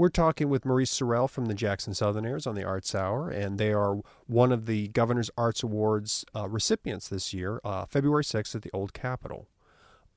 We're 0.01 0.09
talking 0.09 0.49
with 0.49 0.65
Maurice 0.65 0.99
Sorrell 0.99 1.29
from 1.29 1.45
the 1.45 1.53
Jackson 1.53 1.93
Southernaires 1.93 2.47
on 2.47 2.55
the 2.55 2.63
Arts 2.63 2.95
Hour, 2.95 3.29
and 3.29 3.59
they 3.59 3.71
are 3.71 4.01
one 4.25 4.51
of 4.51 4.65
the 4.65 4.87
Governor's 4.87 5.29
Arts 5.37 5.61
Awards 5.61 6.25
uh, 6.35 6.49
recipients 6.49 7.07
this 7.07 7.35
year, 7.35 7.61
uh, 7.63 7.85
February 7.85 8.23
6th 8.23 8.55
at 8.55 8.63
the 8.63 8.71
Old 8.73 8.93
Capitol. 8.93 9.47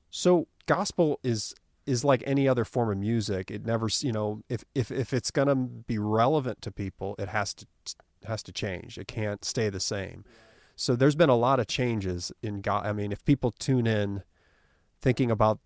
So, 0.09 0.47
gospel 0.65 1.19
is 1.21 1.53
is 1.85 2.03
like 2.03 2.23
any 2.25 2.47
other 2.47 2.65
form 2.65 2.89
of 2.89 2.97
music. 2.97 3.51
It 3.51 3.63
never, 3.63 3.87
you 3.99 4.11
know, 4.11 4.41
if 4.49 4.63
if 4.73 4.89
if 4.89 5.13
it's 5.13 5.29
going 5.29 5.49
to 5.49 5.55
be 5.55 5.99
relevant 5.99 6.63
to 6.63 6.71
people, 6.71 7.13
it 7.19 7.29
has 7.29 7.53
to 7.53 7.67
has 8.25 8.41
to 8.41 8.51
change. 8.51 8.97
It 8.97 9.07
can't 9.07 9.45
stay 9.45 9.69
the 9.69 9.79
same. 9.79 10.25
So, 10.75 10.95
there's 10.95 11.15
been 11.15 11.29
a 11.29 11.35
lot 11.35 11.59
of 11.59 11.67
changes 11.67 12.31
in 12.41 12.61
God. 12.61 12.87
I 12.87 12.91
mean, 12.91 13.11
if 13.11 13.23
people 13.23 13.51
tune 13.51 13.85
in 13.85 14.23
thinking 14.99 15.29
about, 15.29 15.59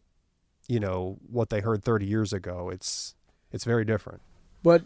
you 0.67 0.81
know, 0.81 1.19
what 1.25 1.47
they 1.47 1.61
heard 1.61 1.85
30 1.85 2.05
years 2.05 2.33
ago, 2.33 2.69
it's 2.69 3.15
it's 3.51 3.63
very 3.63 3.85
different. 3.85 4.21
But 4.63 4.83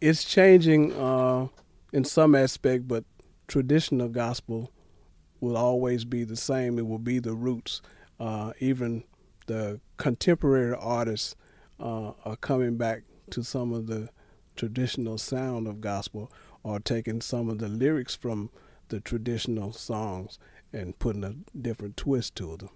it's 0.00 0.24
changing 0.24 0.92
uh, 0.94 1.48
in 1.92 2.04
some 2.04 2.34
aspect, 2.34 2.88
but 2.88 3.04
traditional 3.46 4.08
gospel 4.08 4.70
will 5.40 5.56
always 5.56 6.04
be 6.04 6.24
the 6.24 6.36
same. 6.36 6.78
It 6.78 6.86
will 6.86 6.98
be 6.98 7.18
the 7.18 7.34
roots. 7.34 7.82
Uh, 8.18 8.52
even 8.60 9.04
the 9.46 9.80
contemporary 9.96 10.76
artists 10.78 11.34
uh, 11.80 12.12
are 12.24 12.36
coming 12.36 12.76
back 12.76 13.02
to 13.30 13.42
some 13.42 13.72
of 13.72 13.86
the 13.86 14.08
traditional 14.56 15.18
sound 15.18 15.66
of 15.66 15.80
gospel 15.80 16.30
or 16.62 16.78
taking 16.78 17.20
some 17.20 17.48
of 17.48 17.58
the 17.58 17.68
lyrics 17.68 18.14
from 18.14 18.50
the 18.88 19.00
traditional 19.00 19.72
songs 19.72 20.38
and 20.72 20.98
putting 20.98 21.24
a 21.24 21.34
different 21.58 21.96
twist 21.96 22.34
to 22.36 22.56
them. 22.56 22.70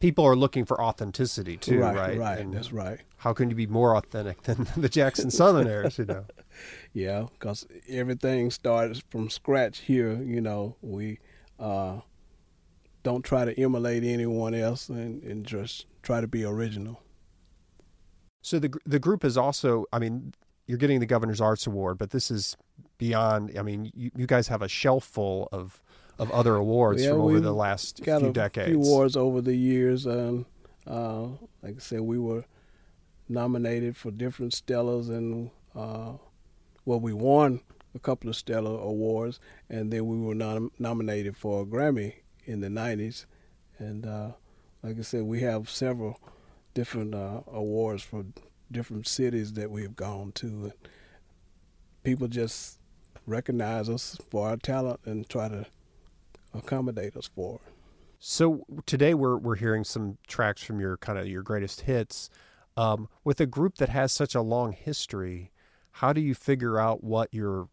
People 0.00 0.24
are 0.24 0.36
looking 0.36 0.64
for 0.64 0.80
authenticity 0.80 1.56
too, 1.56 1.80
right? 1.80 1.94
right, 1.94 2.18
right. 2.18 2.38
And 2.38 2.54
That's 2.54 2.72
right. 2.72 3.00
How 3.16 3.32
can 3.32 3.50
you 3.50 3.56
be 3.56 3.66
more 3.66 3.96
authentic 3.96 4.42
than 4.42 4.66
the 4.76 4.88
Jackson 4.88 5.30
Southernaires? 5.30 5.98
You 5.98 6.04
know, 6.04 6.24
Yeah, 6.92 7.26
because 7.32 7.66
everything 7.88 8.50
starts 8.50 9.02
from 9.10 9.30
scratch 9.30 9.78
here. 9.80 10.14
You 10.22 10.40
know, 10.40 10.76
we 10.82 11.18
uh, 11.58 12.00
don't 13.02 13.24
try 13.24 13.44
to 13.44 13.60
emulate 13.60 14.04
anyone 14.04 14.54
else 14.54 14.88
and, 14.88 15.22
and 15.22 15.44
just 15.44 15.86
try 16.02 16.20
to 16.20 16.26
be 16.28 16.44
original. 16.44 17.00
so 18.42 18.58
the 18.58 18.72
the 18.86 18.98
group 18.98 19.24
is 19.24 19.36
also. 19.36 19.84
I 19.92 19.98
mean, 19.98 20.32
you're 20.66 20.78
getting 20.78 21.00
the 21.00 21.06
Governor's 21.06 21.40
Arts 21.40 21.66
Award, 21.66 21.98
but 21.98 22.10
this 22.10 22.30
is 22.30 22.56
beyond. 22.98 23.56
I 23.58 23.62
mean, 23.62 23.90
you, 23.94 24.10
you 24.16 24.26
guys 24.26 24.48
have 24.48 24.62
a 24.62 24.68
shelf 24.68 25.04
full 25.04 25.48
of 25.52 25.82
of 26.18 26.30
other 26.30 26.56
awards 26.56 27.02
Yeah, 27.02 27.10
from 27.10 27.20
over 27.22 27.40
the 27.40 27.52
last 27.52 28.02
Got 28.02 28.20
few 28.20 28.30
a 28.30 28.32
decades. 28.32 28.68
few 28.70 28.78
awards 28.82 29.16
over 29.16 29.40
the 29.40 29.54
years. 29.54 30.06
Um, 30.06 30.46
uh, 30.86 31.22
like 31.62 31.76
I 31.76 31.78
said, 31.78 32.00
we 32.00 32.18
were 32.18 32.44
nominated 33.28 33.96
for 33.96 34.10
different 34.10 34.52
Stellars, 34.52 35.08
and 35.08 35.50
uh, 35.74 36.12
well, 36.84 37.00
we 37.00 37.12
won 37.12 37.60
a 37.94 37.98
couple 37.98 38.30
of 38.30 38.36
Stellar 38.36 38.78
awards, 38.80 39.38
and 39.68 39.92
then 39.92 40.06
we 40.06 40.18
were 40.18 40.34
nom- 40.34 40.72
nominated 40.78 41.36
for 41.36 41.62
a 41.62 41.66
Grammy 41.66 42.14
in 42.44 42.60
the 42.60 42.68
'90s. 42.68 43.26
And 43.78 44.06
uh, 44.06 44.32
like 44.82 44.98
I 44.98 45.02
said, 45.02 45.22
we 45.24 45.40
have 45.40 45.68
several 45.70 46.18
different 46.74 47.14
uh, 47.14 47.42
awards 47.52 48.02
for 48.02 48.24
different 48.72 49.06
cities 49.06 49.52
that 49.54 49.70
we've 49.70 49.94
gone 49.96 50.32
to. 50.32 50.46
And 50.46 50.72
people 52.02 52.28
just 52.28 52.78
recognize 53.26 53.88
us 53.88 54.16
for 54.30 54.48
our 54.48 54.56
talent 54.56 55.00
and 55.04 55.28
try 55.28 55.48
to 55.48 55.66
accommodate 56.54 57.16
us 57.16 57.28
for. 57.34 57.60
So 58.18 58.64
today 58.86 59.14
we're 59.14 59.36
we're 59.36 59.56
hearing 59.56 59.84
some 59.84 60.18
tracks 60.26 60.62
from 60.62 60.80
your 60.80 60.96
kind 60.96 61.18
of 61.18 61.26
your 61.26 61.42
greatest 61.42 61.82
hits. 61.82 62.30
Um, 62.76 63.08
with 63.24 63.40
a 63.40 63.46
group 63.46 63.76
that 63.76 63.88
has 63.88 64.12
such 64.12 64.34
a 64.34 64.40
long 64.40 64.72
history, 64.72 65.50
how 65.92 66.12
do 66.12 66.20
you 66.20 66.34
figure 66.34 66.78
out 66.78 67.02
what 67.02 67.32
your 67.32 67.68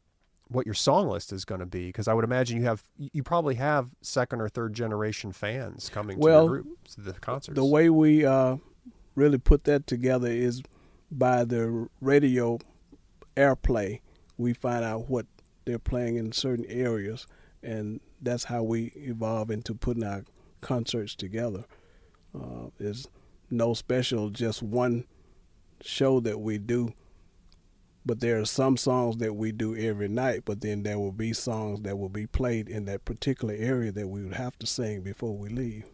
what 0.48 0.66
your 0.66 0.76
song 0.76 1.08
list 1.08 1.34
is 1.34 1.46
going 1.46 1.60
to 1.60 1.66
be? 1.66 1.88
Because 1.88 2.08
I 2.08 2.14
would 2.14 2.24
imagine 2.24 2.58
you 2.58 2.66
have 2.66 2.84
you 2.98 3.24
probably 3.24 3.56
have 3.56 3.90
second 4.02 4.42
or 4.42 4.50
third 4.50 4.74
generation 4.74 5.32
fans 5.32 5.90
coming 5.90 6.20
well, 6.20 6.48
to 6.48 6.54
your 6.54 6.62
group, 6.62 6.84
to 6.96 7.02
the 7.02 7.14
concerts. 7.14 7.56
The 7.56 7.66
way 7.66 7.90
we 7.90 8.26
uh, 8.26 8.58
really 9.16 9.38
put 9.38 9.64
that 9.66 9.88
together 9.88 10.30
is 10.30 10.62
by 11.12 11.44
the 11.44 11.88
radio 12.02 12.60
airplay. 13.36 14.02
We 14.38 14.54
find 14.54 14.84
out 14.84 15.10
what 15.10 15.26
they're 15.66 15.80
playing 15.80 16.18
in 16.18 16.32
certain 16.32 16.66
areas, 16.66 17.26
and 17.64 18.00
that's 18.26 18.46
how 18.46 18.64
we 18.64 18.92
evolve 18.96 19.52
into 19.52 19.74
putting 19.74 20.04
our 20.04 20.26
concerts 20.62 21.16
together. 21.16 21.64
Uh, 22.34 22.70
there's 22.78 23.08
no 23.50 23.74
special, 23.74 24.30
just 24.30 24.62
one 24.62 25.06
show 25.82 26.20
that 26.20 26.40
we 26.40 26.58
do. 26.58 26.94
But 28.08 28.20
there 28.20 28.40
are 28.40 28.46
some 28.46 28.78
songs 28.78 29.18
that 29.18 29.34
we 29.34 29.52
do 29.52 29.76
every 29.76 30.08
night, 30.08 30.44
but 30.46 30.62
then 30.62 30.84
there 30.84 31.00
will 31.00 31.12
be 31.12 31.34
songs 31.34 31.82
that 31.82 31.98
will 31.98 32.10
be 32.10 32.28
played 32.28 32.70
in 32.70 32.86
that 32.86 33.04
particular 33.04 33.56
area 33.58 33.92
that 33.92 34.08
we 34.08 34.24
would 34.24 34.36
have 34.36 34.60
to 34.60 34.68
sing 34.68 35.02
before 35.02 35.36
we 35.36 35.50
leave. 35.50 35.86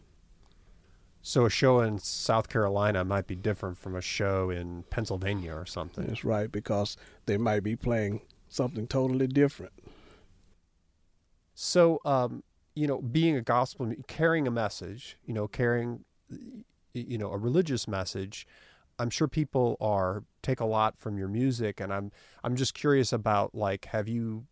So 1.22 1.46
a 1.46 1.50
show 1.50 1.80
in 1.80 2.00
South 2.00 2.50
Carolina 2.50 3.06
might 3.06 3.28
be 3.28 3.36
different 3.36 3.78
from 3.78 3.96
a 3.96 4.02
show 4.02 4.50
in 4.50 4.84
Pennsylvania 4.90 5.54
or 5.54 5.66
something. 5.66 6.06
That's 6.06 6.26
right, 6.26 6.52
because 6.52 6.98
they 7.28 7.38
might 7.38 7.64
be 7.64 7.78
playing 7.78 8.22
something 8.50 8.88
totally 8.88 9.28
different. 9.28 9.72
So, 11.64 12.02
um, 12.06 12.42
you 12.74 12.88
know, 12.88 13.00
being 13.04 13.36
a 13.36 13.42
gospel, 13.44 13.94
carrying 14.08 14.48
a 14.48 14.52
message, 14.52 15.16
you 15.24 15.34
know, 15.36 15.48
carrying, 15.48 16.04
you 16.96 17.20
know, 17.20 17.32
a 17.32 17.38
religious 17.38 17.88
message. 17.88 18.48
I'm 18.98 19.12
sure 19.12 19.28
people 19.28 19.78
are 19.80 20.24
take 20.42 20.60
a 20.60 20.66
lot 20.66 20.98
from 20.98 21.20
your 21.20 21.28
music, 21.28 21.80
and 21.80 21.94
I'm 21.94 22.12
I'm 22.44 22.56
just 22.56 22.74
curious 22.74 23.14
about 23.14 23.54
like, 23.54 23.86
have 23.86 24.08
you 24.08 24.48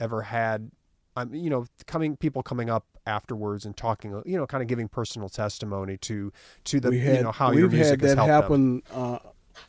ever 0.00 0.22
had, 0.22 0.72
I'm 1.14 1.32
you 1.32 1.50
know, 1.50 1.66
coming 1.86 2.16
people 2.16 2.42
coming 2.42 2.68
up 2.68 2.84
afterwards 3.06 3.64
and 3.64 3.76
talking, 3.76 4.20
you 4.26 4.36
know, 4.36 4.46
kind 4.48 4.60
of 4.60 4.66
giving 4.66 4.88
personal 4.88 5.28
testimony 5.28 5.98
to 5.98 6.32
to 6.64 6.80
the 6.80 6.98
had, 6.98 7.18
you 7.18 7.22
know 7.22 7.32
how 7.32 7.52
your 7.52 7.68
music 7.68 8.00
had 8.00 8.00
has 8.00 8.16
that 8.16 8.26
helped 8.26 8.28
happen 8.28 8.82
uh, 8.92 9.20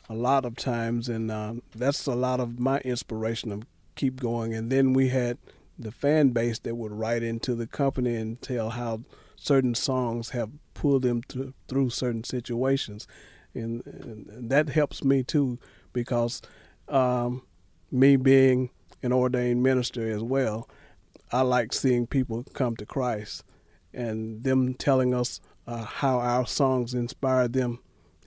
a 0.08 0.14
lot 0.14 0.44
of 0.44 0.56
times, 0.56 1.08
and 1.08 1.30
uh, 1.30 1.54
that's 1.76 2.06
a 2.06 2.14
lot 2.16 2.40
of 2.40 2.58
my 2.58 2.80
inspiration 2.80 3.50
to 3.50 3.66
keep 3.94 4.18
going. 4.20 4.52
And 4.52 4.72
then 4.72 4.94
we 4.94 5.10
had 5.10 5.38
the 5.82 5.92
fan 5.92 6.30
base 6.30 6.58
that 6.60 6.76
would 6.76 6.92
write 6.92 7.22
into 7.22 7.54
the 7.54 7.66
company 7.66 8.14
and 8.16 8.40
tell 8.40 8.70
how 8.70 9.02
certain 9.36 9.74
songs 9.74 10.30
have 10.30 10.50
pulled 10.74 11.02
them 11.02 11.22
through 11.68 11.90
certain 11.90 12.24
situations, 12.24 13.06
and, 13.54 13.84
and, 13.86 14.50
that 14.50 14.70
helps 14.70 15.04
me 15.04 15.22
too 15.22 15.58
because 15.92 16.40
um, 16.88 17.42
me 17.90 18.16
being 18.16 18.70
an 19.02 19.12
ordained 19.12 19.62
minister 19.62 20.08
as 20.08 20.22
well, 20.22 20.68
I 21.30 21.42
like 21.42 21.72
seeing 21.72 22.06
people 22.06 22.44
come 22.54 22.76
to 22.76 22.86
Christ, 22.86 23.44
and 23.92 24.42
them 24.42 24.74
telling 24.74 25.14
us 25.14 25.40
uh, 25.66 25.84
how 25.84 26.18
our 26.18 26.46
songs 26.46 26.94
inspire 26.94 27.48
them 27.48 27.80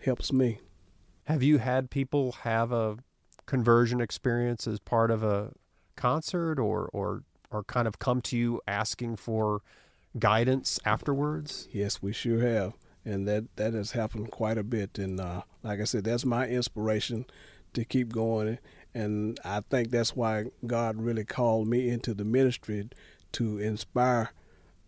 helps 0.04 0.32
me. 0.32 0.60
Have 1.26 1.42
you 1.42 1.58
had 1.58 1.90
people 1.90 2.34
have 2.44 2.72
a 2.72 2.98
conversion 3.46 4.02
experience 4.02 4.68
as 4.68 4.80
part 4.80 5.12
of 5.12 5.24
a 5.24 5.52
concert 5.96 6.60
or 6.60 6.90
or 6.94 7.24
or 7.52 7.64
kind 7.64 7.88
of 7.88 8.00
come 8.00 8.22
to 8.22 8.38
you 8.38 8.62
asking 8.68 9.18
for 9.18 9.62
guidance 10.18 10.80
afterwards? 10.86 11.68
Yes, 11.72 12.02
we 12.02 12.14
sure 12.14 12.42
have, 12.42 12.74
and 13.04 13.28
that 13.28 13.56
that 13.56 13.74
has 13.74 13.92
happened 13.92 14.32
quite 14.32 14.58
a 14.58 14.64
bit. 14.64 14.98
And 14.98 15.20
uh, 15.20 15.44
like 15.64 15.80
I 15.80 15.86
said, 15.86 16.04
that's 16.04 16.26
my 16.26 16.48
inspiration 16.48 17.26
to 17.74 17.86
keep 17.86 18.12
going. 18.12 18.60
And 18.94 19.40
I 19.44 19.60
think 19.60 19.92
that's 19.92 20.16
why 20.16 20.46
God 20.66 20.96
really 20.98 21.26
called 21.26 21.68
me 21.68 21.90
into 21.90 22.14
the 22.14 22.24
ministry 22.24 22.88
to 23.34 23.60
inspire 23.60 24.32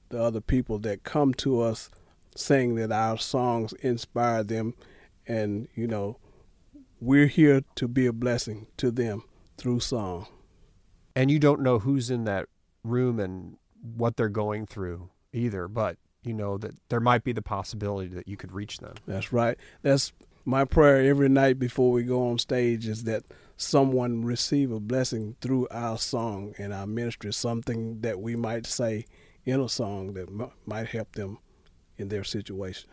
the 0.09 0.21
other 0.21 0.39
people 0.39 0.79
that 0.79 1.03
come 1.03 1.33
to 1.33 1.61
us, 1.61 1.89
saying 2.35 2.75
that 2.75 2.91
our 2.91 3.17
songs 3.17 3.73
inspire 3.81 4.43
them, 4.43 4.73
and 5.27 5.67
you 5.75 5.87
know, 5.87 6.17
we're 7.01 7.27
here 7.27 7.61
to 7.75 7.87
be 7.87 8.05
a 8.05 8.13
blessing 8.13 8.67
to 8.77 8.89
them 8.89 9.23
through 9.57 9.81
song. 9.81 10.27
And 11.17 11.31
you 11.31 11.39
don't 11.39 11.61
know 11.61 11.79
who's 11.79 12.11
in 12.11 12.25
that 12.25 12.45
room 12.83 13.19
and 13.19 13.57
what 13.81 14.17
they're 14.17 14.29
going 14.29 14.67
through 14.67 15.09
either, 15.33 15.67
but 15.67 15.97
you 16.21 16.31
know 16.31 16.59
that 16.59 16.75
there 16.89 16.99
might 16.99 17.23
be 17.23 17.31
the 17.31 17.41
possibility 17.41 18.07
that 18.09 18.27
you 18.27 18.37
could 18.37 18.51
reach 18.51 18.77
them. 18.77 18.93
That's 19.07 19.33
right. 19.33 19.57
That's 19.81 20.13
my 20.45 20.63
prayer 20.63 21.09
every 21.09 21.27
night 21.27 21.57
before 21.57 21.91
we 21.91 22.03
go 22.03 22.29
on 22.29 22.37
stage 22.37 22.87
is 22.87 23.05
that 23.05 23.23
someone 23.55 24.25
receive 24.25 24.71
a 24.71 24.79
blessing 24.79 25.35
through 25.41 25.67
our 25.71 25.97
song 25.97 26.53
and 26.59 26.71
our 26.71 26.85
ministry, 26.85 27.33
something 27.33 28.01
that 28.01 28.19
we 28.19 28.35
might 28.35 28.67
say 28.67 29.07
in 29.43 29.59
a 29.59 29.69
song 29.69 30.13
that 30.13 30.29
m- 30.29 30.51
might 30.67 30.89
help 30.89 31.13
them 31.13 31.39
in 31.97 32.09
their 32.09 32.23
situation. 32.23 32.91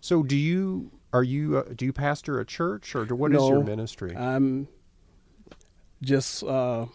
So, 0.00 0.22
do 0.22 0.36
you 0.36 0.92
are 1.12 1.24
you 1.24 1.58
uh, 1.58 1.64
do 1.74 1.86
you 1.86 1.92
pastor 1.92 2.38
a 2.38 2.46
church 2.46 2.94
or 2.94 3.04
what 3.06 3.32
no, 3.32 3.42
is 3.42 3.48
your 3.48 3.64
ministry? 3.64 4.16
I'm 4.16 4.68
just 6.02 6.42
uh, 6.42 6.86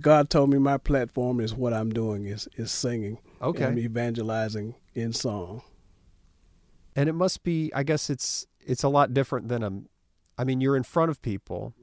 God 0.00 0.30
told 0.30 0.50
me 0.50 0.58
my 0.58 0.78
platform 0.78 1.40
is 1.40 1.54
what 1.54 1.72
I'm 1.72 1.90
doing 1.90 2.26
is 2.26 2.48
is 2.56 2.70
singing. 2.70 3.18
Okay. 3.42 3.64
I'm 3.64 3.78
evangelizing 3.78 4.74
in 4.94 5.12
song. 5.12 5.62
And 6.94 7.08
it 7.08 7.14
must 7.14 7.42
be 7.42 7.72
I 7.74 7.82
guess 7.82 8.10
it's 8.10 8.46
it's 8.60 8.82
a 8.82 8.88
lot 8.88 9.14
different 9.14 9.48
than 9.48 9.62
a 9.62 9.72
I 10.38 10.44
mean 10.44 10.60
you're 10.60 10.76
in 10.76 10.82
front 10.82 11.10
of 11.10 11.22
people, 11.22 11.74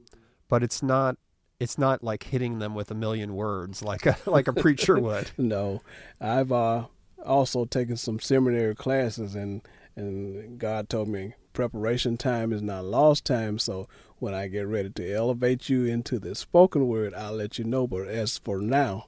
but 0.48 0.62
it's 0.62 0.82
not 0.82 1.16
it's 1.60 1.76
not 1.76 2.04
like 2.04 2.22
hitting 2.24 2.60
them 2.60 2.74
with 2.74 2.90
a 2.90 2.94
million 2.94 3.34
words 3.34 3.82
like 3.82 4.06
a 4.06 4.16
like 4.26 4.48
a 4.48 4.52
preacher 4.52 4.98
would. 4.98 5.30
No. 5.38 5.82
I've 6.20 6.52
uh, 6.52 6.84
also 7.24 7.64
taken 7.64 7.96
some 7.96 8.20
seminary 8.20 8.74
classes 8.74 9.34
and 9.34 9.62
and 9.98 10.58
God 10.58 10.88
told 10.88 11.08
me 11.08 11.34
preparation 11.52 12.16
time 12.16 12.52
is 12.52 12.62
not 12.62 12.84
lost 12.84 13.24
time. 13.24 13.58
So 13.58 13.88
when 14.20 14.32
I 14.32 14.46
get 14.46 14.68
ready 14.68 14.90
to 14.90 15.12
elevate 15.12 15.68
you 15.68 15.86
into 15.86 16.20
the 16.20 16.36
spoken 16.36 16.86
word, 16.86 17.12
I'll 17.14 17.32
let 17.32 17.58
you 17.58 17.64
know. 17.64 17.86
But 17.88 18.06
as 18.06 18.38
for 18.38 18.60
now, 18.60 19.06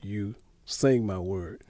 you 0.00 0.36
sing 0.64 1.04
my 1.04 1.18
word. 1.18 1.62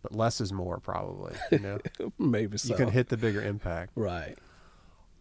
But 0.00 0.14
less 0.14 0.40
is 0.40 0.52
more, 0.52 0.78
probably. 0.78 1.34
You 1.50 1.58
know, 1.58 1.78
maybe 2.18 2.56
so. 2.56 2.68
You 2.68 2.76
can 2.76 2.90
hit 2.90 3.08
the 3.08 3.16
bigger 3.16 3.42
impact. 3.42 3.92
Right. 3.96 4.38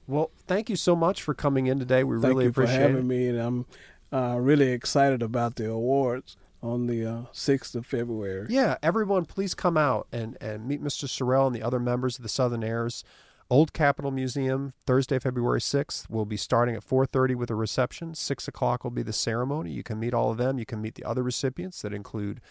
Well, 0.05 0.29
thank 0.45 0.69
you 0.69 0.75
so 0.75 0.95
much 0.95 1.23
for 1.23 1.33
coming 1.33 1.65
in 1.65 1.79
today. 1.79 2.03
We 2.03 2.21
thank 2.21 2.29
really 2.29 2.43
you 2.45 2.51
appreciate 2.51 2.75
for 2.75 2.81
having 2.81 2.97
it. 2.97 3.03
me, 3.05 3.27
and 3.27 3.39
I'm 3.39 3.65
uh, 4.13 4.37
really 4.37 4.71
excited 4.71 5.23
about 5.23 5.55
the 5.55 5.69
awards 5.69 6.37
on 6.61 6.87
the 6.87 7.05
uh, 7.05 7.21
6th 7.33 7.75
of 7.75 7.85
February. 7.85 8.47
Yeah, 8.49 8.77
everyone, 8.81 9.25
please 9.25 9.53
come 9.53 9.77
out 9.77 10.07
and, 10.11 10.37
and 10.41 10.67
meet 10.67 10.83
Mr. 10.83 11.05
Sorrell 11.05 11.47
and 11.47 11.55
the 11.55 11.63
other 11.63 11.79
members 11.79 12.17
of 12.17 12.23
the 12.23 12.29
Southernaires. 12.29 13.03
Old 13.49 13.71
Capitol 13.71 14.11
Museum, 14.11 14.73
Thursday, 14.85 15.19
February 15.19 15.61
6th. 15.61 16.09
We'll 16.09 16.25
be 16.25 16.35
starting 16.35 16.75
at 16.75 16.85
4.30 16.85 17.35
with 17.35 17.49
a 17.49 17.55
reception. 17.55 18.13
6 18.13 18.47
o'clock 18.47 18.83
will 18.83 18.91
be 18.91 19.03
the 19.03 19.13
ceremony. 19.13 19.71
You 19.71 19.83
can 19.83 19.99
meet 19.99 20.13
all 20.13 20.31
of 20.31 20.37
them. 20.37 20.59
You 20.59 20.65
can 20.65 20.81
meet 20.81 20.95
the 20.95 21.05
other 21.05 21.23
recipients 21.23 21.81
that 21.81 21.93
include 21.93 22.41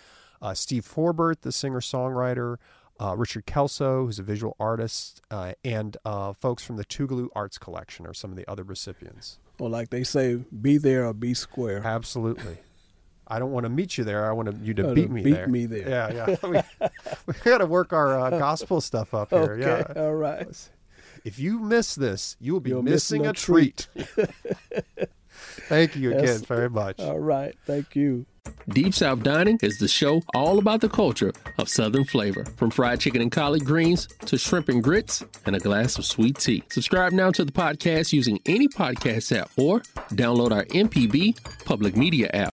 uh, 0.40 0.54
Steve 0.54 0.86
Forbert, 0.86 1.42
the 1.42 1.52
singer-songwriter, 1.52 2.56
uh, 2.98 3.14
Richard 3.16 3.44
Kelso, 3.44 4.06
who's 4.06 4.18
a 4.18 4.22
visual 4.22 4.56
artist, 4.58 5.20
uh, 5.30 5.52
and 5.64 5.96
uh, 6.04 6.32
folks 6.32 6.64
from 6.64 6.76
the 6.76 6.84
Tougaloo 6.84 7.28
Arts 7.34 7.58
Collection 7.58 8.06
are 8.06 8.14
some 8.14 8.30
of 8.30 8.36
the 8.36 8.50
other 8.50 8.62
recipients. 8.62 9.38
Well, 9.58 9.70
like 9.70 9.90
they 9.90 10.04
say, 10.04 10.36
be 10.36 10.78
there 10.78 11.06
or 11.06 11.12
be 11.12 11.34
square. 11.34 11.82
Absolutely. 11.84 12.58
I 13.28 13.38
don't 13.38 13.50
want 13.52 13.64
to 13.64 13.70
meet 13.70 13.98
you 13.98 14.04
there. 14.04 14.28
I 14.28 14.32
want 14.32 14.56
you 14.62 14.72
to 14.74 14.94
beat 14.94 15.08
to 15.08 15.12
me 15.12 15.22
beat 15.22 15.32
there. 15.32 15.46
me 15.48 15.66
there. 15.66 15.88
Yeah, 15.88 16.26
yeah. 16.28 16.36
we 16.48 16.90
we 17.26 17.34
got 17.44 17.58
to 17.58 17.66
work 17.66 17.92
our 17.92 18.18
uh, 18.18 18.30
gospel 18.30 18.80
stuff 18.80 19.14
up 19.14 19.30
here. 19.30 19.58
Okay, 19.60 19.84
Yeah. 19.96 20.02
all 20.02 20.14
right. 20.14 20.46
If 21.24 21.38
you 21.40 21.58
miss 21.58 21.96
this, 21.96 22.36
you 22.38 22.52
will 22.52 22.60
be 22.60 22.70
You're 22.70 22.82
missing, 22.82 23.22
missing 23.22 23.26
a 23.26 23.30
a 23.30 23.32
treat. 23.32 23.88
Thank 25.68 25.96
you 25.96 26.10
again 26.12 26.24
Yes. 26.24 26.40
very 26.42 26.70
much. 26.70 27.00
All 27.00 27.18
right. 27.18 27.54
Thank 27.66 27.96
you. 27.96 28.26
Deep 28.68 28.94
South 28.94 29.24
Dining 29.24 29.58
is 29.60 29.78
the 29.78 29.88
show 29.88 30.22
all 30.34 30.58
about 30.60 30.80
the 30.80 30.88
culture 30.88 31.32
of 31.58 31.68
Southern 31.68 32.04
flavor, 32.04 32.44
from 32.56 32.70
fried 32.70 33.00
chicken 33.00 33.20
and 33.20 33.32
collard 33.32 33.64
greens 33.64 34.06
to 34.26 34.38
shrimp 34.38 34.68
and 34.68 34.84
grits 34.84 35.24
and 35.46 35.56
a 35.56 35.58
glass 35.58 35.98
of 35.98 36.04
sweet 36.04 36.38
tea. 36.38 36.62
Subscribe 36.70 37.12
now 37.12 37.32
to 37.32 37.44
the 37.44 37.50
podcast 37.50 38.12
using 38.12 38.38
any 38.46 38.68
podcast 38.68 39.36
app 39.36 39.50
or 39.56 39.80
download 40.12 40.52
our 40.52 40.64
MPB 40.66 41.36
public 41.64 41.96
media 41.96 42.30
app. 42.34 42.44